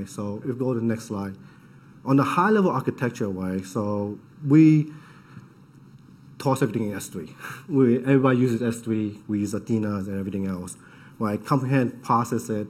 So 0.08 0.38
if 0.38 0.46
we 0.46 0.54
go 0.54 0.74
to 0.74 0.80
the 0.80 0.86
next 0.86 1.04
slide. 1.04 1.34
On 2.04 2.16
the 2.16 2.24
high 2.24 2.50
level 2.50 2.70
architecture, 2.70 3.28
right? 3.28 3.64
So 3.64 4.18
we 4.46 4.90
toss 6.38 6.62
everything 6.62 6.90
in 6.90 6.96
S3. 6.96 7.34
We, 7.68 7.98
everybody 7.98 8.38
uses 8.38 8.60
S3. 8.60 9.18
We 9.28 9.40
use 9.40 9.54
Athena 9.54 9.96
and 9.96 10.18
everything 10.18 10.46
else. 10.46 10.76
Right? 11.18 11.44
Comprehend, 11.44 12.02
process 12.02 12.48
it, 12.48 12.66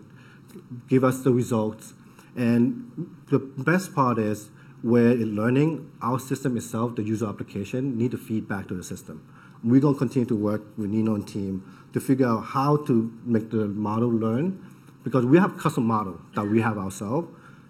give 0.89 1.05
us 1.05 1.23
the 1.23 1.33
results. 1.33 1.95
And 2.37 3.15
the 3.31 3.39
best 3.39 3.95
part 3.95 4.19
is 4.19 4.51
where 4.83 5.13
in 5.13 5.37
learning, 5.37 5.91
our 6.03 6.19
system 6.19 6.57
itself, 6.57 6.97
the 6.97 7.03
user 7.03 7.29
application, 7.29 7.97
need 7.97 8.11
to 8.11 8.19
feed 8.19 8.49
back 8.49 8.67
to 8.69 8.75
the 8.75 8.83
system. 8.83 9.23
We're 9.63 9.81
going 9.81 9.95
to 9.95 9.99
continue 9.99 10.27
to 10.27 10.37
work 10.37 10.63
with 10.77 10.91
Nino 10.91 11.15
and 11.15 11.27
team 11.27 11.63
to 11.93 12.01
figure 12.01 12.27
out 12.27 12.41
how 12.41 12.79
to 12.89 13.13
make 13.25 13.51
the 13.51 13.67
model 13.67 14.09
learn 14.09 14.65
because 15.03 15.25
we 15.25 15.39
have 15.39 15.57
custom 15.59 15.85
model 15.85 16.21
that 16.35 16.47
we 16.47 16.61
have 16.61 16.79
ourselves, 16.79 17.29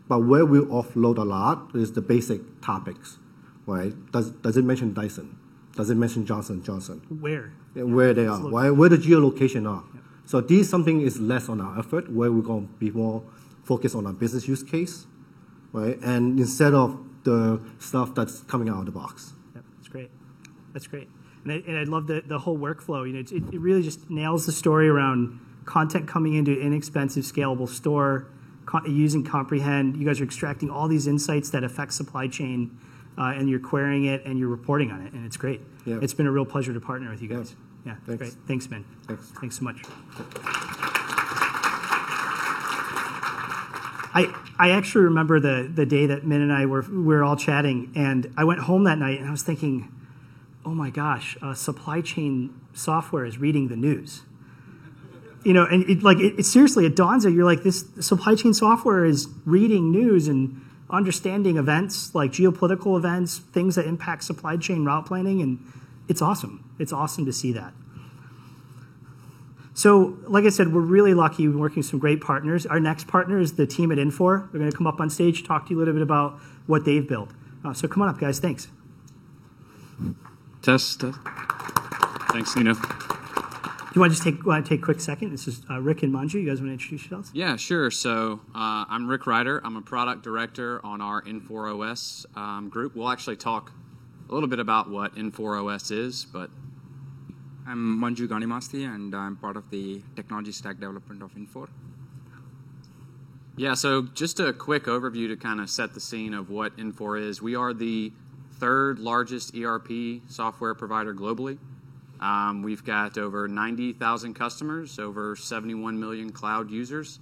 but 0.09 0.21
where 0.21 0.45
we 0.45 0.59
offload 0.59 1.19
a 1.19 1.25
lot 1.25 1.71
is 1.75 1.93
the 1.93 2.01
basic 2.01 2.41
topics, 2.61 3.19
right? 3.67 3.93
Does, 4.13 4.31
does 4.31 4.57
it 4.57 4.65
mention 4.65 4.93
Dyson? 4.93 5.39
Does 5.77 5.91
it 5.91 5.95
mention 5.95 6.27
Johnson 6.27 6.63
Johnson? 6.65 7.01
Where? 7.21 7.53
Where 7.75 8.13
they 8.13 8.27
are, 8.27 8.41
right? 8.49 8.71
Where 8.71 8.89
the 8.89 8.97
geolocation 8.97 9.69
are. 9.69 9.85
Yep. 9.95 10.05
So 10.27 10.41
this 10.41 10.69
something 10.69 11.01
is 11.01 11.21
less 11.21 11.49
on 11.49 11.61
our 11.61 11.79
effort, 11.79 12.11
where 12.13 12.31
we're 12.33 12.43
going 12.43 12.67
to 12.67 12.73
be 12.75 12.91
more 12.91 13.23
focused 13.63 13.95
on 13.95 14.07
our 14.07 14.13
business 14.13 14.49
use 14.49 14.63
case, 14.63 15.07
right? 15.73 15.99
And 16.03 16.41
instead 16.41 16.75
of 16.75 16.99
the 17.23 17.61
stuff 17.79 18.15
that's 18.15 18.41
coming 18.43 18.69
out 18.69 18.81
of 18.81 18.87
the 18.87 18.93
box. 18.93 19.35
Yep, 19.55 19.65
that's 19.77 19.89
great. 19.89 20.11
That's 20.73 20.87
great. 20.87 21.09
And 21.45 21.53
I, 21.53 21.57
and 21.67 21.79
I 21.79 21.85
love 21.85 22.07
the, 22.07 22.23
the 22.27 22.39
whole 22.39 22.59
workflow. 22.59 23.07
You 23.07 23.15
know, 23.15 23.21
it, 23.21 23.55
it 23.55 23.61
really 23.61 23.83
just 23.83 24.11
nails 24.11 24.47
the 24.47 24.53
story 24.53 24.89
around 24.89 25.39
content 25.71 26.09
coming 26.09 26.35
into 26.35 26.51
an 26.51 26.59
inexpensive, 26.59 27.23
scalable 27.23 27.69
store, 27.69 28.27
co- 28.67 28.85
using 28.87 29.23
Comprehend. 29.25 29.97
You 29.97 30.05
guys 30.05 30.21
are 30.21 30.25
extracting 30.25 30.69
all 30.69 30.89
these 30.89 31.07
insights 31.07 31.51
that 31.51 31.63
affect 31.63 31.93
supply 31.93 32.27
chain 32.27 32.77
uh, 33.17 33.35
and 33.37 33.49
you're 33.49 33.61
querying 33.61 34.05
it 34.05 34.25
and 34.25 34.37
you're 34.39 34.49
reporting 34.49 34.91
on 34.91 35.07
it, 35.07 35.13
and 35.13 35.25
it's 35.25 35.37
great. 35.37 35.61
Yeah. 35.87 35.99
It's 36.03 36.13
been 36.13 36.27
a 36.27 36.31
real 36.33 36.45
pleasure 36.45 36.75
to 36.75 36.81
partner 36.81 37.09
with 37.11 37.23
you 37.23 37.29
guys. 37.29 37.55
Yeah, 37.87 37.93
yeah 37.93 37.99
Thanks. 38.05 38.19
great. 38.19 38.33
Thanks, 38.49 38.69
man. 38.69 38.85
Thanks. 39.07 39.33
Thanks 39.41 39.59
so 39.59 39.65
much. 39.65 39.83
I, 44.13 44.35
I 44.59 44.71
actually 44.71 45.05
remember 45.05 45.39
the, 45.39 45.71
the 45.73 45.87
day 45.87 46.07
that 46.07 46.27
Min 46.27 46.41
and 46.41 46.53
I 46.53 46.67
were, 46.67 46.83
we 46.83 47.15
were 47.15 47.23
all 47.23 47.37
chatting, 47.37 47.93
and 47.95 48.33
I 48.37 48.43
went 48.43 48.61
home 48.61 48.83
that 48.85 48.99
night 48.99 49.21
and 49.21 49.29
I 49.29 49.31
was 49.31 49.45
thinking, 49.45 49.95
oh 50.65 50.75
my 50.75 50.91
gosh, 50.91 51.39
uh, 51.41 51.55
supply 51.55 52.01
chain 52.01 52.61
software 52.73 53.25
is 53.25 53.39
reading 53.39 53.69
the 53.69 53.77
news. 53.77 54.23
You 55.43 55.55
know, 55.55 55.65
and 55.65 55.89
it, 55.89 56.03
like 56.03 56.19
it, 56.19 56.39
it 56.39 56.45
seriously, 56.45 56.85
it 56.85 56.95
dawns 56.95 57.25
on 57.25 57.33
you, 57.33 57.39
you're 57.39 57.47
like, 57.47 57.63
this 57.63 57.85
supply 58.01 58.35
chain 58.35 58.53
software 58.53 59.05
is 59.05 59.29
reading 59.47 59.91
news 59.91 60.29
and 60.29 60.61
understanding 60.91 61.57
events 61.57 62.15
like 62.15 62.33
geopolitical 62.33 62.99
events, 62.99 63.39
things 63.39 63.77
that 63.77 63.87
impact 63.87 64.25
supply 64.25 64.57
chain 64.57 64.85
route 64.85 65.07
planning, 65.07 65.41
and 65.41 65.59
it's 66.09 66.21
awesome. 66.21 66.69
It's 66.79 66.93
awesome 66.93 67.25
to 67.27 67.33
see 67.33 67.53
that. 67.53 67.73
So, 69.73 70.19
like 70.27 70.45
I 70.45 70.51
said, 70.51 70.75
we're 70.75 70.81
really 70.81 71.15
lucky 71.15 71.49
we're 71.49 71.57
working 71.57 71.77
with 71.77 71.87
some 71.87 72.01
great 72.01 72.21
partners. 72.21 72.67
Our 72.67 72.81
next 72.81 73.07
partner 73.07 73.39
is 73.39 73.55
the 73.55 73.67
team 73.67 73.91
at 73.93 73.99
Infor. 73.99 74.51
They're 74.51 74.59
going 74.59 74.71
to 74.71 74.77
come 74.77 74.87
up 74.87 75.01
on 75.01 75.09
stage, 75.09 75.45
talk 75.45 75.67
to 75.67 75.71
you 75.71 75.79
a 75.79 75.81
little 75.81 75.95
bit 75.95 76.03
about 76.03 76.39
what 76.67 76.85
they've 76.85 77.09
built. 77.09 77.31
Uh, 77.65 77.73
so, 77.73 77.89
come 77.89 78.03
on 78.03 78.09
up, 78.09 78.19
guys. 78.19 78.41
Thanks. 78.41 78.69
Test. 80.61 81.03
Thanks, 82.31 82.55
Nino. 82.57 82.75
Do 83.91 83.97
you 83.97 84.03
want 84.03 84.13
to 84.13 84.15
just 84.15 84.23
take 84.23 84.47
want 84.47 84.65
to 84.65 84.69
take 84.69 84.83
a 84.83 84.85
quick 84.85 85.01
second? 85.01 85.33
This 85.33 85.49
is 85.49 85.63
uh, 85.69 85.81
Rick 85.81 86.05
and 86.05 86.15
Manju. 86.15 86.35
You 86.35 86.49
guys 86.49 86.61
want 86.61 86.69
to 86.69 86.75
introduce 86.75 87.03
yourselves? 87.03 87.33
Yeah, 87.35 87.57
sure. 87.57 87.91
So 87.91 88.41
uh, 88.55 88.85
I'm 88.89 89.09
Rick 89.09 89.27
Ryder. 89.27 89.61
I'm 89.65 89.75
a 89.75 89.83
product 89.83 90.23
director 90.23 90.81
on 90.87 91.01
our 91.01 91.23
Infor 91.23 91.75
OS 91.75 92.25
um, 92.37 92.69
group. 92.69 92.95
We'll 92.95 93.09
actually 93.09 93.35
talk 93.35 93.73
a 94.29 94.33
little 94.33 94.49
bit 94.49 94.61
about 94.61 94.91
what 94.91 95.17
Infor 95.17 95.61
OS 95.61 95.91
is, 95.91 96.25
but 96.25 96.51
I'm 97.67 98.01
Manju 98.01 98.29
Ganimasti, 98.29 98.85
and 98.85 99.13
I'm 99.13 99.37
part 99.37 99.57
of 99.57 99.69
the 99.71 100.01
technology 100.15 100.53
stack 100.53 100.79
development 100.79 101.21
of 101.21 101.35
Infor. 101.35 101.69
Yeah, 103.57 103.75
so 103.75 104.03
just 104.15 104.39
a 104.39 104.53
quick 104.53 104.85
overview 104.85 105.27
to 105.27 105.37
kind 105.37 105.61
of 105.61 105.69
set 105.69 105.95
the 105.95 106.01
scene 106.01 106.33
of 106.33 106.49
what 106.49 106.77
Infor 106.77 107.21
is. 107.21 107.43
We 107.43 107.57
are 107.57 107.75
the 107.75 108.13
third 108.53 109.01
largest 109.01 109.57
ERP 109.57 110.21
software 110.29 110.75
provider 110.77 111.13
globally. 111.13 111.59
Um, 112.21 112.63
we've 112.63 112.85
got 112.85 113.17
over 113.19 113.49
90,000 113.49 114.35
customers, 114.35 114.99
over 114.99 115.35
71 115.35 115.99
million 115.99 116.31
cloud 116.31 116.71
users. 116.71 117.19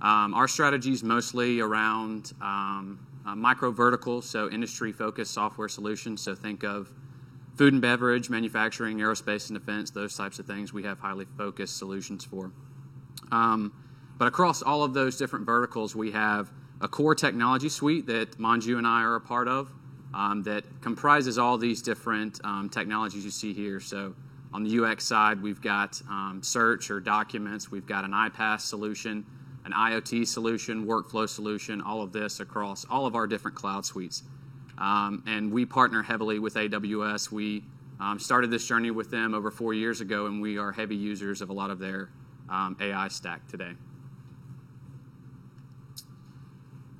Um, 0.00 0.32
our 0.34 0.46
strategy 0.46 0.92
is 0.92 1.02
mostly 1.02 1.60
around 1.60 2.32
um, 2.40 3.04
uh, 3.26 3.34
micro 3.34 3.72
verticals, 3.72 4.30
so 4.30 4.48
industry 4.48 4.92
focused 4.92 5.32
software 5.32 5.68
solutions. 5.68 6.22
So 6.22 6.36
think 6.36 6.62
of 6.62 6.92
food 7.56 7.72
and 7.72 7.82
beverage, 7.82 8.30
manufacturing, 8.30 8.98
aerospace 8.98 9.50
and 9.50 9.58
defense, 9.58 9.90
those 9.90 10.16
types 10.16 10.38
of 10.38 10.46
things 10.46 10.72
we 10.72 10.84
have 10.84 11.00
highly 11.00 11.26
focused 11.36 11.76
solutions 11.76 12.24
for. 12.24 12.52
But 14.18 14.26
across 14.26 14.62
all 14.62 14.82
of 14.82 14.94
those 14.94 15.16
different 15.16 15.46
verticals, 15.46 15.96
we 15.96 16.10
have 16.12 16.50
a 16.80 16.88
core 16.88 17.14
technology 17.14 17.68
suite 17.68 18.06
that 18.06 18.38
Manju 18.38 18.78
and 18.78 18.86
I 18.86 19.02
are 19.02 19.16
a 19.16 19.20
part 19.20 19.48
of 19.48 19.72
that 20.44 20.64
comprises 20.80 21.38
all 21.38 21.58
these 21.58 21.82
different 21.82 22.40
technologies 22.70 23.24
you 23.24 23.30
see 23.30 23.52
here. 23.52 23.80
So 23.80 24.14
on 24.52 24.64
the 24.64 24.82
UX 24.82 25.04
side, 25.04 25.42
we've 25.42 25.60
got 25.60 26.00
um, 26.08 26.40
search 26.42 26.90
or 26.90 27.00
documents, 27.00 27.70
we've 27.70 27.86
got 27.86 28.04
an 28.04 28.12
iPaaS 28.12 28.60
solution, 28.60 29.26
an 29.64 29.72
IoT 29.72 30.26
solution, 30.26 30.86
workflow 30.86 31.28
solution, 31.28 31.80
all 31.82 32.00
of 32.00 32.12
this 32.12 32.40
across 32.40 32.86
all 32.88 33.04
of 33.04 33.14
our 33.14 33.26
different 33.26 33.56
cloud 33.56 33.84
suites. 33.84 34.22
Um, 34.78 35.22
and 35.26 35.52
we 35.52 35.66
partner 35.66 36.02
heavily 36.02 36.38
with 36.38 36.54
AWS. 36.54 37.30
We 37.30 37.64
um, 38.00 38.18
started 38.18 38.50
this 38.50 38.66
journey 38.66 38.90
with 38.90 39.10
them 39.10 39.34
over 39.34 39.50
four 39.50 39.74
years 39.74 40.00
ago, 40.00 40.26
and 40.26 40.40
we 40.40 40.56
are 40.56 40.72
heavy 40.72 40.96
users 40.96 41.42
of 41.42 41.50
a 41.50 41.52
lot 41.52 41.70
of 41.70 41.78
their 41.78 42.08
um, 42.48 42.76
AI 42.80 43.08
stack 43.08 43.46
today. 43.48 43.72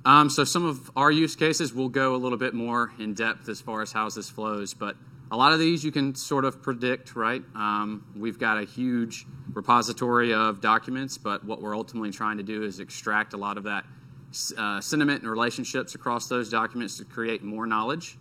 Um, 0.05 0.29
so 0.29 0.43
some 0.43 0.65
of 0.65 0.91
our 0.95 1.11
use 1.11 1.35
cases 1.35 1.73
we'll 1.73 1.89
go 1.89 2.15
a 2.15 2.17
little 2.17 2.37
bit 2.37 2.53
more 2.53 2.93
in 2.99 3.13
depth 3.13 3.49
as 3.49 3.61
far 3.61 3.81
as 3.81 3.91
how 3.91 4.09
this 4.09 4.29
flows, 4.29 4.73
but 4.73 4.95
a 5.31 5.37
lot 5.37 5.53
of 5.53 5.59
these 5.59 5.83
you 5.83 5.91
can 5.91 6.15
sort 6.15 6.45
of 6.45 6.61
predict, 6.61 7.15
right? 7.15 7.43
Um, 7.55 8.05
we've 8.15 8.39
got 8.39 8.57
a 8.57 8.63
huge 8.63 9.25
repository 9.53 10.33
of 10.33 10.61
documents, 10.61 11.17
but 11.17 11.43
what 11.43 11.61
we're 11.61 11.75
ultimately 11.75 12.11
trying 12.11 12.37
to 12.37 12.43
do 12.43 12.63
is 12.63 12.79
extract 12.79 13.33
a 13.33 13.37
lot 13.37 13.57
of 13.57 13.63
that 13.63 13.85
uh, 14.57 14.79
sentiment 14.81 15.21
and 15.21 15.29
relationships 15.29 15.95
across 15.95 16.27
those 16.27 16.49
documents 16.49 16.97
to 16.97 17.05
create 17.05 17.43
more 17.43 17.65
knowledge. 17.65 18.17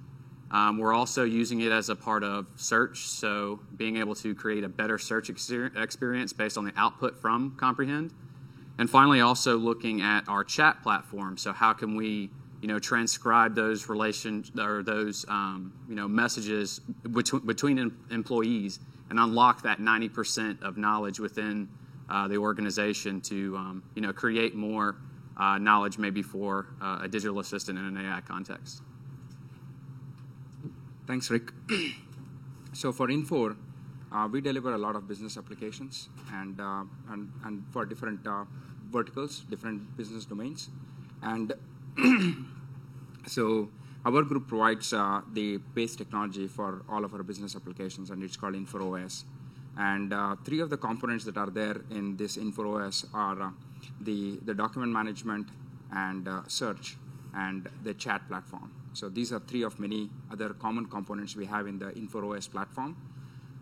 Um, 0.50 0.78
we're 0.78 0.94
also 0.94 1.24
using 1.24 1.61
it 1.61 1.72
as 1.72 1.90
a 1.90 1.96
part 1.96 2.24
of 2.24 2.46
search, 2.56 3.06
so 3.06 3.61
being 3.76 3.98
able 3.98 4.14
to 4.16 4.34
create 4.34 4.64
a 4.64 4.68
better 4.68 4.96
search 4.98 5.28
experience 5.28 6.32
based 6.32 6.56
on 6.56 6.64
the 6.64 6.72
output 6.76 7.18
from 7.20 7.54
Comprehend. 7.59 8.12
And 8.78 8.88
finally, 8.88 9.20
also 9.20 9.59
looking 9.59 10.00
at 10.00 10.26
our 10.28 10.44
chat 10.44 10.82
platform. 10.82 11.36
So 11.36 11.52
how 11.52 11.72
can 11.72 11.96
we, 11.96 12.30
you 12.61 12.68
know, 12.68 12.78
transcribe 12.78 13.54
those 13.54 13.88
relations 13.88 14.50
or 14.59 14.82
those, 14.82 15.24
um, 15.28 15.72
you 15.88 15.94
know, 15.94 16.09
messages 16.09 16.80
between, 17.12 17.46
between 17.46 17.78
em- 17.78 18.04
employees 18.11 18.80
and 19.11 19.18
unlock 19.18 19.62
that 19.62 19.78
90% 19.78 20.62
of 20.62 20.76
knowledge 20.76 21.20
within 21.20 21.68
uh, 22.09 22.26
the 22.26 22.36
organization 22.36 23.20
to, 23.20 23.56
um, 23.56 23.82
you 23.94 24.02
know, 24.02 24.12
create 24.12 24.54
more 24.54 24.96
uh, 25.36 25.59
knowledge 25.59 25.98
maybe 25.98 26.22
for 26.22 26.66
uh, 26.80 27.00
a 27.02 27.09
digital 27.09 27.38
assistant 27.38 27.78
in 27.78 27.84
an 27.84 27.96
AI 27.96 28.20
context. 28.22 28.82
Thanks, 31.06 31.30
Rick. 31.30 31.52
so 32.72 32.92
for 32.92 33.09
Infor, 33.09 33.56
uh, 34.11 34.28
we 34.30 34.40
deliver 34.40 34.74
a 34.74 34.78
lot 34.78 34.96
of 34.96 35.06
business 35.06 35.36
applications 35.36 36.09
and, 36.32 36.61
uh, 36.61 36.82
and, 37.11 37.30
and 37.44 37.64
for 37.70 37.84
different 37.84 38.26
uh, 38.26 38.44
verticals, 38.90 39.44
different 39.48 39.96
business 39.96 40.24
domains. 40.24 40.70
And 41.22 41.52
so 43.26 43.68
our 44.05 44.22
group 44.22 44.49
provides 44.49 44.92
uh, 44.92 45.20
the 45.32 45.59
base 45.74 45.96
technology 45.96 46.46
for 46.46 46.82
all 46.88 47.05
of 47.05 47.12
our 47.14 47.22
business 47.22 47.57
applications, 47.57 48.11
and 48.11 48.22
it's 48.22 48.36
called 48.36 48.55
Infor 48.55 49.05
OS. 49.05 49.24
And 49.76 50.12
uh, 50.12 50.36
three 50.44 50.61
of 50.61 50.70
the 50.70 50.76
components 50.76 51.24
that 51.24 51.36
are 51.36 51.51
there 51.51 51.82
in 51.90 52.16
this 52.16 52.36
Infor 52.36 52.86
OS 52.86 53.07
are 53.14 53.40
uh, 53.40 53.51
the, 54.01 54.38
the 54.44 54.55
document 54.55 54.92
management 54.92 55.49
and 55.92 56.28
search 56.46 56.96
and 57.34 57.68
the 57.84 57.94
chat 57.94 58.26
platform. 58.28 58.72
So 58.92 59.09
these 59.09 59.32
are 59.32 59.40
three 59.40 59.62
of 59.62 59.78
many 59.78 60.11
other 60.30 60.51
common 60.51 60.86
components 60.86 61.36
we 61.36 61.46
have 61.46 61.66
in 61.66 61.78
the 61.78 61.90
Infor 61.92 62.36
OS 62.36 62.49
platform. 62.49 62.96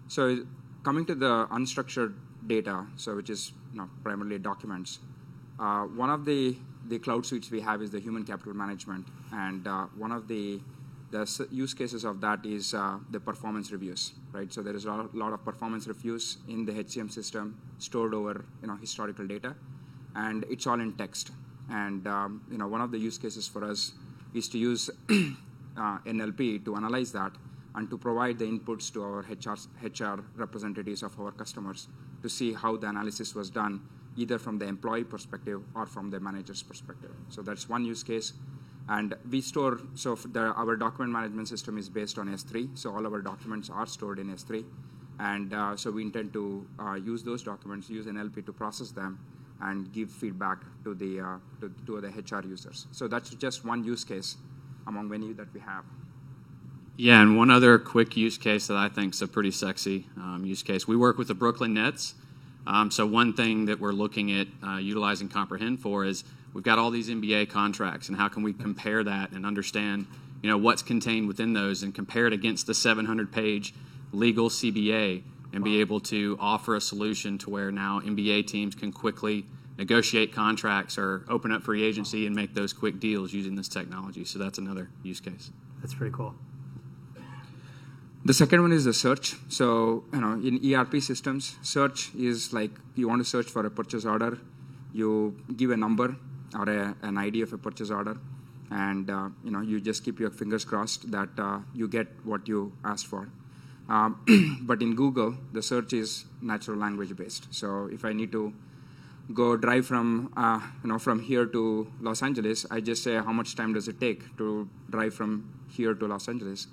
So 0.08 0.46
coming 0.82 1.04
to 1.06 1.14
the 1.14 1.46
unstructured 1.48 2.14
data, 2.46 2.86
so 2.96 3.16
which 3.16 3.30
is 3.30 3.52
you 3.72 3.80
know, 3.80 3.90
primarily 4.02 4.38
documents, 4.38 5.00
uh, 5.58 5.82
one 5.82 6.10
of 6.10 6.24
the, 6.24 6.56
the 6.88 6.98
cloud 6.98 7.26
suites 7.26 7.50
we 7.50 7.60
have 7.60 7.82
is 7.82 7.90
the 7.90 8.00
human 8.00 8.24
capital 8.24 8.54
management, 8.54 9.06
and 9.32 9.66
uh, 9.66 9.86
one 9.96 10.12
of 10.12 10.28
the 10.28 10.60
the 11.10 11.46
use 11.52 11.72
cases 11.72 12.04
of 12.04 12.20
that 12.20 12.44
is 12.44 12.74
uh, 12.74 12.98
the 13.10 13.20
performance 13.20 13.70
reviews, 13.70 14.14
right? 14.32 14.52
So 14.52 14.60
there 14.60 14.74
is 14.74 14.86
a 14.86 15.08
lot, 15.12 15.32
of 15.32 15.44
performance 15.44 15.86
reviews 15.86 16.38
in 16.48 16.64
the 16.66 16.72
HCM 16.72 17.12
system 17.12 17.56
stored 17.78 18.12
over 18.12 18.44
you 18.60 18.68
know 18.68 18.76
historical 18.76 19.26
data, 19.26 19.54
and 20.14 20.44
it's 20.50 20.66
all 20.66 20.80
in 20.80 20.92
text. 20.94 21.30
And 21.70 22.06
um, 22.06 22.42
you 22.50 22.58
know 22.58 22.68
one 22.68 22.80
of 22.80 22.90
the 22.90 22.98
use 22.98 23.18
cases 23.18 23.46
for 23.46 23.64
us 23.64 23.92
is 24.34 24.48
to 24.48 24.58
use 24.58 24.90
uh, 25.08 25.98
NLP 26.06 26.64
to 26.64 26.76
analyze 26.76 27.12
that 27.12 27.32
and 27.76 27.90
to 27.90 27.98
provide 27.98 28.38
the 28.38 28.44
inputs 28.44 28.92
to 28.92 29.02
our 29.02 29.20
HR, 29.20 29.56
HR 29.82 30.24
representatives 30.34 31.02
of 31.02 31.18
our 31.20 31.30
customers 31.30 31.88
to 32.22 32.28
see 32.28 32.52
how 32.52 32.76
the 32.76 32.88
analysis 32.88 33.34
was 33.34 33.50
done, 33.50 33.80
either 34.16 34.38
from 34.38 34.58
the 34.58 34.66
employee 34.66 35.04
perspective 35.04 35.62
or 35.74 35.86
from 35.86 36.10
the 36.10 36.20
manager's 36.20 36.62
perspective. 36.62 37.10
So 37.28 37.42
that's 37.42 37.68
one 37.68 37.84
use 37.84 38.02
case. 38.02 38.32
And 38.88 39.14
we 39.30 39.40
store, 39.40 39.80
so 39.94 40.14
the, 40.14 40.40
our 40.40 40.76
document 40.76 41.12
management 41.12 41.48
system 41.48 41.76
is 41.76 41.88
based 41.88 42.18
on 42.18 42.28
S3, 42.28 42.78
so 42.78 42.94
all 42.94 43.04
our 43.06 43.20
documents 43.20 43.68
are 43.68 43.86
stored 43.86 44.18
in 44.18 44.28
S3. 44.28 44.64
And 45.18 45.52
uh, 45.52 45.76
so 45.76 45.90
we 45.90 46.02
intend 46.02 46.32
to 46.34 46.66
uh, 46.78 46.94
use 46.94 47.22
those 47.22 47.42
documents, 47.42 47.90
use 47.90 48.06
NLP 48.06 48.46
to 48.46 48.52
process 48.52 48.90
them, 48.90 49.18
and 49.60 49.92
give 49.92 50.10
feedback 50.10 50.58
to 50.84 50.94
the, 50.94 51.20
uh, 51.20 51.36
to, 51.60 51.72
to 51.86 52.00
the 52.00 52.08
HR 52.08 52.46
users. 52.46 52.86
So 52.92 53.08
that's 53.08 53.30
just 53.30 53.64
one 53.64 53.82
use 53.82 54.04
case 54.04 54.36
among 54.86 55.08
many 55.08 55.32
that 55.32 55.52
we 55.52 55.60
have. 55.60 55.84
Yeah, 56.96 57.20
and 57.20 57.36
one 57.36 57.50
other 57.50 57.78
quick 57.78 58.16
use 58.16 58.38
case 58.38 58.68
that 58.68 58.76
I 58.76 58.88
think 58.88 59.14
is 59.14 59.22
a 59.22 59.28
pretty 59.28 59.50
sexy 59.50 60.06
um, 60.16 60.44
use 60.44 60.62
case. 60.62 60.88
We 60.88 60.96
work 60.96 61.18
with 61.18 61.28
the 61.28 61.34
Brooklyn 61.34 61.74
Nets. 61.74 62.14
Um, 62.66 62.90
so 62.90 63.06
one 63.06 63.32
thing 63.32 63.66
that 63.66 63.80
we're 63.80 63.92
looking 63.92 64.32
at 64.32 64.48
uh, 64.66 64.76
utilizing 64.78 65.28
Comprehend 65.28 65.80
for 65.80 66.04
is 66.04 66.24
we've 66.52 66.64
got 66.64 66.78
all 66.78 66.90
these 66.90 67.08
NBA 67.08 67.48
contracts, 67.50 68.08
and 68.08 68.16
how 68.16 68.28
can 68.28 68.42
we 68.42 68.52
compare 68.52 69.04
that 69.04 69.30
and 69.32 69.46
understand, 69.46 70.06
you 70.42 70.50
know, 70.50 70.58
what's 70.58 70.82
contained 70.82 71.28
within 71.28 71.52
those, 71.52 71.82
and 71.82 71.94
compare 71.94 72.26
it 72.26 72.32
against 72.32 72.66
the 72.66 72.72
700-page 72.72 73.74
legal 74.12 74.48
CBA 74.48 75.22
and 75.52 75.64
be 75.64 75.80
able 75.80 76.00
to 76.00 76.36
offer 76.40 76.74
a 76.74 76.80
solution 76.80 77.38
to 77.38 77.50
where 77.50 77.70
now 77.70 78.00
NBA 78.00 78.46
teams 78.46 78.74
can 78.74 78.92
quickly 78.92 79.46
negotiate 79.78 80.32
contracts 80.32 80.98
or 80.98 81.24
open 81.28 81.52
up 81.52 81.62
free 81.62 81.82
agency 81.82 82.26
and 82.26 82.34
make 82.34 82.54
those 82.54 82.72
quick 82.72 82.98
deals 82.98 83.32
using 83.32 83.54
this 83.54 83.68
technology. 83.68 84.24
So 84.24 84.38
that's 84.38 84.58
another 84.58 84.90
use 85.02 85.20
case. 85.20 85.50
That's 85.80 85.94
pretty 85.94 86.14
cool. 86.14 86.34
The 88.26 88.34
second 88.34 88.60
one 88.60 88.72
is 88.72 88.84
the 88.84 88.92
search. 88.92 89.36
So, 89.48 90.02
you 90.12 90.20
know, 90.20 90.32
in 90.32 90.54
ERP 90.74 91.00
systems, 91.00 91.54
search 91.62 92.12
is 92.16 92.52
like 92.52 92.72
you 92.96 93.06
want 93.06 93.20
to 93.20 93.24
search 93.24 93.46
for 93.46 93.64
a 93.64 93.70
purchase 93.70 94.04
order, 94.04 94.40
you 94.92 95.36
give 95.56 95.70
a 95.70 95.76
number 95.76 96.16
or 96.58 96.68
a, 96.68 96.96
an 97.02 97.18
ID 97.18 97.42
of 97.42 97.52
a 97.52 97.58
purchase 97.58 97.88
order, 97.88 98.16
and 98.72 99.08
uh, 99.08 99.28
you 99.44 99.52
know 99.52 99.60
you 99.60 99.80
just 99.80 100.04
keep 100.04 100.18
your 100.18 100.30
fingers 100.30 100.64
crossed 100.64 101.08
that 101.12 101.28
uh, 101.38 101.60
you 101.72 101.86
get 101.86 102.08
what 102.24 102.48
you 102.48 102.72
asked 102.84 103.06
for. 103.06 103.28
Um, 103.88 104.58
but 104.62 104.82
in 104.82 104.96
Google, 104.96 105.36
the 105.52 105.62
search 105.62 105.92
is 105.92 106.24
natural 106.42 106.78
language 106.78 107.16
based. 107.16 107.46
So 107.54 107.88
if 107.92 108.04
I 108.04 108.12
need 108.12 108.32
to 108.32 108.52
go 109.32 109.56
drive 109.56 109.86
from 109.86 110.32
uh, 110.36 110.58
you 110.82 110.88
know 110.88 110.98
from 110.98 111.20
here 111.20 111.46
to 111.46 111.86
Los 112.00 112.24
Angeles, 112.24 112.66
I 112.72 112.80
just 112.80 113.04
say 113.04 113.14
how 113.14 113.32
much 113.32 113.54
time 113.54 113.72
does 113.72 113.86
it 113.86 114.00
take 114.00 114.36
to 114.38 114.68
drive 114.90 115.14
from 115.14 115.48
here 115.68 115.94
to 115.94 116.08
Los 116.08 116.28
Angeles, 116.28 116.66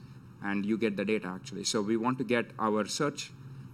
and 0.44 0.66
you 0.66 0.78
get 0.78 0.98
the 0.98 1.06
data 1.06 1.28
actually. 1.28 1.64
So 1.64 1.82
we 1.82 1.98
want 1.98 2.18
to 2.18 2.24
get 2.24 2.52
our 2.60 2.86
search 2.86 3.32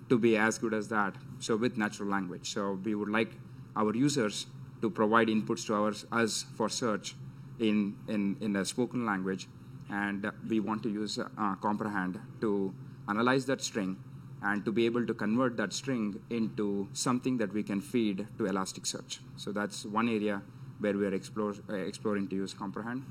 to 0.09 0.17
be 0.17 0.37
as 0.37 0.57
good 0.57 0.73
as 0.73 0.87
that. 0.89 1.15
So 1.39 1.55
with 1.55 1.77
natural 1.77 2.09
language. 2.09 2.53
So 2.53 2.79
we 2.83 2.95
would 2.95 3.09
like 3.09 3.31
our 3.75 3.95
users 3.95 4.47
to 4.81 4.89
provide 4.89 5.27
inputs 5.27 5.65
to 5.67 5.75
us 6.15 6.45
for 6.55 6.69
search 6.69 7.15
in, 7.59 7.95
in, 8.07 8.37
in 8.39 8.55
a 8.55 8.63
spoken 8.63 9.05
language, 9.05 9.47
and 9.89 10.31
we 10.47 10.59
want 10.59 10.81
to 10.83 10.89
use 10.89 11.19
uh, 11.19 11.55
Comprehend 11.55 12.19
to 12.41 12.73
analyze 13.07 13.45
that 13.47 13.61
string, 13.61 13.97
and 14.41 14.63
to 14.63 14.71
be 14.71 14.85
able 14.85 15.05
to 15.05 15.13
convert 15.13 15.57
that 15.57 15.73
string 15.73 16.17
into 16.29 16.87
something 16.93 17.37
that 17.37 17.51
we 17.51 17.61
can 17.61 17.81
feed 17.81 18.25
to 18.37 18.43
Elasticsearch. 18.43 19.19
So 19.35 19.51
that's 19.51 19.85
one 19.85 20.07
area 20.07 20.41
where 20.79 20.93
we 20.93 21.05
are 21.05 21.13
explore, 21.13 21.55
uh, 21.69 21.73
exploring 21.73 22.29
to 22.29 22.35
use 22.35 22.53
Comprehend. 22.53 23.03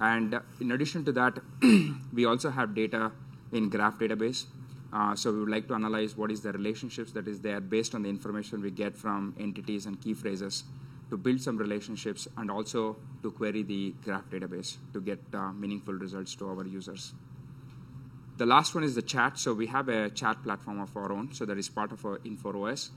And 0.00 0.38
in 0.60 0.72
addition 0.72 1.04
to 1.06 1.12
that, 1.12 1.38
we 2.12 2.24
also 2.24 2.50
have 2.50 2.74
data 2.74 3.12
in 3.52 3.68
Graph 3.68 3.98
database. 3.98 4.44
Uh, 4.92 5.14
so 5.14 5.32
we 5.32 5.40
would 5.40 5.48
like 5.48 5.66
to 5.68 5.74
analyze 5.74 6.16
what 6.16 6.30
is 6.30 6.42
the 6.42 6.52
relationships 6.52 7.12
that 7.12 7.26
is 7.26 7.40
there 7.40 7.60
based 7.60 7.94
on 7.94 8.02
the 8.02 8.08
information 8.08 8.62
we 8.62 8.70
get 8.70 8.96
from 8.96 9.34
entities 9.38 9.86
and 9.86 10.00
key 10.00 10.14
phrases 10.14 10.64
to 11.10 11.16
build 11.16 11.40
some 11.40 11.56
relationships 11.56 12.26
and 12.36 12.50
also 12.50 12.96
to 13.22 13.30
query 13.30 13.62
the 13.62 13.94
graph 14.04 14.28
database 14.30 14.76
to 14.92 15.00
get 15.00 15.20
uh, 15.34 15.52
meaningful 15.52 15.94
results 15.94 16.34
to 16.34 16.48
our 16.48 16.66
users. 16.66 17.14
The 18.36 18.46
last 18.46 18.74
one 18.74 18.84
is 18.84 18.94
the 18.94 19.02
chat. 19.02 19.38
So 19.38 19.54
we 19.54 19.66
have 19.66 19.88
a 19.88 20.10
chat 20.10 20.42
platform 20.42 20.80
of 20.80 20.94
our 20.96 21.10
own. 21.10 21.32
So 21.32 21.46
that 21.46 21.56
is 21.56 21.68
part 21.68 21.92
of 21.92 22.04
our 22.04 22.18
Infor 22.18 22.70
OS. 22.70 22.90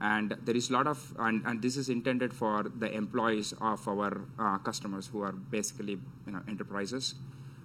And 0.00 0.36
there 0.44 0.56
is 0.56 0.70
a 0.70 0.74
lot 0.74 0.86
of, 0.86 1.14
and, 1.18 1.42
and 1.46 1.62
this 1.62 1.76
is 1.76 1.88
intended 1.88 2.32
for 2.32 2.64
the 2.64 2.92
employees 2.92 3.54
of 3.60 3.86
our 3.88 4.20
uh, 4.38 4.58
customers 4.58 5.06
who 5.06 5.22
are 5.22 5.32
basically 5.32 5.98
you 6.26 6.32
know, 6.32 6.42
enterprises. 6.48 7.14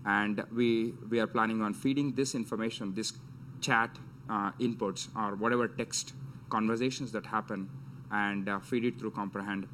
And 0.05 0.43
we, 0.55 0.93
we 1.09 1.19
are 1.19 1.27
planning 1.27 1.61
on 1.61 1.73
feeding 1.73 2.13
this 2.13 2.33
information, 2.33 2.93
this 2.95 3.13
chat 3.59 3.97
uh, 4.29 4.51
inputs 4.59 5.09
or 5.15 5.35
whatever 5.35 5.67
text 5.67 6.13
conversations 6.49 7.11
that 7.11 7.25
happen 7.25 7.69
and 8.11 8.47
uh, 8.49 8.59
feed 8.59 8.85
it 8.85 8.99
through 8.99 9.11
Comprehend 9.11 9.67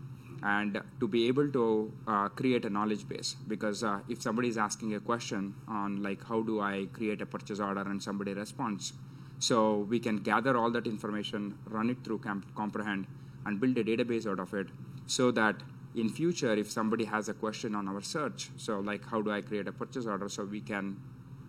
and 0.43 0.81
to 0.99 1.07
be 1.07 1.27
able 1.27 1.49
to 1.51 1.91
uh, 2.07 2.29
create 2.29 2.65
a 2.65 2.69
knowledge 2.69 3.07
base 3.07 3.35
because 3.47 3.83
uh, 3.83 3.99
if 4.07 4.21
somebody 4.21 4.47
is 4.47 4.57
asking 4.57 4.93
a 4.93 4.99
question 4.99 5.53
on 5.67 6.01
like 6.03 6.23
how 6.23 6.41
do 6.41 6.61
i 6.61 6.87
create 6.93 7.21
a 7.21 7.25
purchase 7.25 7.59
order 7.59 7.81
and 7.81 8.01
somebody 8.01 8.33
responds 8.33 8.93
so 9.39 9.79
we 9.89 9.99
can 9.99 10.17
gather 10.17 10.57
all 10.57 10.71
that 10.71 10.88
information 10.88 11.57
run 11.69 11.89
it 11.89 11.97
through 12.03 12.19
comprehend 12.55 13.07
and 13.45 13.59
build 13.59 13.77
a 13.77 13.83
database 13.83 14.27
out 14.27 14.39
of 14.39 14.53
it 14.53 14.67
so 15.05 15.31
that 15.31 15.55
in 15.95 16.09
future 16.09 16.53
if 16.53 16.69
somebody 16.69 17.05
has 17.05 17.29
a 17.29 17.33
question 17.33 17.75
on 17.75 17.88
our 17.88 18.01
search 18.01 18.49
so 18.57 18.79
like 18.79 19.05
how 19.05 19.21
do 19.21 19.31
i 19.31 19.41
create 19.41 19.67
a 19.67 19.71
purchase 19.71 20.05
order 20.05 20.29
so 20.29 20.43
we 20.43 20.61
can 20.61 20.95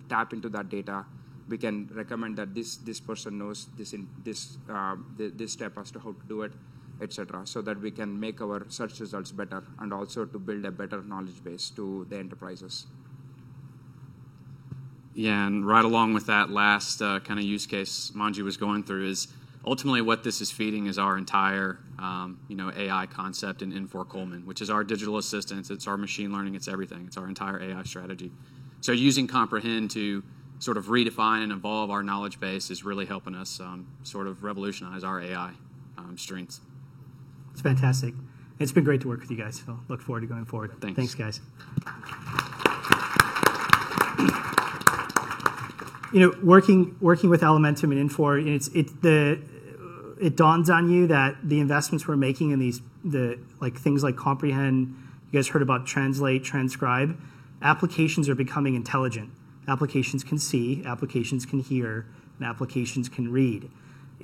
tap 0.09 0.33
into 0.33 0.49
that 0.49 0.69
data 0.69 1.05
we 1.49 1.57
can 1.57 1.89
recommend 1.95 2.37
that 2.37 2.55
this 2.55 2.77
this 2.77 3.01
person 3.01 3.39
knows 3.39 3.67
this 3.77 3.93
in 3.93 4.07
this 4.23 4.59
uh, 4.71 4.97
this 5.17 5.53
step 5.53 5.79
as 5.79 5.91
to 5.91 5.99
how 5.99 6.13
to 6.13 6.27
do 6.29 6.43
it 6.43 6.53
etc., 7.01 7.47
so 7.47 7.63
that 7.63 7.81
we 7.81 7.91
can 7.91 8.19
make 8.19 8.41
our 8.41 8.65
search 8.69 9.01
results 9.01 9.31
better 9.33 9.63
and 9.79 9.93
also 9.93 10.25
to 10.25 10.39
build 10.39 10.65
a 10.65 10.71
better 10.71 11.03
knowledge 11.03 11.43
base 11.45 11.71
to 11.71 12.07
the 12.09 12.17
enterprises. 12.19 12.87
Yeah, 15.19 15.49
and 15.49 15.67
right 15.67 15.85
along 15.85 16.15
with 16.15 16.27
that 16.27 16.49
last 16.49 17.03
uh, 17.03 17.19
kind 17.19 17.41
of 17.41 17.45
use 17.45 17.67
case 17.67 18.13
Manju 18.15 18.45
was 18.45 18.57
going 18.57 18.85
through 18.85 19.09
is 19.09 19.27
ultimately 19.67 20.01
what 20.01 20.23
this 20.23 20.41
is 20.41 20.53
feeding 20.53 20.87
is 20.87 20.97
our 20.97 21.19
entire 21.19 21.81
um, 21.99 22.39
you 22.47 22.55
know 22.55 22.71
AI 22.77 23.07
concept 23.07 23.61
in 23.61 23.73
Infor 23.73 24.09
Coleman, 24.09 24.47
which 24.47 24.61
is 24.61 24.71
our 24.71 24.85
digital 24.85 25.19
assistants, 25.19 25.71
it's 25.71 25.89
our 25.89 25.97
machine 25.97 26.33
learning, 26.33 26.55
it's 26.55 26.69
everything, 26.69 27.05
it's 27.05 27.17
our 27.17 27.27
entire 27.27 27.61
AI 27.61 27.83
strategy. 27.83 28.31
So 28.81 28.93
using 28.93 29.27
Comprehend 29.27 29.91
to 29.91 30.23
sort 30.61 30.77
of 30.77 30.85
redefine 30.87 31.43
and 31.43 31.51
evolve 31.51 31.91
our 31.91 32.05
knowledge 32.05 32.39
base 32.39 32.71
is 32.71 32.85
really 32.85 33.05
helping 33.05 33.35
us 33.35 33.59
um, 33.59 33.89
sort 34.05 34.29
of 34.29 34.45
revolutionize 34.45 35.03
our 35.03 35.21
AI 35.21 35.51
um, 35.97 36.17
strengths. 36.17 36.61
It's 37.51 37.61
fantastic. 37.61 38.15
It's 38.61 38.71
been 38.71 38.85
great 38.85 39.01
to 39.01 39.09
work 39.09 39.23
with 39.23 39.33
you 39.33 39.37
guys. 39.37 39.65
So 39.67 39.81
look 39.89 40.01
forward 40.01 40.21
to 40.21 40.29
going 40.29 40.45
forward. 40.45 40.75
Thanks. 40.81 40.97
Thanks, 40.97 41.15
guys. 41.17 41.41
You 46.13 46.21
know, 46.21 46.35
working 46.43 46.97
working 47.01 47.29
with 47.31 47.43
Elementum 47.43 47.93
and 47.93 48.11
Infor, 48.11 48.45
it's 48.47 48.69
it 48.69 49.03
the 49.03 49.41
it 50.21 50.37
dawns 50.37 50.71
on 50.71 50.89
you 50.89 51.07
that 51.07 51.37
the 51.43 51.61
investments 51.61 52.09
we're 52.09 52.17
making 52.17 52.51
in 52.51 52.59
these 52.59 52.81
the 53.05 53.39
like 53.61 53.79
things 53.79 54.03
like 54.03 54.17
comprehend. 54.17 54.97
You 55.31 55.39
guys 55.39 55.49
heard 55.49 55.63
about 55.63 55.87
translate, 55.87 56.43
transcribe. 56.45 57.21
Applications 57.61 58.29
are 58.29 58.35
becoming 58.35 58.75
intelligent. 58.75 59.31
Applications 59.67 60.25
can 60.25 60.39
see, 60.39 60.83
applications 60.87 61.45
can 61.45 61.59
hear, 61.61 62.07
and 62.39 62.49
applications 62.49 63.09
can 63.09 63.31
read. 63.31 63.71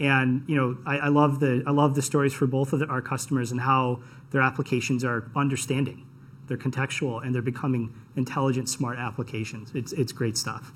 And 0.00 0.42
you 0.46 0.56
know, 0.56 0.78
I, 0.86 0.98
I 0.98 1.08
love 1.08 1.40
the 1.40 1.62
I 1.66 1.70
love 1.70 1.94
the 1.94 2.02
stories 2.02 2.32
for 2.32 2.46
both 2.46 2.72
of 2.72 2.80
the, 2.80 2.86
our 2.86 3.02
customers 3.02 3.52
and 3.52 3.60
how 3.60 4.00
their 4.30 4.40
applications 4.40 5.04
are 5.04 5.30
understanding, 5.36 6.06
they're 6.48 6.56
contextual, 6.56 7.24
and 7.24 7.34
they're 7.34 7.42
becoming 7.42 7.94
intelligent, 8.16 8.68
smart 8.68 8.98
applications. 8.98 9.70
It's 9.74 9.92
it's 9.92 10.12
great 10.12 10.36
stuff. 10.36 10.72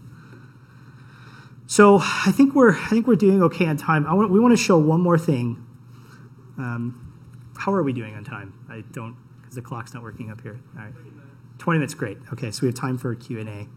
So 1.71 1.99
I 2.01 2.33
think 2.33 2.55
we're 2.55 2.73
I 2.73 2.87
think 2.87 3.07
we're 3.07 3.15
doing 3.15 3.43
okay 3.43 3.67
on 3.67 3.77
time. 3.77 4.07
I 4.07 4.15
want, 4.15 4.31
we 4.31 4.41
want 4.41 4.57
to 4.57 4.63
show 4.63 4.79
one 4.79 5.03
more 5.03 5.19
thing. 5.19 5.67
Um, 6.57 7.13
how 7.59 7.75
are 7.75 7.83
we 7.83 7.93
doing 7.93 8.15
on 8.15 8.25
time? 8.25 8.55
I 8.71 8.85
don't 8.91 9.17
because 9.39 9.55
the 9.55 9.61
clock's 9.61 9.93
not 9.93 10.03
working 10.03 10.31
up 10.31 10.41
here. 10.41 10.59
All 10.75 10.85
right, 10.85 10.95
twenty 11.59 11.79
minutes, 11.79 11.93
great. 11.93 12.17
Okay, 12.33 12.51
so 12.51 12.63
we 12.63 12.69
have 12.69 12.75
time 12.75 12.97
for 12.97 13.15
Q 13.15 13.41
and 13.41 13.51
A. 13.51 13.69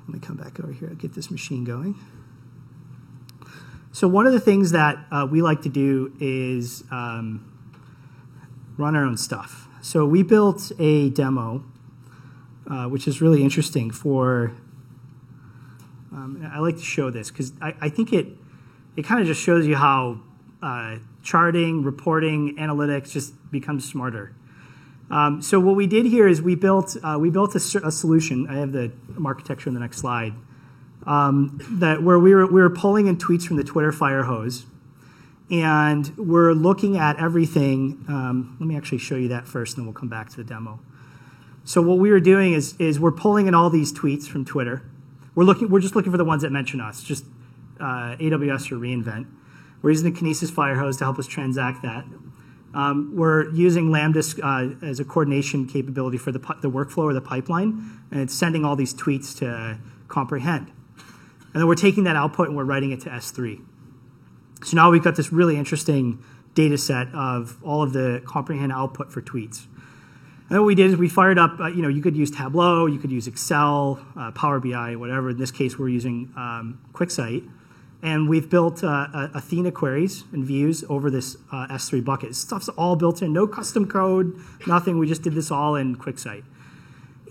Let 0.00 0.14
me 0.14 0.18
come 0.18 0.36
back 0.36 0.58
over 0.58 0.72
here. 0.72 0.88
Get 0.88 1.14
this 1.14 1.30
machine 1.30 1.62
going. 1.62 1.94
So 3.92 4.08
one 4.08 4.26
of 4.26 4.32
the 4.32 4.40
things 4.40 4.72
that 4.72 4.98
uh, 5.12 5.28
we 5.30 5.42
like 5.42 5.62
to 5.62 5.68
do 5.68 6.12
is 6.18 6.82
um, 6.90 7.52
run 8.76 8.96
our 8.96 9.04
own 9.04 9.16
stuff. 9.16 9.68
So 9.80 10.04
we 10.04 10.24
built 10.24 10.72
a 10.80 11.10
demo, 11.10 11.64
uh, 12.68 12.86
which 12.86 13.06
is 13.06 13.22
really 13.22 13.44
interesting 13.44 13.92
for. 13.92 14.56
Um, 16.14 16.48
I 16.52 16.60
like 16.60 16.76
to 16.76 16.82
show 16.82 17.10
this 17.10 17.30
because 17.30 17.52
I, 17.60 17.74
I, 17.80 17.88
think 17.88 18.12
it 18.12 18.28
it 18.94 19.04
kind 19.04 19.20
of 19.20 19.26
just 19.26 19.42
shows 19.42 19.66
you 19.66 19.74
how 19.74 20.20
uh, 20.62 20.98
charting, 21.24 21.82
reporting, 21.82 22.56
analytics 22.56 23.10
just 23.10 23.34
becomes 23.50 23.84
smarter. 23.84 24.32
Um, 25.10 25.42
so 25.42 25.58
what 25.58 25.74
we 25.74 25.88
did 25.88 26.06
here 26.06 26.28
is 26.28 26.40
we 26.40 26.54
built 26.54 26.96
uh, 27.02 27.18
we 27.20 27.30
built 27.30 27.54
a, 27.56 27.58
a, 27.84 27.90
solution. 27.90 28.46
I 28.48 28.58
have 28.58 28.70
the 28.70 28.92
architecture 29.24 29.68
in 29.68 29.74
the 29.74 29.80
next 29.80 29.98
slide. 29.98 30.34
Um, 31.04 31.58
that 31.68 32.02
where 32.02 32.18
we 32.18 32.32
were 32.32 32.46
we 32.46 32.62
were 32.62 32.70
pulling 32.70 33.08
in 33.08 33.16
tweets 33.16 33.42
from 33.42 33.56
the 33.56 33.64
Twitter 33.64 33.90
fire 33.90 34.22
hose, 34.22 34.66
and 35.50 36.16
we're 36.16 36.52
looking 36.52 36.96
at 36.96 37.20
everything. 37.20 38.04
Um, 38.06 38.56
let 38.60 38.68
me 38.68 38.76
actually 38.76 38.98
show 38.98 39.16
you 39.16 39.28
that 39.28 39.48
first, 39.48 39.76
and 39.76 39.82
then 39.82 39.86
we'll 39.86 40.00
come 40.00 40.08
back 40.08 40.30
to 40.30 40.36
the 40.36 40.44
demo. 40.44 40.78
So 41.64 41.82
what 41.82 41.98
we 41.98 42.10
were 42.10 42.20
doing 42.20 42.52
is 42.52 42.76
is 42.78 43.00
we're 43.00 43.10
pulling 43.10 43.48
in 43.48 43.54
all 43.54 43.68
these 43.68 43.92
tweets 43.92 44.28
from 44.28 44.44
Twitter. 44.44 44.82
We're 45.34 45.44
looking 45.44 45.70
we're 45.70 45.80
just 45.80 45.96
looking 45.96 46.12
for 46.12 46.18
the 46.18 46.24
ones 46.24 46.42
that 46.42 46.52
mention 46.52 46.80
us, 46.80 47.02
just 47.02 47.24
uh, 47.80 48.16
AWS 48.16 48.72
or 48.72 48.76
reInvent. 48.76 49.26
We're 49.82 49.90
using 49.90 50.12
the 50.12 50.18
Kinesis 50.18 50.50
fire 50.50 50.76
hose 50.76 50.96
to 50.98 51.04
help 51.04 51.18
us 51.18 51.26
transact 51.26 51.82
that. 51.82 52.04
Um, 52.72 53.14
we're 53.14 53.50
using 53.50 53.90
Lambda 53.90 54.22
uh, 54.42 54.70
as 54.82 54.98
a 54.98 55.04
coordination 55.04 55.66
capability 55.66 56.18
for 56.18 56.32
the, 56.32 56.38
the 56.60 56.70
workflow 56.70 57.04
or 57.04 57.12
the 57.12 57.20
pipeline, 57.20 58.00
and 58.10 58.20
it's 58.20 58.34
sending 58.34 58.64
all 58.64 58.74
these 58.74 58.92
tweets 58.92 59.36
to 59.38 59.48
uh, 59.48 59.76
comprehend. 60.08 60.72
And 61.52 61.60
then 61.60 61.68
we're 61.68 61.76
taking 61.76 62.04
that 62.04 62.16
output 62.16 62.48
and 62.48 62.56
we're 62.56 62.64
writing 62.64 62.90
it 62.90 63.00
to 63.02 63.10
S3. 63.10 63.62
So 64.64 64.76
now 64.76 64.90
we've 64.90 65.04
got 65.04 65.14
this 65.14 65.32
really 65.32 65.56
interesting 65.56 66.22
data 66.54 66.78
set 66.78 67.08
of 67.14 67.62
all 67.62 67.82
of 67.82 67.92
the 67.92 68.22
comprehend 68.24 68.72
output 68.72 69.12
for 69.12 69.22
tweets. 69.22 69.66
And 70.50 70.58
what 70.58 70.66
we 70.66 70.74
did 70.74 70.90
is 70.90 70.96
we 70.96 71.08
fired 71.08 71.38
up, 71.38 71.58
uh, 71.58 71.68
you 71.68 71.80
know, 71.80 71.88
you 71.88 72.02
could 72.02 72.16
use 72.16 72.30
Tableau, 72.30 72.86
you 72.86 72.98
could 72.98 73.10
use 73.10 73.26
Excel, 73.26 74.04
uh, 74.16 74.30
Power 74.32 74.60
BI, 74.60 74.94
whatever. 74.96 75.30
In 75.30 75.38
this 75.38 75.50
case, 75.50 75.78
we're 75.78 75.88
using 75.88 76.32
um, 76.36 76.78
QuickSight. 76.92 77.48
And 78.02 78.28
we've 78.28 78.50
built 78.50 78.84
uh, 78.84 79.28
Athena 79.32 79.72
queries 79.72 80.24
and 80.32 80.44
views 80.44 80.84
over 80.90 81.10
this 81.10 81.38
uh, 81.50 81.66
S3 81.68 82.04
bucket. 82.04 82.36
Stuff's 82.36 82.68
all 82.68 82.96
built 82.96 83.22
in, 83.22 83.32
no 83.32 83.46
custom 83.46 83.88
code, 83.88 84.38
nothing. 84.66 84.98
We 84.98 85.06
just 85.06 85.22
did 85.22 85.34
this 85.34 85.50
all 85.50 85.74
in 85.74 85.96
QuickSight. 85.96 86.44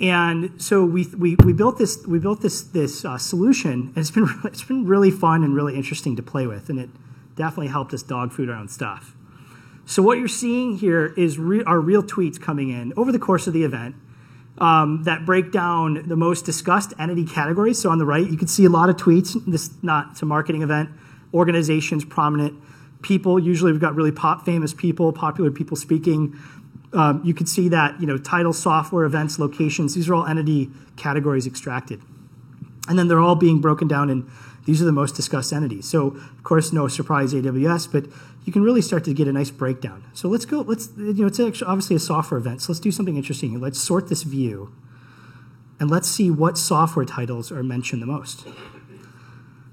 And 0.02 0.60
so 0.60 0.84
we, 0.84 1.08
we, 1.16 1.36
we 1.46 1.54
built 1.54 1.78
this 1.78 2.06
we 2.08 2.18
built 2.18 2.42
this 2.42 2.64
this 2.64 3.06
uh, 3.06 3.20
solution, 3.20 3.92
and 3.96 3.98
it's 3.98 4.10
been 4.10 4.28
it's 4.46 4.64
been 4.64 4.88
really 4.88 5.12
fun 5.12 5.44
and 5.44 5.56
really 5.56 5.76
interesting 5.76 6.16
to 6.16 6.24
play 6.24 6.48
with, 6.48 6.70
and 6.70 6.80
it 6.80 6.90
definitely 7.36 7.68
helped 7.68 7.94
us 7.94 8.02
dog 8.02 8.32
food 8.32 8.50
our 8.50 8.56
own 8.56 8.68
stuff. 8.68 9.13
So 9.86 10.02
what 10.02 10.18
you're 10.18 10.28
seeing 10.28 10.78
here 10.78 11.14
is 11.18 11.38
re- 11.38 11.64
our 11.64 11.80
real 11.80 12.04
tweets 12.04 12.40
coming 12.40 12.70
in 12.70 12.94
over 12.96 13.12
the 13.12 13.20
course 13.20 13.48
of 13.48 13.54
the 13.54 13.64
event 13.64 13.96
um, 14.60 15.04
that 15.04 15.26
break 15.26 15.52
down 15.52 16.08
the 16.08 16.16
most 16.16 16.46
discussed 16.46 16.94
entity 17.00 17.26
categories. 17.26 17.82
So 17.82 17.90
on 17.90 17.98
the 17.98 18.06
right, 18.06 18.30
you 18.30 18.38
can 18.38 18.48
see 18.48 18.66
a 18.66 18.70
lot 18.70 18.90
of 18.90 18.96
tweets. 18.96 19.36
This 19.46 19.72
not 19.82 20.12
it's 20.12 20.22
a 20.22 20.26
marketing 20.26 20.62
event. 20.62 20.90
Organizations, 21.34 22.06
prominent 22.06 22.62
people. 23.02 23.40
Usually, 23.40 23.72
we've 23.72 23.82
got 23.82 23.96
really 23.96 24.12
pop 24.12 24.46
famous 24.46 24.74
people, 24.74 25.12
popular 25.12 25.52
people 25.52 25.76
speaking. 25.76 26.38
Um, 26.94 27.22
you 27.26 27.34
can 27.34 27.48
see 27.48 27.70
that 27.70 28.00
you 28.00 28.08
know 28.08 28.18
title, 28.18 28.54
software, 28.54 29.04
events, 29.04 29.40
locations. 29.40 29.96
These 29.96 30.08
are 30.10 30.14
all 30.14 30.26
entity 30.26 30.70
categories 30.96 31.48
extracted, 31.48 32.02
and 32.88 32.98
then 32.98 33.08
they're 33.08 33.20
all 33.20 33.36
being 33.36 33.60
broken 33.60 33.88
down 33.88 34.10
in 34.10 34.30
these 34.66 34.82
are 34.82 34.86
the 34.86 34.94
most 34.94 35.16
discussed 35.16 35.52
entities. 35.52 35.86
So 35.86 36.08
of 36.08 36.44
course, 36.44 36.72
no 36.72 36.88
surprise, 36.88 37.34
AWS, 37.34 37.92
but 37.92 38.06
you 38.46 38.52
can 38.54 38.62
really 38.62 38.82
start 38.82 39.04
to 39.06 39.14
get 39.14 39.28
a 39.28 39.34
nice 39.34 39.52
breakdown. 39.52 40.04
So 40.14 40.28
let's 40.30 40.46
go. 40.46 40.62
Let's 40.62 40.90
you 40.98 41.14
know 41.14 41.28
it's 41.28 41.40
actually 41.40 41.68
obviously 41.68 41.96
a 41.96 42.00
software 42.00 42.38
event. 42.40 42.62
So 42.62 42.72
let's 42.72 42.80
do 42.80 42.92
something 42.92 43.16
interesting. 43.16 43.60
Let's 43.60 43.80
sort 43.80 44.10
this 44.10 44.24
view, 44.24 44.74
and 45.80 45.90
let's 45.90 46.10
see 46.10 46.30
what 46.30 46.58
software 46.58 47.06
titles 47.06 47.52
are 47.52 47.64
mentioned 47.64 48.02
the 48.02 48.08
most. 48.08 48.48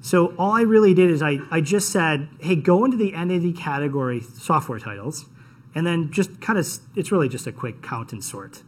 So 0.03 0.35
all 0.39 0.53
I 0.53 0.63
really 0.63 0.95
did 0.95 1.11
is 1.11 1.21
I, 1.21 1.41
I 1.51 1.61
just 1.61 1.91
said, 1.91 2.29
hey, 2.41 2.57
go 2.57 2.85
into 2.87 2.97
the 2.97 3.15
entity 3.15 3.53
category 3.53 4.21
software 4.21 4.79
titles, 4.79 5.27
and 5.75 5.87
then 5.87 6.11
just 6.11 6.41
kind 6.41 6.59
of 6.59 6.67
it's 6.97 7.13
really 7.13 7.29
just 7.29 7.47
a 7.47 7.53
quick 7.53 7.83
count 7.83 8.13
and 8.13 8.25
sort. 8.25 8.63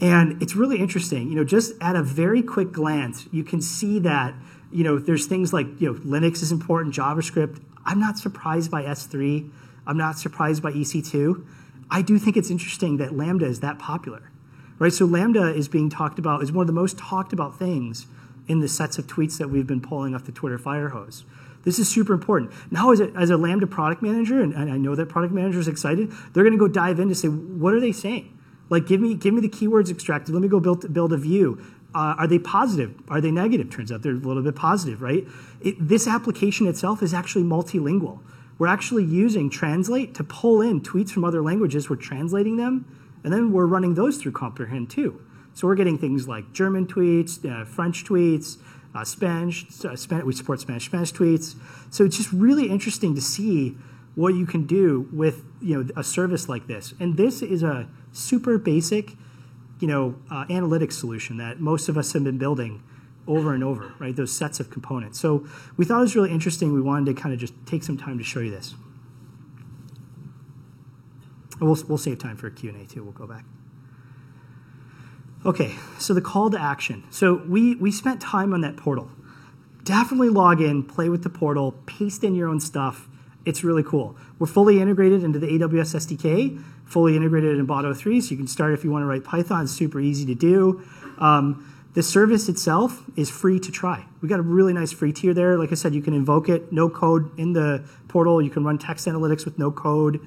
And 0.00 0.40
it's 0.40 0.54
really 0.54 0.78
interesting, 0.78 1.28
you 1.28 1.34
know, 1.34 1.42
just 1.42 1.72
at 1.80 1.96
a 1.96 2.04
very 2.04 2.40
quick 2.40 2.70
glance, 2.70 3.26
you 3.32 3.42
can 3.42 3.60
see 3.60 3.98
that, 4.00 4.32
you 4.70 4.84
know, 4.84 4.96
there's 4.96 5.26
things 5.26 5.52
like, 5.52 5.66
you 5.80 5.92
know, 5.92 5.98
Linux 5.98 6.40
is 6.40 6.52
important, 6.52 6.94
JavaScript, 6.94 7.60
I'm 7.88 7.98
not 7.98 8.18
surprised 8.18 8.70
by 8.70 8.82
S3. 8.82 9.50
I'm 9.86 9.96
not 9.96 10.18
surprised 10.18 10.62
by 10.62 10.72
EC2. 10.72 11.42
I 11.90 12.02
do 12.02 12.18
think 12.18 12.36
it's 12.36 12.50
interesting 12.50 12.98
that 12.98 13.16
Lambda 13.16 13.46
is 13.46 13.60
that 13.60 13.78
popular, 13.78 14.30
right? 14.78 14.92
So 14.92 15.06
Lambda 15.06 15.54
is 15.54 15.68
being 15.68 15.88
talked 15.88 16.18
about, 16.18 16.42
is 16.42 16.52
one 16.52 16.64
of 16.64 16.66
the 16.66 16.74
most 16.74 16.98
talked 16.98 17.32
about 17.32 17.58
things 17.58 18.06
in 18.46 18.60
the 18.60 18.68
sets 18.68 18.98
of 18.98 19.06
tweets 19.06 19.38
that 19.38 19.48
we've 19.48 19.66
been 19.66 19.80
pulling 19.80 20.14
off 20.14 20.24
the 20.24 20.32
Twitter 20.32 20.58
fire 20.58 20.90
hose. 20.90 21.24
This 21.64 21.78
is 21.78 21.88
super 21.88 22.12
important. 22.12 22.52
Now, 22.70 22.92
as 22.92 23.00
a, 23.00 23.10
as 23.16 23.30
a 23.30 23.38
Lambda 23.38 23.66
product 23.66 24.02
manager, 24.02 24.42
and, 24.42 24.52
and 24.52 24.70
I 24.70 24.76
know 24.76 24.94
that 24.94 25.08
product 25.08 25.32
manager 25.32 25.58
is 25.58 25.66
excited, 25.66 26.12
they're 26.34 26.44
going 26.44 26.52
to 26.52 26.58
go 26.58 26.68
dive 26.68 27.00
in 27.00 27.08
to 27.08 27.14
say, 27.14 27.28
what 27.28 27.72
are 27.72 27.80
they 27.80 27.92
saying? 27.92 28.38
Like, 28.68 28.86
give 28.86 29.00
me, 29.00 29.14
give 29.14 29.32
me 29.32 29.40
the 29.40 29.48
keywords 29.48 29.90
extracted. 29.90 30.34
Let 30.34 30.42
me 30.42 30.48
go 30.48 30.60
build, 30.60 30.92
build 30.92 31.14
a 31.14 31.16
view. 31.16 31.64
Uh, 31.94 32.14
are 32.18 32.26
they 32.26 32.38
positive? 32.38 32.94
Are 33.08 33.20
they 33.20 33.30
negative? 33.30 33.70
Turns 33.70 33.90
out 33.90 34.02
they're 34.02 34.12
a 34.12 34.16
little 34.16 34.42
bit 34.42 34.54
positive, 34.54 35.00
right? 35.00 35.26
It, 35.60 35.76
this 35.80 36.06
application 36.06 36.66
itself 36.66 37.02
is 37.02 37.14
actually 37.14 37.44
multilingual. 37.44 38.20
We're 38.58 38.66
actually 38.66 39.04
using 39.04 39.48
Translate 39.48 40.14
to 40.14 40.24
pull 40.24 40.60
in 40.60 40.80
tweets 40.80 41.10
from 41.10 41.24
other 41.24 41.42
languages. 41.42 41.88
We're 41.88 41.96
translating 41.96 42.56
them, 42.56 42.84
and 43.24 43.32
then 43.32 43.52
we're 43.52 43.66
running 43.66 43.94
those 43.94 44.18
through 44.18 44.32
Comprehend 44.32 44.90
too. 44.90 45.20
So 45.54 45.66
we're 45.66 45.76
getting 45.76 45.98
things 45.98 46.28
like 46.28 46.52
German 46.52 46.86
tweets, 46.86 47.44
uh, 47.44 47.64
French 47.64 48.04
tweets, 48.04 48.58
uh, 48.94 49.04
Spanish, 49.04 49.66
uh, 49.84 49.96
Spanish. 49.96 50.24
We 50.24 50.32
support 50.32 50.60
Spanish 50.60 50.86
Spanish 50.86 51.12
tweets. 51.12 51.56
So 51.90 52.04
it's 52.04 52.16
just 52.16 52.32
really 52.32 52.68
interesting 52.68 53.14
to 53.14 53.20
see 53.20 53.76
what 54.14 54.34
you 54.34 54.46
can 54.46 54.66
do 54.66 55.08
with 55.12 55.44
you 55.60 55.82
know 55.82 55.88
a 55.96 56.04
service 56.04 56.48
like 56.48 56.66
this. 56.66 56.94
And 57.00 57.16
this 57.16 57.42
is 57.42 57.62
a 57.62 57.88
super 58.12 58.58
basic 58.58 59.14
you 59.80 59.88
know, 59.88 60.16
uh, 60.30 60.44
analytics 60.46 60.94
solution 60.94 61.36
that 61.38 61.60
most 61.60 61.88
of 61.88 61.96
us 61.96 62.12
have 62.12 62.24
been 62.24 62.38
building 62.38 62.82
over 63.26 63.54
and 63.54 63.62
over, 63.62 63.92
right? 63.98 64.16
Those 64.16 64.32
sets 64.32 64.58
of 64.58 64.70
components. 64.70 65.20
So 65.20 65.46
we 65.76 65.84
thought 65.84 65.98
it 65.98 66.02
was 66.02 66.16
really 66.16 66.32
interesting. 66.32 66.72
We 66.72 66.80
wanted 66.80 67.14
to 67.14 67.20
kind 67.20 67.32
of 67.32 67.38
just 67.38 67.54
take 67.66 67.82
some 67.82 67.96
time 67.96 68.18
to 68.18 68.24
show 68.24 68.40
you 68.40 68.50
this. 68.50 68.74
We'll, 71.60 71.76
we'll 71.88 71.98
save 71.98 72.18
time 72.18 72.36
for 72.36 72.46
a 72.46 72.50
Q&A 72.50 72.86
too. 72.86 73.02
We'll 73.02 73.12
go 73.12 73.26
back. 73.26 73.44
Okay, 75.44 75.76
so 75.98 76.14
the 76.14 76.20
call 76.20 76.50
to 76.50 76.60
action. 76.60 77.04
So 77.10 77.42
we, 77.46 77.76
we 77.76 77.92
spent 77.92 78.20
time 78.20 78.52
on 78.52 78.60
that 78.62 78.76
portal. 78.76 79.10
Definitely 79.84 80.30
log 80.30 80.60
in, 80.60 80.82
play 80.82 81.08
with 81.08 81.22
the 81.22 81.30
portal, 81.30 81.72
paste 81.86 82.24
in 82.24 82.34
your 82.34 82.48
own 82.48 82.60
stuff. 82.60 83.08
It's 83.44 83.62
really 83.62 83.82
cool. 83.82 84.16
We're 84.38 84.48
fully 84.48 84.80
integrated 84.80 85.22
into 85.22 85.38
the 85.38 85.46
AWS 85.46 85.94
SDK, 85.94 86.62
fully 86.88 87.16
integrated 87.16 87.58
in 87.58 87.66
Boto 87.66 87.96
3, 87.96 88.20
so 88.20 88.30
you 88.30 88.36
can 88.36 88.46
start 88.46 88.72
if 88.72 88.82
you 88.82 88.90
want 88.90 89.02
to 89.02 89.06
write 89.06 89.24
Python. 89.24 89.64
It's 89.64 89.72
super 89.72 90.00
easy 90.00 90.26
to 90.26 90.34
do. 90.34 90.82
Um, 91.18 91.74
the 91.94 92.02
service 92.02 92.48
itself 92.48 93.04
is 93.16 93.28
free 93.28 93.58
to 93.60 93.72
try. 93.72 94.04
We 94.20 94.28
got 94.28 94.38
a 94.38 94.42
really 94.42 94.72
nice 94.72 94.92
free 94.92 95.12
tier 95.12 95.34
there. 95.34 95.58
Like 95.58 95.72
I 95.72 95.74
said, 95.74 95.94
you 95.94 96.02
can 96.02 96.14
invoke 96.14 96.48
it, 96.48 96.72
no 96.72 96.88
code 96.88 97.36
in 97.38 97.52
the 97.52 97.84
portal. 98.08 98.40
You 98.40 98.50
can 98.50 98.64
run 98.64 98.78
text 98.78 99.06
analytics 99.06 99.44
with 99.44 99.58
no 99.58 99.70
code. 99.70 100.20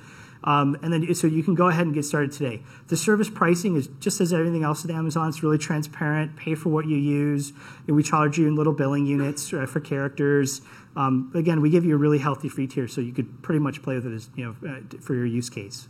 Um, 0.43 0.75
and 0.81 0.91
then 0.91 1.13
so 1.13 1.27
you 1.27 1.43
can 1.43 1.53
go 1.53 1.67
ahead 1.67 1.85
and 1.85 1.93
get 1.93 2.03
started 2.03 2.31
today. 2.31 2.63
The 2.87 2.97
service 2.97 3.29
pricing 3.29 3.75
is 3.75 3.87
just 3.99 4.19
as 4.21 4.33
everything 4.33 4.63
else 4.63 4.83
at 4.83 4.91
Amazon. 4.91 5.29
It's 5.29 5.43
really 5.43 5.59
transparent. 5.59 6.35
Pay 6.35 6.55
for 6.55 6.69
what 6.69 6.87
you 6.87 6.97
use. 6.97 7.53
And 7.87 7.95
we 7.95 8.01
charge 8.01 8.37
you 8.37 8.47
in 8.47 8.55
little 8.55 8.73
billing 8.73 9.05
units 9.05 9.53
uh, 9.53 9.67
for 9.67 9.79
characters. 9.79 10.61
Um, 10.95 11.31
again, 11.35 11.61
we 11.61 11.69
give 11.69 11.85
you 11.85 11.93
a 11.93 11.97
really 11.97 12.17
healthy 12.17 12.49
free 12.49 12.67
tier, 12.67 12.87
so 12.87 13.01
you 13.01 13.13
could 13.13 13.41
pretty 13.43 13.59
much 13.59 13.81
play 13.81 13.95
with 13.95 14.07
it 14.07 14.13
as 14.13 14.29
you 14.35 14.45
know 14.45 14.69
uh, 14.69 14.97
for 14.99 15.13
your 15.13 15.25
use 15.25 15.49
case. 15.49 15.87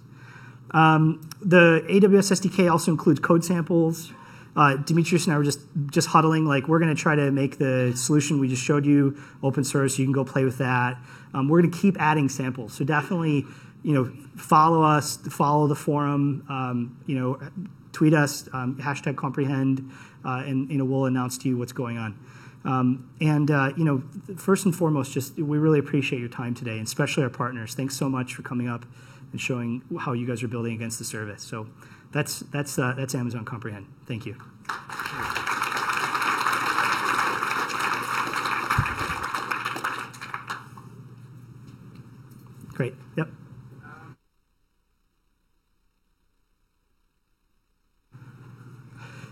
Um, 0.72 1.30
the 1.41 1.84
AWS 1.89 2.32
SDK 2.39 2.72
also 2.72 2.91
includes 2.91 3.19
code 3.19 3.43
samples. 3.43 4.11
Uh, 4.55 4.76
Demetrius 4.76 5.26
and 5.26 5.34
I 5.34 5.38
were 5.38 5.43
just 5.43 5.61
just 5.88 6.09
huddling 6.09 6.45
like 6.45 6.67
we're 6.67 6.80
going 6.80 6.93
to 6.93 7.01
try 7.01 7.15
to 7.15 7.32
make 7.32 7.57
the 7.57 7.93
solution 7.95 8.39
we 8.39 8.49
just 8.49 8.63
showed 8.63 8.86
you 8.86 9.17
open 9.43 9.63
source. 9.63 9.97
You 9.97 10.05
can 10.05 10.11
go 10.11 10.26
play 10.26 10.43
with 10.43 10.57
that. 10.57 10.97
Um, 11.34 11.47
we're 11.47 11.61
going 11.61 11.72
to 11.72 11.78
keep 11.78 11.99
adding 12.01 12.28
samples. 12.28 12.74
So 12.74 12.84
definitely 12.84 13.45
you 13.84 13.93
know, 13.93 14.11
follow 14.36 14.84
us, 14.84 15.17
follow 15.17 15.67
the 15.67 15.76
forum, 15.76 16.45
um, 16.49 16.97
you 17.07 17.15
know, 17.15 17.39
tweet 17.91 18.13
us, 18.13 18.47
um, 18.53 18.78
hashtag 18.78 19.17
comprehend, 19.17 19.91
uh, 20.24 20.43
and, 20.45 20.69
you 20.69 20.78
know, 20.78 20.86
we'll 20.86 21.05
announce 21.05 21.38
to 21.39 21.49
you 21.49 21.57
what's 21.57 21.72
going 21.72 21.97
on. 21.97 22.19
Um, 22.63 23.09
and, 23.19 23.49
uh, 23.49 23.74
you 23.76 23.84
know, 23.84 24.03
first 24.38 24.65
and 24.65 24.76
foremost, 24.76 25.11
just 25.11 25.36
we 25.38 25.57
really 25.57 25.80
appreciate 25.80 26.19
your 26.19 26.30
time 26.30 26.53
today, 26.53 26.78
and 26.78 26.86
especially 26.86 27.24
our 27.24 27.30
partners. 27.30 27.74
Thanks 27.74 27.95
so 27.95 28.07
much 28.07 28.36
for 28.36 28.43
coming 28.43 28.67
up 28.67 28.86
and 29.32 29.39
showing 29.39 29.82
how 29.99 30.13
you 30.13 30.27
guys 30.27 30.43
are 30.43 30.47
building 30.47 30.73
against 30.73 30.99
the 30.99 31.05
service. 31.05 31.43
So 31.43 31.67
that's, 32.11 32.39
that's, 32.39 32.77
uh, 32.77 32.93
that's 32.97 33.15
Amazon 33.15 33.45
Comprehend. 33.45 33.88
Thank 34.05 34.25
you. 34.25 34.36
Great. 42.73 42.95
Yep. 43.15 43.29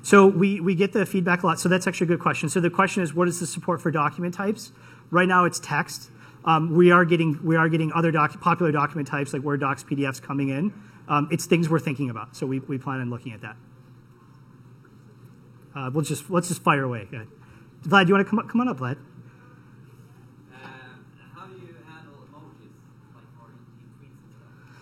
So 0.01 0.25
we, 0.25 0.59
we 0.59 0.73
get 0.75 0.93
the 0.93 1.05
feedback 1.05 1.43
a 1.43 1.47
lot. 1.47 1.59
So 1.59 1.69
that's 1.69 1.85
actually 1.85 2.05
a 2.05 2.07
good 2.07 2.19
question. 2.19 2.49
So 2.49 2.59
the 2.59 2.69
question 2.69 3.03
is, 3.03 3.13
what 3.13 3.27
is 3.27 3.39
the 3.39 3.47
support 3.47 3.81
for 3.81 3.91
document 3.91 4.33
types? 4.33 4.71
Right 5.11 5.27
now, 5.27 5.45
it's 5.45 5.59
text. 5.59 6.09
Um, 6.45 6.75
we 6.75 6.91
are 6.91 7.05
getting 7.05 7.39
we 7.43 7.55
are 7.55 7.69
getting 7.69 7.91
other 7.93 8.11
doc, 8.11 8.39
popular 8.39 8.71
document 8.71 9.07
types 9.07 9.33
like 9.33 9.41
Word 9.41 9.59
docs, 9.59 9.83
PDFs 9.83 10.21
coming 10.21 10.49
in. 10.49 10.73
Um, 11.07 11.27
it's 11.31 11.45
things 11.45 11.69
we're 11.69 11.79
thinking 11.79 12.09
about. 12.09 12.35
So 12.35 12.45
we, 12.45 12.59
we 12.59 12.77
plan 12.77 13.01
on 13.01 13.09
looking 13.09 13.33
at 13.33 13.41
that. 13.41 13.57
Uh, 15.75 15.89
we'll 15.93 16.03
just 16.03 16.29
let's 16.29 16.47
just 16.47 16.63
fire 16.63 16.83
away. 16.83 17.07
Vlad, 17.83 18.05
do 18.05 18.09
you 18.09 18.13
want 18.13 18.25
to 18.25 18.29
come 18.29 18.39
up, 18.39 18.49
come 18.49 18.61
on 18.61 18.67
up, 18.67 18.77
Vlad? 18.77 18.97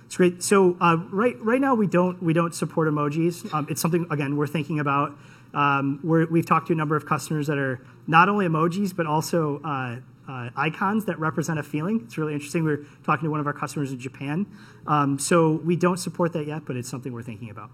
It's 0.05 0.15
great. 0.15 0.41
So 0.41 0.77
uh, 0.79 0.97
right 1.11 1.35
right 1.41 1.59
now 1.59 1.75
we 1.75 1.85
don't 1.85 2.21
we 2.23 2.33
don't 2.33 2.55
support 2.55 2.87
emojis. 2.87 3.53
Um, 3.53 3.67
it's 3.69 3.81
something 3.81 4.07
again 4.09 4.37
we're 4.37 4.47
thinking 4.47 4.79
about. 4.79 5.17
Um, 5.53 5.99
we 6.03 6.39
have 6.39 6.45
talked 6.45 6.67
to 6.67 6.73
a 6.73 6.75
number 6.75 6.95
of 6.95 7.05
customers 7.05 7.47
that 7.47 7.57
are 7.57 7.81
not 8.05 8.29
only 8.29 8.47
emojis 8.47 8.95
but 8.95 9.05
also 9.05 9.61
uh, 9.63 9.97
uh, 10.27 10.49
icons 10.55 11.05
that 11.05 11.19
represent 11.19 11.59
a 11.59 11.63
feeling. 11.63 12.01
It's 12.05 12.17
really 12.17 12.33
interesting. 12.33 12.63
We 12.63 12.71
are 12.73 12.85
talking 13.03 13.25
to 13.25 13.31
one 13.31 13.39
of 13.39 13.47
our 13.47 13.53
customers 13.53 13.91
in 13.91 13.99
Japan. 13.99 14.45
Um, 14.85 15.19
so 15.19 15.51
we 15.51 15.75
don't 15.75 15.97
support 15.97 16.33
that 16.33 16.45
yet, 16.45 16.63
but 16.65 16.75
it's 16.75 16.89
something 16.89 17.13
we're 17.13 17.23
thinking 17.23 17.49
about. 17.49 17.71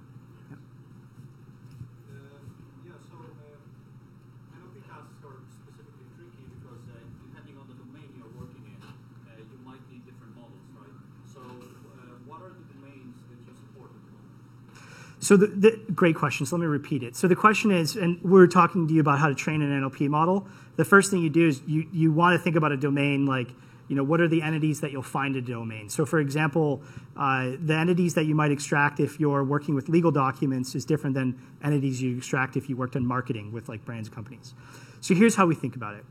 So 15.23 15.37
the, 15.37 15.47
the, 15.47 15.79
great 15.93 16.17
question. 16.17 16.45
So 16.45 16.57
let 16.57 16.61
me 16.61 16.67
repeat 16.67 17.01
it. 17.01 17.15
So 17.15 17.29
the 17.29 17.35
question 17.35 17.71
is, 17.71 17.95
and 17.95 18.21
we're 18.23 18.45
talking 18.45 18.89
to 18.89 18.93
you 18.93 18.99
about 18.99 19.19
how 19.19 19.29
to 19.29 19.35
train 19.35 19.61
an 19.61 19.81
NLP 19.81 20.09
model. 20.09 20.45
The 20.75 20.83
first 20.83 21.11
thing 21.11 21.21
you 21.21 21.29
do 21.29 21.47
is 21.47 21.61
you, 21.65 21.87
you 21.93 22.11
want 22.11 22.37
to 22.37 22.43
think 22.43 22.57
about 22.57 22.73
a 22.73 22.77
domain 22.77 23.25
like, 23.25 23.47
you 23.87 23.95
know, 23.95 24.03
what 24.03 24.19
are 24.19 24.27
the 24.27 24.41
entities 24.41 24.81
that 24.81 24.91
you'll 24.91 25.01
find 25.01 25.37
in 25.37 25.43
a 25.43 25.47
domain? 25.47 25.87
So 25.87 26.05
for 26.05 26.19
example, 26.19 26.81
uh, 27.15 27.51
the 27.57 27.73
entities 27.73 28.15
that 28.15 28.25
you 28.25 28.35
might 28.35 28.51
extract 28.51 28.99
if 28.99 29.17
you're 29.17 29.45
working 29.45 29.75
with 29.75 29.87
legal 29.87 30.11
documents 30.11 30.75
is 30.75 30.83
different 30.83 31.13
than 31.13 31.39
entities 31.63 32.01
you 32.01 32.17
extract 32.17 32.57
if 32.57 32.67
you 32.67 32.75
worked 32.75 32.97
on 32.97 33.05
marketing 33.05 33.53
with 33.53 33.69
like 33.69 33.85
brands 33.85 34.09
and 34.09 34.15
companies. 34.15 34.53
So 34.99 35.15
here's 35.15 35.35
how 35.35 35.45
we 35.45 35.55
think 35.55 35.77
about 35.77 35.95
it. 35.95 36.03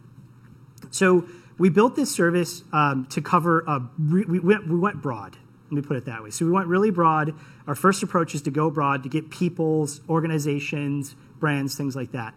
So 0.90 1.26
we 1.58 1.68
built 1.68 1.96
this 1.96 2.10
service 2.10 2.64
um, 2.72 3.06
to 3.10 3.20
cover, 3.20 3.60
a, 3.66 3.82
we, 4.10 4.40
went, 4.40 4.68
we 4.68 4.78
went 4.78 5.02
broad. 5.02 5.36
Let 5.72 5.76
me 5.84 5.88
put 5.88 5.96
it 5.96 6.04
that 6.04 6.22
way. 6.22 6.28
So 6.28 6.44
we 6.44 6.50
went 6.50 6.66
really 6.66 6.90
broad. 6.90 7.34
Our 7.66 7.74
first 7.74 8.02
approach 8.02 8.34
is 8.34 8.42
to 8.42 8.50
go 8.50 8.70
broad 8.70 9.02
to 9.04 9.08
get 9.08 9.30
people's, 9.30 10.02
organizations, 10.06 11.16
brands, 11.40 11.74
things 11.74 11.96
like 11.96 12.12
that. 12.12 12.34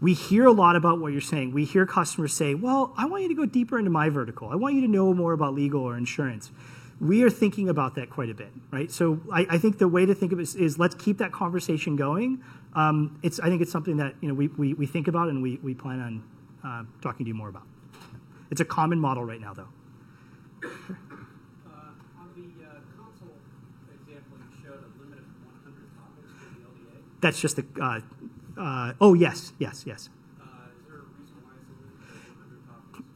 We 0.00 0.14
hear 0.14 0.46
a 0.46 0.50
lot 0.50 0.74
about 0.74 0.98
what 0.98 1.12
you're 1.12 1.20
saying. 1.20 1.52
We 1.52 1.64
hear 1.64 1.86
customers 1.86 2.32
say, 2.32 2.56
Well, 2.56 2.92
I 2.96 3.06
want 3.06 3.22
you 3.22 3.28
to 3.28 3.36
go 3.36 3.46
deeper 3.46 3.78
into 3.78 3.92
my 3.92 4.08
vertical. 4.08 4.48
I 4.48 4.56
want 4.56 4.74
you 4.74 4.80
to 4.80 4.88
know 4.88 5.14
more 5.14 5.32
about 5.32 5.54
legal 5.54 5.82
or 5.82 5.96
insurance. 5.96 6.50
We 7.00 7.22
are 7.22 7.30
thinking 7.30 7.68
about 7.68 7.94
that 7.94 8.10
quite 8.10 8.30
a 8.30 8.34
bit, 8.34 8.50
right? 8.72 8.90
So 8.90 9.20
I, 9.32 9.46
I 9.48 9.58
think 9.58 9.78
the 9.78 9.86
way 9.86 10.04
to 10.04 10.14
think 10.14 10.32
of 10.32 10.40
it 10.40 10.42
is, 10.42 10.56
is 10.56 10.76
let's 10.76 10.96
keep 10.96 11.18
that 11.18 11.30
conversation 11.30 11.94
going. 11.94 12.42
Um, 12.74 13.20
it's, 13.22 13.38
I 13.38 13.46
think 13.48 13.62
it's 13.62 13.70
something 13.70 13.98
that 13.98 14.16
you 14.20 14.28
know, 14.28 14.34
we, 14.34 14.48
we, 14.48 14.74
we 14.74 14.86
think 14.86 15.06
about 15.06 15.28
and 15.28 15.40
we, 15.40 15.60
we 15.62 15.72
plan 15.72 16.00
on 16.00 16.22
uh, 16.64 16.84
talking 17.00 17.24
to 17.26 17.28
you 17.28 17.34
more 17.34 17.48
about. 17.48 17.66
It's 18.50 18.60
a 18.60 18.64
common 18.64 18.98
model 18.98 19.24
right 19.24 19.40
now, 19.40 19.54
though. 19.54 20.98
That's 27.20 27.40
just 27.40 27.56
the. 27.56 27.64
Uh, 27.80 28.00
uh, 28.58 28.92
oh 29.00 29.14
yes, 29.14 29.52
yes, 29.58 29.84
yes. 29.86 30.08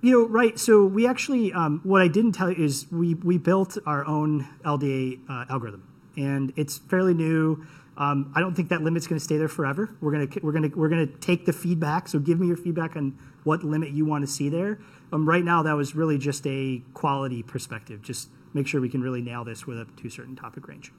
You 0.04 0.10
know, 0.10 0.28
right. 0.28 0.58
So 0.58 0.84
we 0.84 1.06
actually, 1.06 1.50
um, 1.54 1.80
what 1.82 2.02
I 2.02 2.08
didn't 2.08 2.32
tell 2.32 2.50
you 2.50 2.62
is 2.62 2.86
we 2.92 3.14
we 3.14 3.38
built 3.38 3.78
our 3.86 4.04
own 4.04 4.46
LDA 4.62 5.20
uh, 5.30 5.46
algorithm, 5.48 5.88
and 6.16 6.52
it's 6.56 6.76
fairly 6.76 7.14
new. 7.14 7.66
Um, 7.96 8.30
I 8.34 8.40
don't 8.40 8.54
think 8.54 8.68
that 8.68 8.82
limit's 8.82 9.06
going 9.06 9.18
to 9.18 9.24
stay 9.24 9.38
there 9.38 9.48
forever. 9.48 9.96
We're 10.02 10.12
gonna 10.12 10.28
we're 10.42 10.52
gonna 10.52 10.70
we're 10.74 10.90
gonna 10.90 11.06
take 11.06 11.46
the 11.46 11.54
feedback. 11.54 12.08
So 12.08 12.18
give 12.18 12.38
me 12.38 12.46
your 12.46 12.58
feedback 12.58 12.96
on 12.96 13.18
what 13.44 13.64
limit 13.64 13.92
you 13.92 14.04
want 14.04 14.26
to 14.26 14.30
see 14.30 14.50
there. 14.50 14.78
Um, 15.10 15.26
right 15.26 15.42
now, 15.42 15.62
that 15.62 15.72
was 15.72 15.94
really 15.94 16.18
just 16.18 16.46
a 16.46 16.82
quality 16.92 17.42
perspective. 17.42 18.02
Just 18.02 18.28
make 18.52 18.66
sure 18.66 18.82
we 18.82 18.90
can 18.90 19.00
really 19.00 19.22
nail 19.22 19.42
this 19.42 19.66
with 19.66 19.78
a 19.78 19.86
to 20.02 20.08
a 20.08 20.10
certain 20.10 20.36
topic 20.36 20.68
range. 20.68 20.92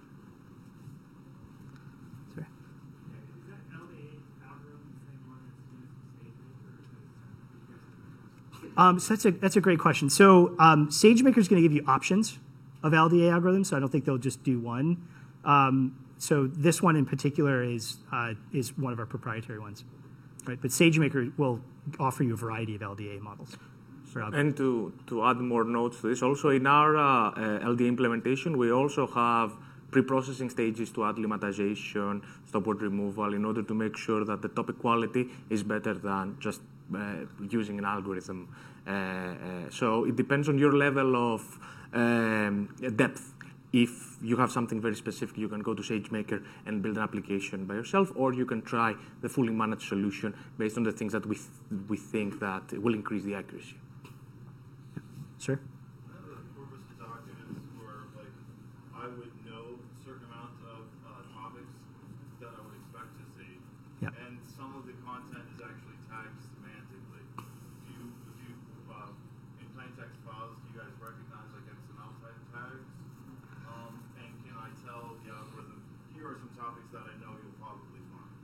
Um, 8.78 9.00
so 9.00 9.14
that's 9.14 9.26
a 9.26 9.32
that's 9.32 9.56
a 9.56 9.62
great 9.62 9.80
question. 9.80 10.10
So 10.10 10.56
um, 10.60 10.90
SageMaker 10.90 11.38
is 11.38 11.48
going 11.48 11.62
to 11.62 11.68
give 11.68 11.74
you 11.74 11.84
options 11.88 12.40
of 12.84 12.94
LDA 12.94 13.30
algorithms. 13.32 13.68
So 13.68 13.78
I 13.78 13.80
don't 13.80 13.90
think 13.90 14.06
they'll 14.06 14.18
just 14.18 14.44
do 14.44 14.60
one. 14.60 15.08
Um, 15.44 15.98
so 16.18 16.48
this 16.48 16.82
one 16.82 16.96
in 16.96 17.06
particular 17.06 17.64
is 17.64 17.98
uh, 18.12 18.34
is 18.54 18.78
one 18.78 18.94
of 18.94 19.00
our 19.00 19.06
proprietary 19.06 19.60
ones, 19.60 19.84
right? 20.46 20.60
But 20.62 20.72
SageMaker 20.72 21.38
will 21.38 21.62
offer 22.00 22.24
you 22.24 22.34
a 22.34 22.38
variety 22.38 22.76
of 22.76 22.82
LDA 22.82 23.22
models. 23.22 23.58
And 24.16 24.56
to, 24.56 24.94
to 25.08 25.26
add 25.26 25.38
more 25.38 25.66
notes 25.66 26.00
to 26.00 26.08
this, 26.08 26.22
also 26.22 26.50
in 26.50 26.66
our 26.66 26.96
uh, 26.96 27.02
uh, 27.02 27.60
LDA 27.66 27.88
implementation, 27.88 28.58
we 28.58 28.72
also 28.72 29.08
have 29.08 29.58
pre-processing 29.92 30.50
stages 30.50 30.90
to 30.92 31.04
add 31.04 31.16
lemmatization, 31.16 32.22
stop 32.48 32.66
word 32.66 32.82
removal, 32.82 33.34
in 33.34 33.44
order 33.44 33.62
to 33.62 33.74
make 33.74 33.98
sure 33.98 34.24
that 34.24 34.42
the 34.42 34.48
topic 34.48 34.80
quality 34.80 35.30
is 35.50 35.64
better 35.64 35.94
than 35.94 36.38
just 36.40 36.62
using 37.50 37.80
an 37.80 37.86
algorithm. 37.86 38.48
Uh, 38.88 38.92
uh, 38.92 39.36
so 39.70 40.06
it 40.06 40.16
depends 40.16 40.48
on 40.50 40.58
your 40.58 40.74
level 40.74 41.16
of 41.34 41.60
um, 41.94 42.70
depth. 42.96 43.34
If 43.74 44.18
you 44.22 44.38
have 44.38 44.52
something 44.52 44.80
very 44.80 44.96
specific, 44.96 45.38
you 45.38 45.50
can 45.50 45.62
go 45.62 45.74
to 45.74 45.82
SageMaker 45.82 46.42
and 46.66 46.82
build 46.82 46.96
an 46.96 47.04
application 47.04 47.66
by 47.66 47.74
yourself, 47.74 48.12
or 48.16 48.34
you 48.34 48.46
can 48.46 48.62
try 48.62 48.96
the 49.22 49.28
fully 49.28 49.52
managed 49.52 49.90
solution 49.90 50.34
based 50.58 50.78
on 50.78 50.84
the 50.84 50.94
things 50.94 51.12
that 51.12 51.26
we, 51.26 51.36
th 51.36 51.48
we 51.90 51.98
think 51.98 52.40
that 52.40 52.64
will 52.84 52.94
increase 52.94 53.24
the 53.24 53.36
accuracy. 53.36 53.78
Sure. 55.40 55.60
of 64.76 64.84
the 64.84 64.98
content 65.08 65.48
is 65.56 65.60
actually 65.64 65.96
tagged 66.12 66.36
semantically. 66.52 67.24
Do 67.40 67.90
you, 67.96 68.06
do 68.12 68.32
you, 68.44 68.56
uh, 68.92 69.08
in 69.64 69.68
plain 69.72 69.88
text 69.96 70.20
files, 70.28 70.52
do 70.52 70.66
you 70.68 70.84
guys 70.84 70.92
recognize 71.00 71.48
like 71.56 71.64
XML 71.72 72.12
type 72.20 72.36
tags? 72.52 72.92
Um, 73.72 73.96
and 74.20 74.30
can 74.44 74.56
I 74.60 74.70
tell 74.84 75.16
the 75.24 75.32
algorithm, 75.32 75.80
here 76.12 76.28
are 76.28 76.36
some 76.36 76.52
topics 76.60 76.92
that 76.92 77.08
I 77.08 77.16
know 77.24 77.40
you'll 77.40 77.56
probably 77.56 78.04
find? 78.12 78.36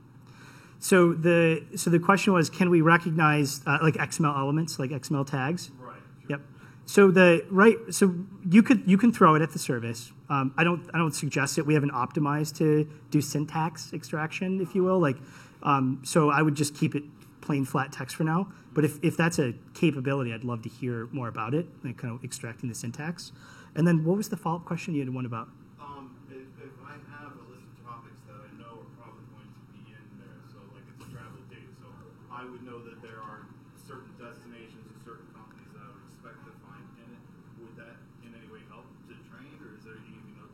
So 0.82 1.12
the 1.12 1.64
so 1.76 1.90
the 1.90 1.98
question 2.00 2.32
was, 2.32 2.50
can 2.50 2.68
we 2.68 2.80
recognize 2.80 3.60
uh, 3.66 3.78
like 3.82 3.94
XML 3.94 4.36
elements, 4.36 4.78
like 4.78 4.90
XML 4.90 5.24
tags? 5.24 5.70
Right. 5.78 5.96
Yep. 6.28 6.40
So 6.86 7.10
the 7.10 7.46
right, 7.50 7.76
so 7.90 8.14
you 8.50 8.62
could 8.62 8.82
you 8.84 8.98
can 8.98 9.12
throw 9.12 9.36
it 9.36 9.42
at 9.42 9.52
the 9.52 9.58
service. 9.60 10.12
Um, 10.28 10.52
I 10.56 10.64
don't 10.64 10.90
I 10.92 10.98
don't 10.98 11.14
suggest 11.14 11.56
it. 11.58 11.64
We 11.64 11.74
haven't 11.74 11.92
optimized 11.92 12.56
to 12.58 12.88
do 13.10 13.20
syntax 13.20 13.92
extraction, 13.92 14.60
if 14.60 14.74
you 14.74 14.82
will. 14.82 14.98
Like, 14.98 15.18
um, 15.62 16.02
so 16.04 16.30
I 16.30 16.42
would 16.42 16.56
just 16.56 16.74
keep 16.74 16.96
it 16.96 17.04
plain 17.40 17.64
flat 17.64 17.92
text 17.92 18.16
for 18.16 18.24
now. 18.24 18.48
But 18.72 18.84
if, 18.84 18.98
if 19.04 19.16
that's 19.16 19.38
a 19.38 19.52
capability, 19.74 20.32
I'd 20.32 20.44
love 20.44 20.62
to 20.62 20.68
hear 20.68 21.08
more 21.12 21.28
about 21.28 21.52
it, 21.52 21.66
like 21.84 21.98
kind 21.98 22.14
of 22.14 22.24
extracting 22.24 22.70
the 22.70 22.74
syntax. 22.74 23.32
And 23.74 23.86
then 23.86 24.04
what 24.04 24.16
was 24.16 24.30
the 24.30 24.36
follow 24.36 24.56
up 24.56 24.64
question 24.64 24.94
you 24.94 25.00
had 25.04 25.12
one 25.12 25.26
about? 25.26 25.48
Um, 25.78 26.16
if, 26.30 26.48
if 26.56 26.72
I 26.80 26.96
have 27.12 27.36
a 27.36 27.44
list 27.52 27.68
of 27.68 27.76
topics 27.84 28.20
that 28.30 28.40
I 28.40 28.50
know 28.56 28.80
are 28.80 28.92
probably 28.96 29.26
going 29.36 29.48
to 29.52 29.62
be 29.76 29.92
in 29.92 30.06
there, 30.16 30.40
so 30.48 30.64
like 30.72 30.86
it's 30.88 31.04
travel 31.12 31.40
data, 31.52 31.68
so 31.84 31.88
I 32.32 32.48
would 32.48 32.64
know 32.64 32.80
that 32.80 33.04
there 33.04 33.20
are 33.20 33.44
certain 33.76 34.12
destinations 34.16 34.88
and 34.88 34.98
certain 35.04 35.28
companies 35.36 35.68
that 35.76 35.84
I 35.84 35.90
would 35.92 36.04
expect 36.08 36.40
to 36.48 36.52
find 36.64 36.84
in 37.00 37.08
it. 37.12 37.22
Would 37.60 37.76
that 37.76 37.96
in 38.24 38.32
any 38.32 38.48
way 38.48 38.64
help 38.72 38.88
to 39.08 39.14
train, 39.28 39.52
or 39.60 39.76
is 39.76 39.84
there 39.84 40.00
anything 40.00 40.20
you 40.32 40.36
know 40.40 40.48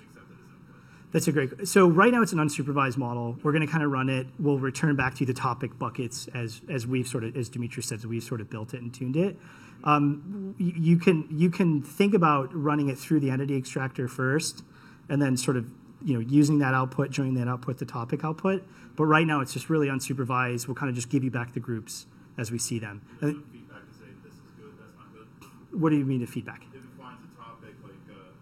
accepted 0.00 0.40
as 0.40 0.48
input? 0.48 0.80
That's 1.10 1.26
a 1.26 1.32
great. 1.32 1.66
So 1.66 1.88
right 1.88 2.12
now 2.12 2.20
it's 2.22 2.32
an 2.32 2.38
unsupervised 2.38 2.98
model. 2.98 3.38
We're 3.42 3.52
going 3.52 3.66
to 3.66 3.72
kind 3.72 3.82
of 3.82 3.90
run 3.90 4.08
it. 4.10 4.26
We'll 4.38 4.58
return 4.58 4.94
back 4.94 5.14
to 5.16 5.26
the 5.26 5.32
topic 5.32 5.78
buckets 5.78 6.28
as 6.34 6.60
as 6.68 6.86
we've 6.86 7.08
sort 7.08 7.24
of 7.24 7.36
as 7.36 7.48
Dimitri 7.48 7.82
said, 7.82 8.04
we've 8.04 8.22
sort 8.22 8.40
of 8.40 8.50
built 8.50 8.74
it 8.74 8.82
and 8.82 8.92
tuned 8.92 9.16
it. 9.16 9.38
Um, 9.84 10.54
you, 10.58 10.98
can 10.98 11.26
you 11.30 11.50
can 11.50 11.82
think 11.82 12.12
about 12.12 12.50
running 12.52 12.88
it 12.88 12.98
through 12.98 13.20
the 13.20 13.30
entity 13.30 13.56
extractor 13.56 14.08
first, 14.08 14.64
and 15.08 15.22
then 15.22 15.36
sort 15.36 15.56
of 15.56 15.66
you 16.04 16.14
know 16.14 16.20
using 16.20 16.58
that 16.58 16.74
output, 16.74 17.10
joining 17.10 17.34
that 17.34 17.48
output, 17.48 17.78
the 17.78 17.86
topic 17.86 18.24
output. 18.24 18.66
But 18.96 19.04
right 19.04 19.26
now 19.26 19.40
it's 19.40 19.52
just 19.52 19.70
really 19.70 19.86
unsupervised. 19.88 20.66
We'll 20.66 20.74
kind 20.74 20.90
of 20.90 20.96
just 20.96 21.08
give 21.08 21.22
you 21.22 21.30
back 21.30 21.54
the 21.54 21.60
groups 21.60 22.06
as 22.36 22.50
we 22.50 22.58
see 22.58 22.78
them. 22.78 23.02
And 23.20 23.34
no 23.34 23.42
feedback 23.52 23.86
to 23.86 23.94
say 23.94 24.06
this 24.24 24.34
is 24.34 24.50
good, 24.58 24.74
that's 24.78 24.96
not 24.98 25.12
good. 25.12 25.80
what 25.80 25.90
do 25.90 25.96
you 25.96 26.04
mean 26.04 26.20
the 26.20 26.26
feedback? 26.26 26.62
If 26.70 26.76
it 26.76 26.82
finds 26.98 27.22
a 27.22 27.30
topic 27.40 27.74
like, 27.82 27.94
uh, 28.10 28.34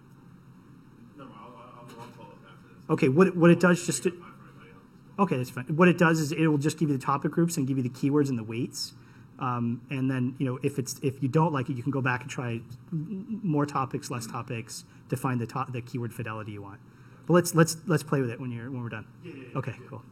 no, 1.18 1.24
I'll, 1.24 1.52
I'll, 1.56 2.00
I'll 2.00 2.08
follow 2.16 2.32
up 2.32 2.44
after 2.48 2.68
this. 2.68 2.75
Okay, 2.88 3.08
what 3.08 3.36
what 3.36 3.50
it 3.50 3.60
does 3.60 3.84
just 3.84 4.04
to, 4.04 4.10
Fine 4.10 4.20
for 4.20 4.26
everybody 4.48 4.70
else 4.70 4.82
as 4.84 5.18
well. 5.18 5.24
Okay, 5.26 5.36
that's 5.36 5.50
fine. 5.50 5.64
What 5.66 5.88
it 5.88 5.98
does 5.98 6.20
is 6.20 6.32
it 6.32 6.46
will 6.46 6.58
just 6.58 6.78
give 6.78 6.88
you 6.90 6.96
the 6.96 7.04
topic 7.04 7.32
groups 7.32 7.56
and 7.56 7.66
give 7.66 7.76
you 7.76 7.82
the 7.82 7.90
keywords 7.90 8.28
and 8.28 8.38
the 8.38 8.44
weights. 8.44 8.92
Um, 9.38 9.82
and 9.90 10.10
then 10.10 10.34
you 10.38 10.46
know 10.46 10.58
if 10.62 10.78
it's 10.78 10.98
if 11.02 11.22
you 11.22 11.28
don't 11.28 11.52
like 11.52 11.68
it, 11.68 11.76
you 11.76 11.82
can 11.82 11.92
go 11.92 12.00
back 12.00 12.22
and 12.22 12.30
try 12.30 12.60
more 12.90 13.66
topics, 13.66 14.10
less 14.10 14.26
topics 14.26 14.84
to 15.10 15.16
find 15.16 15.40
the 15.40 15.46
top, 15.46 15.72
the 15.72 15.82
keyword 15.82 16.14
fidelity 16.14 16.52
you 16.52 16.62
want. 16.62 16.80
But 17.26 17.34
let's 17.34 17.54
let's 17.54 17.76
let's 17.86 18.02
play 18.02 18.20
with 18.22 18.30
it 18.30 18.40
when 18.40 18.50
you're 18.50 18.70
when 18.70 18.82
we're 18.82 18.88
done. 18.88 19.06
Yeah, 19.24 19.32
yeah, 19.34 19.42
yeah. 19.52 19.58
Okay, 19.58 19.74
cool. 19.90 20.02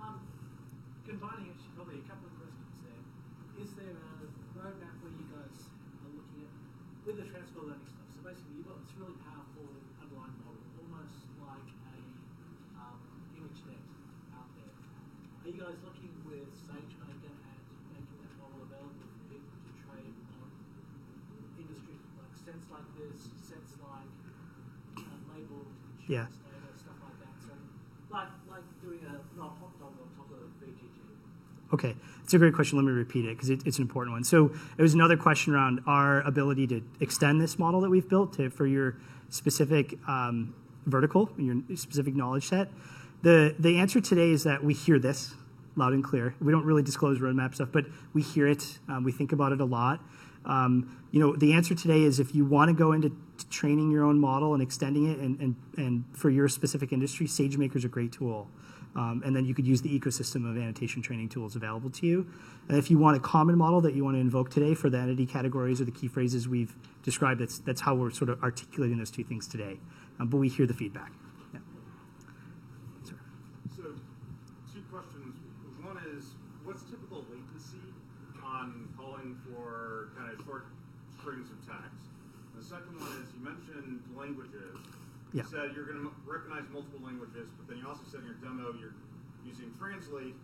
Um, 0.00 0.18
combining 1.06 1.52
actually 1.52 1.70
probably 1.76 1.98
a 2.00 2.06
couple 2.10 2.26
of 2.26 2.34
questions 2.40 2.74
there. 2.82 3.62
Is 3.62 3.70
there 3.76 3.92
a 3.92 4.26
roadmap 4.58 4.94
where 5.04 5.12
you 5.14 5.26
guys 5.30 5.68
are 6.02 6.10
looking 6.16 6.48
at 6.48 6.50
with 7.06 7.16
the 7.22 7.26
transfer 7.30 7.60
learning 7.62 7.86
stuff? 7.86 8.08
So 8.16 8.18
basically, 8.26 8.56
you've 8.58 8.66
got 8.66 8.80
this 8.82 8.90
really 8.98 9.14
powerful 9.22 9.68
underlying 10.02 10.34
model, 10.42 10.64
almost 10.80 11.22
like 11.38 11.68
a 11.92 11.96
um, 12.82 12.98
ImageNet 13.36 13.84
out 14.34 14.48
there. 14.58 14.72
Are 14.74 15.48
you 15.52 15.60
guys 15.60 15.76
looking 15.86 16.10
with 16.24 16.48
SageMaker 16.66 17.30
at 17.30 17.60
making 17.92 18.16
that 18.24 18.32
model 18.40 18.64
available 18.64 18.96
for 19.12 19.22
people 19.28 19.52
to 19.60 19.70
trade 19.84 20.16
on 20.40 20.48
industry 21.60 22.00
like 22.16 22.32
sense 22.32 22.64
like 22.72 22.88
this, 22.96 23.28
sense 23.44 23.76
like 23.84 24.08
uh, 25.04 25.04
labeled 25.36 25.68
Yeah. 26.08 26.28
insurance 26.32 26.40
data, 26.48 26.70
stuff 26.80 26.98
like 27.04 27.18
that? 27.20 27.34
So 27.44 27.52
like 28.08 28.32
like 28.48 28.66
doing 28.80 29.04
a 29.04 29.20
not 29.36 29.56
hot 29.60 29.72
dog 29.80 29.92
on 30.00 30.08
top 30.16 30.28
of 30.32 30.48
VGG. 30.64 30.96
Okay, 31.74 31.96
it's 32.22 32.32
a 32.32 32.38
great 32.38 32.54
question. 32.54 32.78
Let 32.78 32.84
me 32.84 32.92
repeat 32.92 33.24
it 33.24 33.36
because 33.36 33.50
it, 33.50 33.66
it's 33.66 33.78
an 33.78 33.82
important 33.82 34.14
one. 34.14 34.22
So 34.22 34.52
it 34.78 34.82
was 34.82 34.94
another 34.94 35.16
question 35.16 35.52
around 35.52 35.80
our 35.88 36.20
ability 36.20 36.68
to 36.68 36.80
extend 37.00 37.40
this 37.40 37.58
model 37.58 37.80
that 37.80 37.90
we've 37.90 38.08
built 38.08 38.32
to, 38.34 38.48
for 38.48 38.64
your 38.64 38.96
specific 39.28 39.98
um, 40.06 40.54
vertical, 40.86 41.30
your 41.36 41.56
specific 41.74 42.14
knowledge 42.14 42.46
set. 42.46 42.68
The 43.22 43.56
the 43.58 43.78
answer 43.78 44.00
today 44.00 44.30
is 44.30 44.44
that 44.44 44.62
we 44.62 44.72
hear 44.72 45.00
this 45.00 45.34
loud 45.74 45.94
and 45.94 46.04
clear. 46.04 46.36
We 46.40 46.52
don't 46.52 46.64
really 46.64 46.84
disclose 46.84 47.18
roadmap 47.18 47.56
stuff, 47.56 47.70
but 47.72 47.86
we 48.12 48.22
hear 48.22 48.46
it. 48.46 48.78
Um, 48.88 49.02
we 49.02 49.10
think 49.10 49.32
about 49.32 49.50
it 49.50 49.60
a 49.60 49.64
lot. 49.64 50.00
Um, 50.44 50.96
you 51.10 51.18
know, 51.18 51.34
the 51.34 51.54
answer 51.54 51.74
today 51.74 52.02
is 52.02 52.20
if 52.20 52.36
you 52.36 52.44
want 52.44 52.68
to 52.68 52.74
go 52.74 52.92
into 52.92 53.10
training 53.50 53.90
your 53.90 54.04
own 54.04 54.20
model 54.20 54.54
and 54.54 54.62
extending 54.62 55.10
it, 55.10 55.18
and, 55.18 55.40
and, 55.40 55.56
and 55.76 56.04
for 56.12 56.30
your 56.30 56.48
specific 56.48 56.92
industry, 56.92 57.26
SageMaker 57.26 57.74
is 57.74 57.84
a 57.84 57.88
great 57.88 58.12
tool. 58.12 58.48
Um, 58.96 59.22
and 59.24 59.34
then 59.34 59.44
you 59.44 59.54
could 59.54 59.66
use 59.66 59.82
the 59.82 59.98
ecosystem 59.98 60.48
of 60.48 60.56
annotation 60.56 61.02
training 61.02 61.28
tools 61.28 61.56
available 61.56 61.90
to 61.90 62.06
you. 62.06 62.26
And 62.68 62.78
if 62.78 62.90
you 62.90 62.98
want 62.98 63.16
a 63.16 63.20
common 63.20 63.56
model 63.56 63.80
that 63.80 63.94
you 63.94 64.04
want 64.04 64.16
to 64.16 64.20
invoke 64.20 64.50
today 64.50 64.74
for 64.74 64.88
the 64.88 64.98
entity 64.98 65.26
categories 65.26 65.80
or 65.80 65.84
the 65.84 65.90
key 65.90 66.06
phrases 66.06 66.48
we've 66.48 66.74
described, 67.02 67.40
that's, 67.40 67.58
that's 67.58 67.80
how 67.80 67.94
we're 67.94 68.10
sort 68.10 68.30
of 68.30 68.42
articulating 68.42 68.98
those 68.98 69.10
two 69.10 69.24
things 69.24 69.48
today. 69.48 69.78
Um, 70.20 70.28
but 70.28 70.36
we 70.36 70.48
hear 70.48 70.66
the 70.66 70.74
feedback. 70.74 71.12
Yeah. 71.52 71.60
So, 73.76 73.82
two 74.72 74.82
questions. 74.92 75.34
One 75.82 75.98
is, 76.16 76.34
what's 76.64 76.82
typical 76.84 77.26
latency 77.28 77.82
on 78.44 78.88
calling 78.96 79.36
for 79.44 80.10
kind 80.16 80.30
of 80.30 80.44
short 80.46 80.66
strings 81.18 81.50
of 81.50 81.58
text? 81.66 82.06
The 82.56 82.62
second 82.62 82.94
one 83.00 83.10
is, 83.20 83.28
you 83.34 83.44
mentioned 83.44 84.02
languages. 84.16 84.78
You 85.34 85.42
Yeah. 85.42 85.50
said 85.50 85.74
you're 85.74 85.84
going 85.84 85.98
to 85.98 86.12
recognize 86.24 86.62
multiple 86.70 87.00
languages, 87.02 87.50
but 87.58 87.66
then 87.66 87.78
you 87.78 87.88
also 87.88 88.04
said 88.06 88.20
in 88.20 88.26
your 88.26 88.38
demo 88.38 88.72
you're 88.78 88.94
using 89.44 89.74
Translate. 89.74 90.36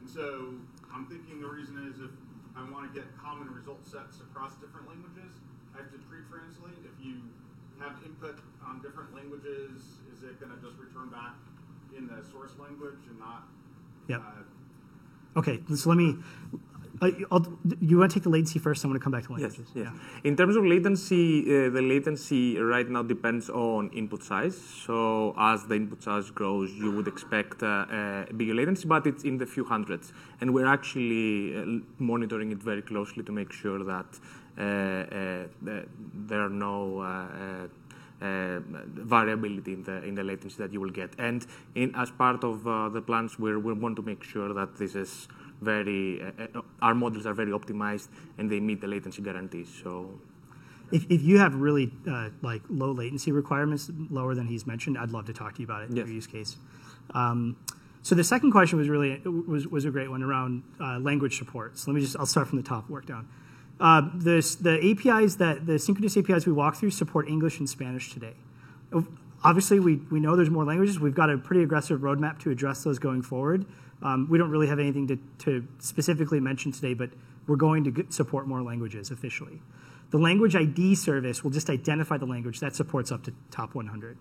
And 0.00 0.08
so, 0.08 0.54
I'm 0.90 1.04
thinking 1.04 1.40
the 1.40 1.48
reason 1.48 1.76
is 1.86 2.00
if 2.00 2.10
I 2.56 2.64
want 2.70 2.88
to 2.88 2.92
get 2.98 3.04
common 3.18 3.52
result 3.52 3.84
sets 3.84 4.20
across 4.20 4.54
different 4.56 4.88
languages, 4.88 5.36
I 5.74 5.84
have 5.84 5.92
to 5.92 5.98
pre-translate. 6.08 6.80
If 6.80 6.96
you 7.04 7.20
have 7.78 8.00
input 8.06 8.38
on 8.64 8.80
different 8.80 9.14
languages, 9.14 10.00
is 10.16 10.22
it 10.24 10.40
going 10.40 10.50
to 10.50 10.60
just 10.64 10.78
return 10.80 11.10
back 11.10 11.36
in 11.94 12.08
the 12.08 12.24
source 12.32 12.56
language 12.58 13.04
and 13.10 13.18
not? 13.18 13.48
Yep. 14.08 14.20
Uh, 14.24 14.42
Okay, 15.36 15.60
so 15.76 15.90
let 15.90 15.98
me. 15.98 16.16
You 17.02 17.98
want 17.98 18.10
to 18.10 18.14
take 18.14 18.24
the 18.24 18.28
latency 18.28 18.58
first? 18.58 18.84
I'm 18.84 18.90
going 18.90 19.00
to 19.00 19.04
come 19.04 19.12
back 19.12 19.24
to 19.26 19.32
Yes, 19.32 19.58
languages. 19.58 19.70
yes. 19.74 19.92
In 20.24 20.36
terms 20.36 20.56
of 20.56 20.64
latency, 20.64 21.42
uh, 21.42 21.70
the 21.70 21.82
latency 21.82 22.58
right 22.58 22.88
now 22.88 23.02
depends 23.02 23.48
on 23.50 23.90
input 23.90 24.22
size. 24.22 24.56
So 24.86 25.34
as 25.38 25.64
the 25.66 25.76
input 25.76 26.02
size 26.02 26.30
grows, 26.30 26.72
you 26.72 26.90
would 26.90 27.06
expect 27.06 27.62
uh, 27.62 27.86
a 28.30 28.32
bigger 28.34 28.54
latency, 28.54 28.88
but 28.88 29.06
it's 29.06 29.24
in 29.24 29.38
the 29.38 29.46
few 29.46 29.64
hundreds. 29.64 30.12
And 30.40 30.52
we're 30.52 30.66
actually 30.66 31.56
uh, 31.56 31.80
monitoring 31.98 32.52
it 32.52 32.58
very 32.62 32.82
closely 32.82 33.22
to 33.24 33.32
make 33.32 33.52
sure 33.52 33.84
that 33.84 34.06
uh, 34.58 34.62
uh, 34.62 35.82
there 36.28 36.40
are 36.40 36.50
no. 36.50 37.00
Uh, 37.00 37.68
variability 38.20 39.74
in 39.74 39.84
the 39.84 40.02
in 40.02 40.16
the 40.16 40.24
latency 40.24 40.56
that 40.58 40.72
you 40.72 40.80
will 40.80 40.90
get, 40.90 41.10
and 41.18 41.46
in 41.76 41.94
as 41.94 42.10
part 42.10 42.42
of 42.42 42.66
uh, 42.66 42.88
the 42.88 43.00
plans, 43.00 43.38
we 43.38 43.56
we 43.56 43.72
want 43.72 43.94
to 43.94 44.02
make 44.02 44.24
sure 44.24 44.52
that 44.52 44.76
this 44.76 44.96
is 44.96 45.28
very 45.60 46.22
uh, 46.22 46.60
our 46.82 46.94
models 46.94 47.26
are 47.26 47.34
very 47.34 47.50
optimized 47.52 48.08
and 48.38 48.50
they 48.50 48.60
meet 48.60 48.80
the 48.80 48.86
latency 48.86 49.22
guarantees. 49.22 49.68
So 49.82 50.18
If, 50.92 51.04
if 51.10 51.22
you 51.22 51.38
have 51.38 51.54
really 51.54 51.92
uh, 52.08 52.30
like 52.42 52.62
low 52.70 52.92
latency 52.92 53.32
requirements, 53.32 53.90
lower 54.10 54.34
than 54.34 54.46
he's 54.46 54.66
mentioned, 54.66 54.96
I'd 54.96 55.10
love 55.10 55.26
to 55.26 55.32
talk 55.32 55.54
to 55.54 55.60
you 55.60 55.66
about 55.66 55.82
it 55.82 55.90
in 55.90 55.96
Yes. 55.96 56.06
your 56.06 56.14
use 56.14 56.26
case. 56.26 56.56
Um, 57.14 57.56
so 58.02 58.14
the 58.14 58.24
second 58.24 58.52
question 58.52 58.78
was 58.78 58.88
really 58.88 59.20
was, 59.24 59.66
was 59.66 59.84
a 59.84 59.90
great 59.90 60.10
one 60.10 60.22
around 60.22 60.62
uh, 60.80 60.98
language 60.98 61.36
support. 61.38 61.78
So 61.78 61.90
let 61.90 61.96
me 61.96 62.00
just 62.00 62.16
I'll 62.18 62.26
start 62.26 62.48
from 62.48 62.56
the 62.62 62.68
top, 62.68 62.88
work 62.88 63.06
down. 63.06 63.28
Uh, 63.80 64.02
this, 64.14 64.54
the 64.56 64.76
APIs 64.90 65.36
that 65.36 65.66
the 65.66 65.78
synchronous 65.78 66.16
APIs 66.16 66.46
we 66.46 66.52
walk 66.52 66.76
through 66.76 66.90
support 66.90 67.28
English 67.28 67.58
and 67.58 67.68
Spanish 67.68 68.12
today. 68.12 68.34
Obviously, 69.44 69.78
we, 69.78 69.96
we 70.10 70.18
know 70.18 70.34
there's 70.34 70.50
more 70.50 70.64
languages. 70.64 70.98
We've 70.98 71.14
got 71.14 71.30
a 71.30 71.38
pretty 71.38 71.62
aggressive 71.62 72.00
roadmap 72.00 72.40
to 72.40 72.50
address 72.50 72.82
those 72.82 72.98
going 72.98 73.22
forward. 73.22 73.66
Um, 74.02 74.28
we 74.30 74.38
don't 74.38 74.50
really 74.50 74.68
have 74.68 74.78
anything 74.78 75.20
to, 75.38 75.66
specifically 75.78 76.40
mention 76.40 76.72
today, 76.72 76.94
but 76.94 77.10
we're 77.46 77.56
going 77.56 77.84
to 77.84 78.06
support 78.10 78.46
more 78.46 78.62
languages 78.62 79.10
officially. 79.10 79.60
The 80.10 80.18
language 80.18 80.54
ID 80.54 80.94
service 80.94 81.42
will 81.42 81.50
just 81.50 81.68
identify 81.68 82.16
the 82.16 82.26
language 82.26 82.60
that 82.60 82.74
supports 82.74 83.10
up 83.10 83.24
to 83.24 83.34
top 83.50 83.74
100. 83.74 84.16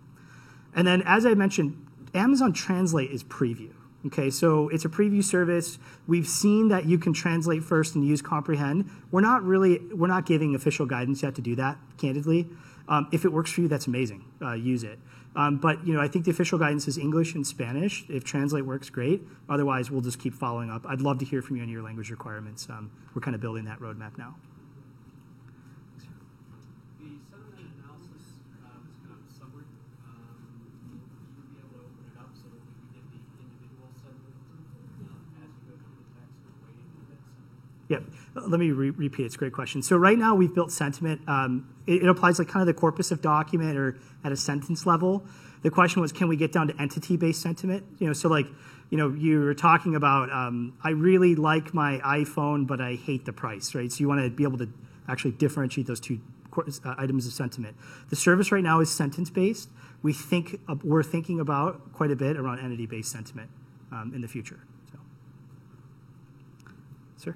And 0.76 0.88
then, 0.88 1.02
as 1.06 1.26
I 1.26 1.34
mentioned, 1.34 1.86
Amazon 2.14 2.54
Translate 2.54 3.12
is 3.12 3.24
preview. 3.24 3.72
Okay, 4.06 4.30
so 4.30 4.70
it's 4.70 4.86
a 4.86 4.90
preview 4.90 5.24
service. 5.24 5.80
We've 6.06 6.28
seen 6.28 6.70
that 6.70 6.86
you 6.86 6.98
can 6.98 7.14
translate 7.14 7.64
first 7.64 7.96
and 7.96 8.06
use 8.06 8.22
comprehend. 8.22 8.90
We're 9.12 9.22
not 9.22 9.44
really, 9.44 9.80
we're 9.92 10.08
not 10.08 10.26
giving 10.26 10.56
official 10.56 10.86
guidance 10.86 11.24
yet 11.24 11.36
to 11.36 11.42
do 11.42 11.56
that, 11.56 11.78
candidly. 11.98 12.48
Um, 12.90 13.08
if 13.12 13.26
it 13.26 13.34
works 13.34 13.52
for 13.52 13.62
you, 13.62 13.68
that's 13.68 13.88
amazing. 13.88 14.26
Uh, 14.42 14.54
use 14.54 14.84
it. 14.84 15.00
Um, 15.36 15.58
but 15.58 15.86
you 15.86 15.94
know, 15.94 16.02
I 16.02 16.08
think 16.08 16.26
the 16.26 16.32
official 16.32 16.58
guidance 16.58 16.88
is 16.88 16.98
English 16.98 17.36
and 17.36 17.46
Spanish. 17.46 18.06
If 18.10 18.24
translate 18.24 18.66
works, 18.66 18.90
great. 18.90 19.22
Otherwise, 19.50 19.92
we'll 19.92 20.02
just 20.02 20.20
keep 20.20 20.34
following 20.34 20.72
up. 20.72 20.86
I'd 20.88 21.02
love 21.02 21.20
to 21.20 21.26
hear 21.26 21.42
from 21.42 21.58
you 21.58 21.64
on 21.64 21.70
your 21.70 21.84
language 21.84 22.10
requirements. 22.10 22.68
Um, 22.70 22.90
we're 23.14 23.22
kind 23.22 23.36
of 23.36 23.42
building 23.42 23.66
that 23.66 23.80
roadmap 23.80 24.18
now. 24.18 24.36
The 25.94 26.02
sentiment 27.30 27.70
analysis 27.78 28.42
um, 28.66 28.90
is 28.90 28.98
kind 29.06 29.14
of 29.14 29.22
a 29.22 29.32
summary. 29.38 29.70
Um, 30.10 30.42
you 30.90 30.98
would 31.06 31.54
be 31.54 31.62
able 31.62 31.70
to 31.70 31.86
open 31.86 32.02
it 32.10 32.18
up 32.18 32.34
so 32.34 32.50
that 32.50 32.58
we 32.58 32.74
can 32.74 32.90
get 32.98 33.06
the 33.14 33.20
individual 33.38 33.94
sentiment 33.94 34.42
um, 35.06 35.22
as 35.46 35.54
you 35.54 35.70
go 35.70 35.76
through 35.78 36.02
the 36.02 36.08
text 36.18 36.40
and 36.50 36.56
waiting 36.66 36.90
for 36.98 37.04
that 37.14 37.22
sentiment. 37.22 37.94
Yep. 37.94 38.02
Let 38.46 38.60
me 38.60 38.72
re- 38.72 38.90
repeat. 38.92 39.26
It's 39.26 39.36
a 39.36 39.38
great 39.38 39.54
question. 39.54 39.82
So 39.82 39.98
right 39.98 40.18
now 40.18 40.36
we've 40.36 40.54
built 40.54 40.72
sentiment. 40.72 41.22
Um, 41.28 41.74
it, 41.86 42.04
it 42.04 42.08
applies 42.08 42.40
like 42.40 42.48
kind 42.48 42.62
of 42.62 42.68
the 42.68 42.74
corpus 42.74 43.12
of 43.12 43.22
document 43.22 43.78
or 43.78 43.98
at 44.24 44.32
a 44.32 44.38
sentence 44.38 44.86
level. 44.86 45.26
The 45.64 45.72
question 45.72 46.02
was, 46.02 46.12
can 46.12 46.28
we 46.28 46.38
get 46.38 46.52
down 46.52 46.68
to 46.68 46.82
entity-based 46.82 47.42
sentiment? 47.42 47.84
You 48.00 48.08
know, 48.08 48.14
so 48.14 48.30
like, 48.30 48.48
you 48.90 48.98
know, 48.98 49.10
you 49.10 49.40
were 49.40 49.54
talking 49.54 49.96
about, 49.96 50.32
um, 50.32 50.78
I 50.84 50.92
really 50.92 51.36
like 51.36 51.74
my 51.74 52.00
iPhone, 52.00 52.68
but 52.68 52.80
I 52.80 52.96
hate 52.96 53.26
the 53.26 53.34
price, 53.34 53.74
right? 53.76 53.92
So 53.92 54.00
you 54.00 54.08
want 54.08 54.22
to 54.22 54.30
be 54.30 54.44
able 54.44 54.60
to 54.60 54.70
actually 55.08 55.32
differentiate 55.32 55.88
those 55.88 56.00
two 56.00 56.20
uh, 56.58 56.96
items 56.98 57.28
of 57.28 57.34
sentiment. 57.34 57.76
The 58.10 58.16
service 58.16 58.52
right 58.52 58.64
now 58.64 58.80
is 58.80 58.90
sentence-based. 58.92 59.70
We 60.04 60.14
think 60.14 60.60
uh, 60.68 60.76
we're 60.84 61.04
thinking 61.04 61.40
about 61.40 61.92
quite 61.94 62.12
a 62.12 62.16
bit 62.16 62.38
around 62.38 62.60
entity-based 62.60 63.12
sentiment 63.12 63.50
um, 63.92 64.12
in 64.16 64.22
the 64.22 64.28
future. 64.28 64.60
So, 64.92 65.00
sir. 67.18 67.36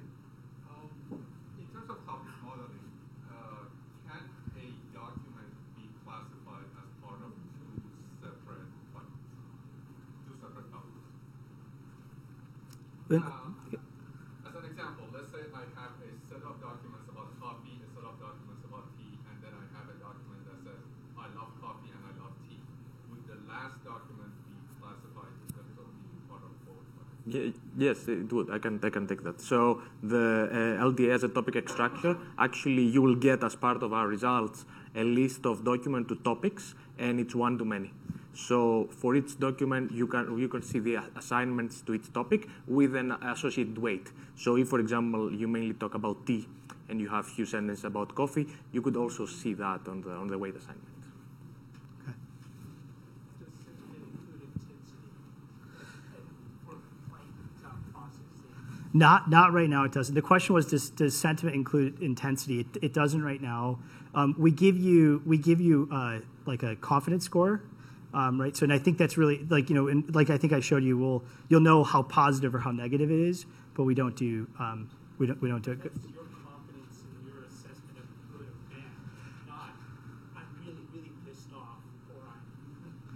Um, 0.70 1.24
in 1.58 1.66
terms 1.66 1.90
of 1.90 2.04
topic 2.06 2.32
modeling, 2.44 2.86
uh, 3.30 3.66
can 4.08 4.22
a 4.56 4.66
document 4.94 5.50
be 5.76 5.90
classified 6.06 6.66
as 6.80 6.88
part 7.04 7.20
of 7.26 7.32
two 7.58 7.82
separate 8.22 8.70
buckets, 8.94 9.10
two 10.26 10.34
separate 10.40 10.70
topics? 10.72 11.12
Then- 13.12 13.20
Um, 13.28 13.56
as 14.48 14.54
an 14.56 14.64
example, 14.64 15.04
let's 15.12 15.28
say 15.32 15.44
I 15.52 15.64
have 15.76 15.92
a 16.00 16.10
set 16.28 16.42
of 16.48 16.54
documents 16.64 17.06
about 17.12 17.28
coffee, 17.44 17.76
a 17.84 17.88
set 17.92 18.04
of 18.08 18.16
documents 18.16 18.64
about 18.64 18.88
tea, 18.96 19.12
and 19.28 19.36
then 19.44 19.52
I 19.52 19.64
have 19.76 19.86
a 19.92 19.96
document 20.00 20.40
that 20.48 20.58
says 20.64 20.80
I 21.24 21.28
love 21.36 21.52
coffee 21.60 21.92
and 21.92 22.02
I 22.08 22.12
love 22.22 22.32
tea. 22.40 22.56
Would 23.12 23.24
the 23.28 23.36
last 23.52 23.84
document 23.84 24.32
be 24.48 24.56
classified 24.80 25.34
in 25.44 25.48
terms 25.52 25.76
of 25.76 25.86
being 26.00 26.24
part 26.32 26.40
of 26.48 26.52
both 26.64 26.86
buckets? 26.96 27.60
Yes, 27.76 28.08
it 28.08 28.32
would. 28.32 28.48
I 28.48 28.58
can, 28.58 28.80
I 28.82 28.88
can 28.88 29.06
take 29.06 29.22
that. 29.28 29.42
So 29.42 29.82
the 30.02 30.48
uh, 30.80 30.84
LDA 30.88 31.12
as 31.12 31.22
a 31.22 31.28
topic 31.28 31.56
extractor, 31.56 32.16
actually 32.38 32.84
you 32.96 33.02
will 33.02 33.16
get 33.28 33.44
as 33.44 33.54
part 33.56 33.82
of 33.82 33.92
our 33.92 34.08
results 34.08 34.64
a 34.94 35.04
list 35.04 35.44
of 35.44 35.64
document 35.64 36.08
to 36.08 36.16
topics, 36.16 36.74
and 36.98 37.20
it's 37.20 37.34
one 37.34 37.58
to 37.58 37.64
many. 37.66 37.92
So 38.34 38.88
for 38.90 39.14
each 39.14 39.38
document, 39.38 39.92
you 39.92 40.06
can 40.06 40.38
you 40.38 40.48
can 40.48 40.62
see 40.62 40.78
the 40.78 40.96
assignments 41.16 41.82
to 41.82 41.94
each 41.94 42.12
topic 42.12 42.48
with 42.66 42.96
an 42.96 43.12
associated 43.12 43.78
weight. 43.78 44.10
So 44.36 44.56
if, 44.56 44.68
for 44.68 44.80
example, 44.80 45.32
you 45.32 45.46
mainly 45.46 45.74
talk 45.74 45.94
about 45.94 46.26
tea 46.26 46.48
and 46.88 47.00
you 47.00 47.08
have 47.08 47.26
few 47.26 47.44
sentences 47.44 47.84
about 47.84 48.14
coffee, 48.14 48.48
you 48.72 48.80
could 48.80 48.96
also 48.96 49.26
see 49.26 49.54
that 49.54 49.86
on 49.86 50.00
the 50.00 50.10
on 50.10 50.28
the 50.28 50.38
weight 50.38 50.56
assignment. 50.56 50.88
Not 58.94 59.30
not 59.30 59.52
right 59.52 59.70
now. 59.70 59.84
It 59.84 59.92
doesn't. 59.92 60.14
The 60.14 60.22
question 60.22 60.54
was, 60.54 60.66
does, 60.66 60.90
does 60.90 61.16
sentiment 61.16 61.56
include 61.56 62.02
intensity? 62.02 62.60
It, 62.60 62.66
it 62.82 62.92
doesn't 62.92 63.22
right 63.22 63.40
now. 63.40 63.78
Um, 64.14 64.34
we 64.38 64.50
give 64.50 64.76
you 64.76 65.22
we 65.24 65.38
give 65.38 65.62
you 65.62 65.88
uh, 65.90 66.18
like 66.44 66.62
a 66.62 66.76
confidence 66.76 67.24
score, 67.24 67.62
um, 68.14 68.40
right? 68.40 68.56
So 68.56 68.64
and 68.64 68.72
I 68.72 68.78
think 68.78 68.98
that's 68.98 69.16
really 69.16 69.44
like 69.48 69.68
you 69.70 69.74
know, 69.74 69.88
in, 69.88 70.04
like 70.12 70.30
I 70.30 70.38
think 70.38 70.52
I 70.52 70.60
showed 70.60 70.84
you. 70.84 70.96
We'll 70.98 71.22
you'll 71.48 71.60
know 71.60 71.84
how 71.84 72.02
positive 72.02 72.54
or 72.54 72.58
how 72.60 72.70
negative 72.70 73.10
it 73.10 73.20
is, 73.20 73.46
but 73.74 73.84
we 73.84 73.94
don't 73.94 74.16
do 74.16 74.46
um, 74.58 74.90
we 75.18 75.26
don't 75.26 75.40
we 75.42 75.48
don't 75.48 75.64
do 75.64 75.72
it. 75.72 75.82
That's 75.82 75.96
your 76.06 76.24
confidence 76.24 77.02
in 77.02 77.26
your 77.26 77.42
assessment 77.44 77.98
of 77.98 78.06
good 78.32 78.46
or 78.46 78.52
bad, 78.70 78.82
not 79.48 79.70
I'm 80.36 80.46
really, 80.64 80.86
really 80.94 81.12
pissed 81.26 81.52
off 81.54 81.78
or 82.14 82.22
I'm 82.28 82.42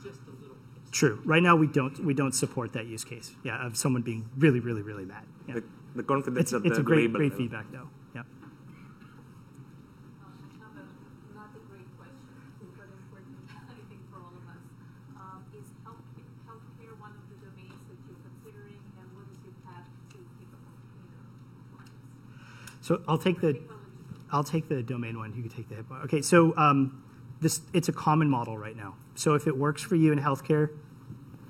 just 0.02 0.20
a 0.26 0.30
little 0.40 0.56
pissed. 0.80 0.92
True. 0.92 1.20
Right 1.24 1.42
now 1.42 1.56
we 1.56 1.66
don't 1.66 1.98
we 2.04 2.14
don't 2.14 2.32
support 2.34 2.72
that 2.72 2.86
use 2.86 3.04
case. 3.04 3.34
Yeah, 3.44 3.64
of 3.66 3.76
someone 3.76 4.02
being 4.02 4.28
really 4.38 4.60
really 4.60 4.82
really 4.82 5.04
mad. 5.04 5.24
Yeah. 5.48 5.54
The, 5.54 5.62
the 5.96 6.02
confidence 6.02 6.40
It's, 6.40 6.52
at 6.52 6.64
it's 6.66 6.76
the 6.76 6.82
a 6.82 6.84
great 6.84 7.02
label 7.08 7.18
great 7.18 7.34
feedback 7.34 7.70
though. 7.72 7.88
Yeah. 8.14 8.20
Um, 8.20 8.26
I 10.44 10.60
have 10.60 10.76
a, 10.76 10.84
not 11.32 11.50
a 11.56 11.60
great 11.72 11.88
question, 11.96 12.68
but 12.76 12.84
important, 12.84 13.48
I 13.48 13.80
think, 13.88 14.04
for 14.12 14.20
all 14.20 14.36
of 14.36 14.44
us. 14.44 14.60
Um, 15.16 15.40
is 15.56 15.64
health, 15.88 16.04
healthcare 16.44 16.92
one 17.00 17.16
of 17.16 17.24
the 17.32 17.40
domains 17.40 17.80
that 17.88 17.96
you're 18.04 18.20
considering, 18.20 18.76
and 19.00 19.08
what 19.16 19.24
is 19.32 19.40
your 19.40 19.56
path 19.64 19.88
to 19.88 20.18
HIPAA 20.20 20.60
compliance? 21.64 22.75
So 22.86 23.02
I'll 23.08 23.18
take 23.18 23.40
the 23.40 23.58
I'll 24.30 24.44
take 24.44 24.68
the 24.68 24.80
domain 24.80 25.18
one. 25.18 25.34
You 25.34 25.42
can 25.42 25.50
take 25.50 25.68
the 25.68 25.74
HIPAA. 25.74 26.04
Okay, 26.04 26.22
so 26.22 26.56
um, 26.56 27.02
this 27.40 27.60
it's 27.72 27.88
a 27.88 27.92
common 27.92 28.30
model 28.30 28.56
right 28.56 28.76
now. 28.76 28.94
So 29.16 29.34
if 29.34 29.48
it 29.48 29.56
works 29.56 29.82
for 29.82 29.96
you 29.96 30.12
in 30.12 30.20
healthcare, 30.20 30.70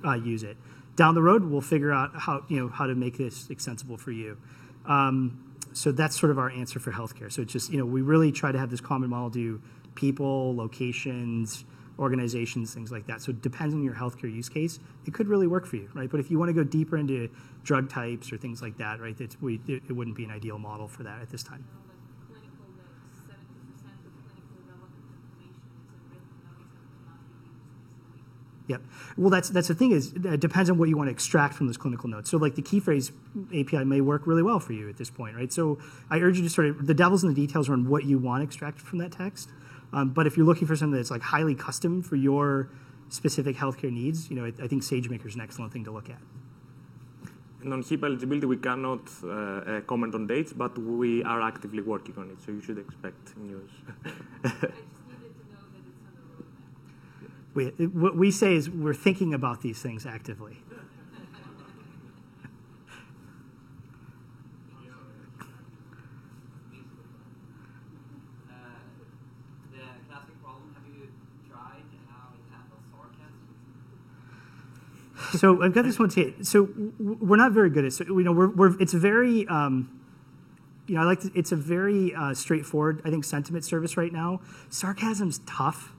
uh, 0.02 0.14
use 0.14 0.42
it. 0.42 0.56
Down 0.94 1.14
the 1.14 1.20
road, 1.20 1.44
we'll 1.44 1.60
figure 1.60 1.92
out 1.92 2.12
how 2.14 2.42
you 2.48 2.58
know 2.58 2.68
how 2.68 2.86
to 2.86 2.94
make 2.94 3.18
this 3.18 3.50
extensible 3.50 3.98
for 3.98 4.12
you. 4.12 4.38
Um, 4.86 5.58
so 5.74 5.92
that's 5.92 6.18
sort 6.18 6.32
of 6.32 6.38
our 6.38 6.48
answer 6.48 6.80
for 6.80 6.90
healthcare. 6.90 7.30
So 7.30 7.42
it's 7.42 7.52
just 7.52 7.70
you 7.70 7.76
know 7.76 7.84
we 7.84 8.00
really 8.00 8.32
try 8.32 8.50
to 8.50 8.58
have 8.58 8.70
this 8.70 8.80
common 8.80 9.10
model 9.10 9.28
do 9.28 9.60
people, 9.94 10.56
locations, 10.56 11.66
organizations, 11.98 12.74
things 12.74 12.92
like 12.92 13.06
that. 13.06 13.22
So 13.22 13.30
it 13.30 13.42
depends 13.42 13.74
on 13.74 13.82
your 13.82 13.94
healthcare 13.94 14.32
use 14.32 14.48
case. 14.48 14.78
It 15.06 15.14
could 15.14 15.28
really 15.28 15.46
work 15.46 15.66
for 15.66 15.76
you, 15.76 15.88
right? 15.94 16.10
But 16.10 16.20
if 16.20 16.30
you 16.30 16.38
want 16.38 16.50
to 16.50 16.52
go 16.52 16.62
deeper 16.64 16.96
into 16.96 17.30
drug 17.64 17.88
types 17.88 18.32
or 18.32 18.36
things 18.36 18.60
like 18.60 18.76
that, 18.78 19.00
right, 19.00 19.18
it's, 19.20 19.40
we, 19.40 19.60
it, 19.66 19.82
it 19.88 19.92
wouldn't 19.92 20.16
be 20.16 20.24
an 20.24 20.30
ideal 20.30 20.58
model 20.58 20.88
for 20.88 21.02
that 21.04 21.22
at 21.22 21.30
this 21.30 21.42
time. 21.42 21.64
You 21.66 21.72
know, 21.72 21.80
like 21.88 22.42
clinical 22.42 22.68
notes, 22.76 23.16
seventy 23.26 23.64
percent 23.72 23.96
of 24.04 24.12
clinical 24.28 24.60
relevant 24.68 25.08
information 25.08 25.56
is 25.72 25.88
in 25.88 26.04
written 26.12 26.36
notes 26.44 26.76
and 26.76 26.92
cannot 27.00 27.24
be 27.32 27.48
used 27.48 28.12
easily. 28.12 28.36
Yep. 28.68 28.82
Well, 29.16 29.30
that's 29.30 29.48
that's 29.48 29.68
the 29.68 29.74
thing 29.74 29.92
is 29.92 30.12
it 30.12 30.40
depends 30.40 30.68
on 30.68 30.76
what 30.76 30.90
you 30.90 30.98
want 30.98 31.08
to 31.08 31.12
extract 31.12 31.54
from 31.54 31.66
those 31.66 31.78
clinical 31.78 32.10
notes. 32.10 32.28
So, 32.28 32.36
like 32.36 32.56
the 32.56 32.62
key 32.62 32.80
phrase 32.80 33.10
API 33.56 33.84
may 33.84 34.02
work 34.02 34.26
really 34.26 34.42
well 34.42 34.60
for 34.60 34.74
you 34.74 34.90
at 34.90 34.98
this 34.98 35.08
point, 35.08 35.34
right? 35.34 35.50
So, 35.50 35.78
I 36.10 36.18
urge 36.20 36.36
you 36.36 36.44
to 36.44 36.50
sort 36.50 36.68
of 36.68 36.86
the 36.86 36.94
devil's 36.94 37.24
in 37.24 37.30
the 37.30 37.34
details 37.34 37.70
around 37.70 37.88
what 37.88 38.04
you 38.04 38.18
want 38.18 38.44
extracted 38.44 38.84
from 38.86 38.98
that 38.98 39.12
text. 39.12 39.48
Um, 39.92 40.10
but 40.10 40.26
if 40.26 40.36
you're 40.36 40.46
looking 40.46 40.66
for 40.66 40.76
something 40.76 40.96
that's 40.96 41.10
like 41.10 41.22
highly 41.22 41.54
custom 41.54 42.02
for 42.02 42.16
your 42.16 42.68
specific 43.08 43.56
healthcare 43.56 43.92
needs, 43.92 44.28
you 44.30 44.36
know, 44.36 44.44
I, 44.44 44.52
I 44.64 44.68
think 44.68 44.82
SageMaker 44.82 45.26
is 45.26 45.34
an 45.34 45.40
excellent 45.40 45.72
thing 45.72 45.84
to 45.84 45.90
look 45.90 46.10
at. 46.10 46.18
And 47.66 47.72
on 47.72 47.82
HIPAA 47.82 48.04
eligibility, 48.04 48.46
we 48.46 48.58
cannot 48.58 49.00
uh, 49.24 49.28
uh, 49.28 49.80
comment 49.82 50.14
on 50.14 50.26
dates, 50.28 50.52
but 50.52 50.78
we 50.78 51.24
are 51.24 51.40
actively 51.40 51.82
working 51.82 52.14
on 52.16 52.30
it, 52.30 52.40
so 52.44 52.52
you 52.52 52.60
should 52.60 52.78
expect 52.78 53.36
news. 53.36 53.70
I 54.04 54.08
just 54.08 54.14
needed 54.14 55.34
to 55.34 55.50
know 55.50 55.64
that 55.72 55.82
it's 55.82 55.98
on 56.06 56.12
the 56.14 57.64
roadmap. 57.64 57.78
We, 57.78 57.86
what 57.88 58.16
we 58.16 58.30
say 58.30 58.54
is 58.54 58.70
we're 58.70 58.94
thinking 58.94 59.34
about 59.34 59.62
these 59.62 59.80
things 59.82 60.06
actively. 60.06 60.58
Uh, 68.48 68.54
the 69.72 69.82
classic 70.08 70.40
problem, 70.40 70.70
have 70.74 70.86
you 70.94 71.08
tried 71.50 71.82
how 72.08 72.30
it 72.30 72.44
handles 72.52 72.84
sarcasm? 72.94 73.42
So 75.36 75.62
I've 75.62 75.74
got 75.74 75.84
this 75.84 75.98
one 75.98 76.08
to 76.10 76.44
So 76.44 76.68
we're 76.98 77.36
not 77.36 77.52
very 77.52 77.70
good 77.70 77.84
at. 77.84 77.92
So, 77.92 78.04
you 78.04 78.24
know, 78.24 78.32
we're, 78.32 78.48
we're 78.48 78.80
it's 78.80 78.92
very, 78.92 79.46
um, 79.48 80.00
you 80.86 80.94
know, 80.94 81.02
I 81.02 81.04
like 81.04 81.20
to, 81.20 81.30
it's 81.34 81.52
a 81.52 81.56
very 81.56 82.14
uh, 82.14 82.34
straightforward. 82.34 83.02
I 83.04 83.10
think 83.10 83.24
sentiment 83.24 83.64
service 83.64 83.96
right 83.96 84.12
now. 84.12 84.40
Sarcasm's 84.70 85.40
tough 85.46 85.92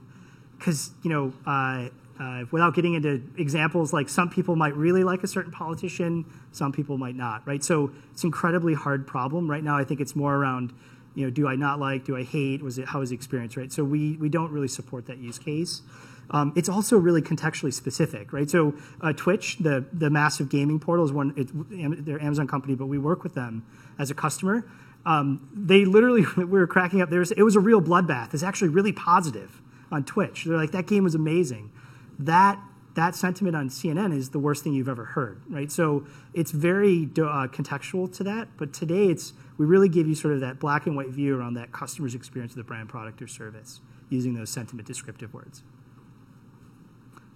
because 0.58 0.90
you 1.02 1.10
know, 1.10 1.32
uh, 1.46 1.88
uh, 2.20 2.44
without 2.50 2.74
getting 2.74 2.94
into 2.94 3.22
examples, 3.36 3.92
like 3.92 4.08
some 4.08 4.28
people 4.28 4.56
might 4.56 4.74
really 4.76 5.04
like 5.04 5.22
a 5.22 5.26
certain 5.28 5.52
politician, 5.52 6.24
some 6.52 6.72
people 6.72 6.98
might 6.98 7.14
not, 7.14 7.46
right? 7.46 7.62
So 7.62 7.92
it's 8.12 8.24
an 8.24 8.28
incredibly 8.28 8.74
hard 8.74 9.06
problem 9.06 9.48
right 9.48 9.62
now. 9.62 9.76
I 9.76 9.84
think 9.84 10.00
it's 10.00 10.16
more 10.16 10.34
around, 10.34 10.72
you 11.14 11.24
know, 11.24 11.30
do 11.30 11.46
I 11.46 11.54
not 11.54 11.78
like, 11.78 12.04
do 12.04 12.16
I 12.16 12.24
hate, 12.24 12.62
was 12.62 12.78
it 12.78 12.88
how 12.88 13.00
was 13.00 13.10
the 13.10 13.14
experience, 13.14 13.56
right? 13.56 13.70
So 13.72 13.84
we 13.84 14.16
we 14.16 14.28
don't 14.28 14.50
really 14.50 14.68
support 14.68 15.06
that 15.06 15.18
use 15.18 15.38
case. 15.38 15.82
Um, 16.30 16.52
it's 16.56 16.68
also 16.68 16.98
really 16.98 17.22
contextually 17.22 17.72
specific, 17.72 18.32
right? 18.32 18.50
So 18.50 18.74
uh, 19.00 19.12
Twitch, 19.14 19.58
the 19.58 19.86
the 19.92 20.10
massive 20.10 20.48
gaming 20.48 20.78
portal, 20.78 21.04
is 21.04 21.12
one. 21.12 21.32
It, 21.36 22.04
they're 22.04 22.22
Amazon 22.22 22.46
company, 22.46 22.74
but 22.74 22.86
we 22.86 22.98
work 22.98 23.22
with 23.22 23.34
them 23.34 23.64
as 23.98 24.10
a 24.10 24.14
customer. 24.14 24.66
Um, 25.06 25.48
they 25.54 25.84
literally, 25.84 26.26
we 26.36 26.44
were 26.44 26.66
cracking 26.66 27.00
up. 27.00 27.10
There 27.10 27.20
was, 27.20 27.30
it 27.32 27.42
was 27.42 27.56
a 27.56 27.60
real 27.60 27.80
bloodbath. 27.80 28.34
It's 28.34 28.42
actually 28.42 28.68
really 28.68 28.92
positive 28.92 29.62
on 29.90 30.04
Twitch. 30.04 30.44
They're 30.44 30.56
like 30.56 30.72
that 30.72 30.86
game 30.86 31.04
was 31.04 31.14
amazing. 31.14 31.70
That 32.18 32.60
that 32.94 33.14
sentiment 33.14 33.54
on 33.54 33.68
CNN 33.68 34.12
is 34.12 34.30
the 34.30 34.40
worst 34.40 34.64
thing 34.64 34.74
you've 34.74 34.88
ever 34.88 35.04
heard, 35.04 35.40
right? 35.48 35.70
So 35.70 36.04
it's 36.34 36.50
very 36.50 37.04
uh, 37.04 37.46
contextual 37.46 38.12
to 38.16 38.24
that. 38.24 38.48
But 38.56 38.72
today, 38.72 39.06
it's 39.06 39.32
we 39.56 39.66
really 39.66 39.88
give 39.88 40.08
you 40.08 40.14
sort 40.14 40.34
of 40.34 40.40
that 40.40 40.58
black 40.58 40.86
and 40.86 40.96
white 40.96 41.10
view 41.10 41.38
around 41.38 41.54
that 41.54 41.72
customer's 41.72 42.14
experience 42.14 42.54
with 42.54 42.66
the 42.66 42.68
brand, 42.68 42.88
product, 42.88 43.22
or 43.22 43.28
service 43.28 43.80
using 44.10 44.34
those 44.34 44.50
sentiment 44.50 44.86
descriptive 44.86 45.32
words. 45.32 45.62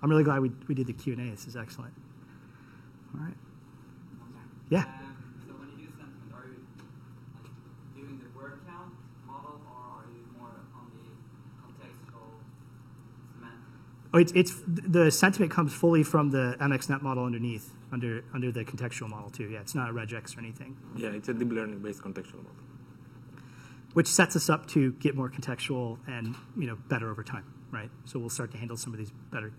I'm 0.02 0.10
really 0.10 0.24
glad 0.24 0.40
we, 0.40 0.50
we 0.66 0.74
did 0.74 0.88
the 0.88 0.92
Q&A. 0.92 1.16
This 1.30 1.46
is 1.46 1.56
excellent. 1.56 1.94
All 3.14 3.24
right. 3.24 3.34
Yeah. 4.68 4.80
Um, 4.80 4.86
so 5.46 5.52
when 5.52 5.68
you 5.78 5.86
do 5.86 5.92
sentiment, 5.92 6.32
are 6.34 6.46
you 6.48 8.02
doing 8.02 8.18
the 8.18 8.38
word 8.38 8.60
count 8.66 8.94
model, 9.26 9.60
or 9.68 10.00
are 10.00 10.06
you 10.10 10.24
more 10.38 10.48
on 10.74 10.90
the 10.96 11.12
contextual 11.60 12.40
semantic? 13.34 13.58
Oh, 14.14 14.18
it's, 14.18 14.32
it's 14.32 14.62
the 14.66 15.10
sentiment 15.10 15.52
comes 15.52 15.74
fully 15.74 16.02
from 16.02 16.30
the 16.30 16.56
MXNet 16.58 17.02
model 17.02 17.24
underneath, 17.24 17.70
under 17.92 18.24
under 18.32 18.50
the 18.50 18.64
contextual 18.64 19.08
model 19.08 19.30
too. 19.30 19.44
Yeah, 19.44 19.60
it's 19.60 19.74
not 19.74 19.90
a 19.90 19.92
regex 19.92 20.36
or 20.36 20.40
anything. 20.40 20.76
Yeah, 20.96 21.10
it's 21.10 21.28
a 21.28 21.34
deep 21.34 21.52
learning 21.52 21.80
based 21.80 22.00
contextual 22.00 22.36
model. 22.38 22.56
Which 23.92 24.08
sets 24.08 24.36
us 24.36 24.48
up 24.48 24.66
to 24.68 24.92
get 24.92 25.14
more 25.14 25.28
contextual 25.28 25.98
and 26.08 26.34
you 26.56 26.66
know 26.66 26.78
better 26.88 27.10
over 27.10 27.22
time, 27.22 27.44
right? 27.70 27.90
So 28.06 28.18
we'll 28.18 28.30
start 28.30 28.50
to 28.52 28.56
handle 28.56 28.78
some 28.78 28.94
of 28.94 28.98
these 28.98 29.12
better 29.30 29.52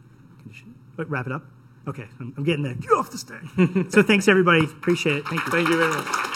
Wrap 0.98 1.26
it 1.26 1.32
up. 1.32 1.44
Okay, 1.88 2.08
I'm, 2.20 2.34
I'm 2.38 2.44
getting 2.44 2.64
there. 2.64 2.76
Get 2.76 2.92
off 2.92 3.12
the 3.12 3.18
stage. 3.18 3.92
so 3.92 4.04
thanks 4.04 4.28
everybody. 4.28 4.64
Appreciate 4.64 5.18
it. 5.18 5.28
Thank 5.28 5.46
you. 5.46 5.52
Thank 5.52 5.70
you 5.70 5.78
very 5.78 5.90
much. 5.90 6.33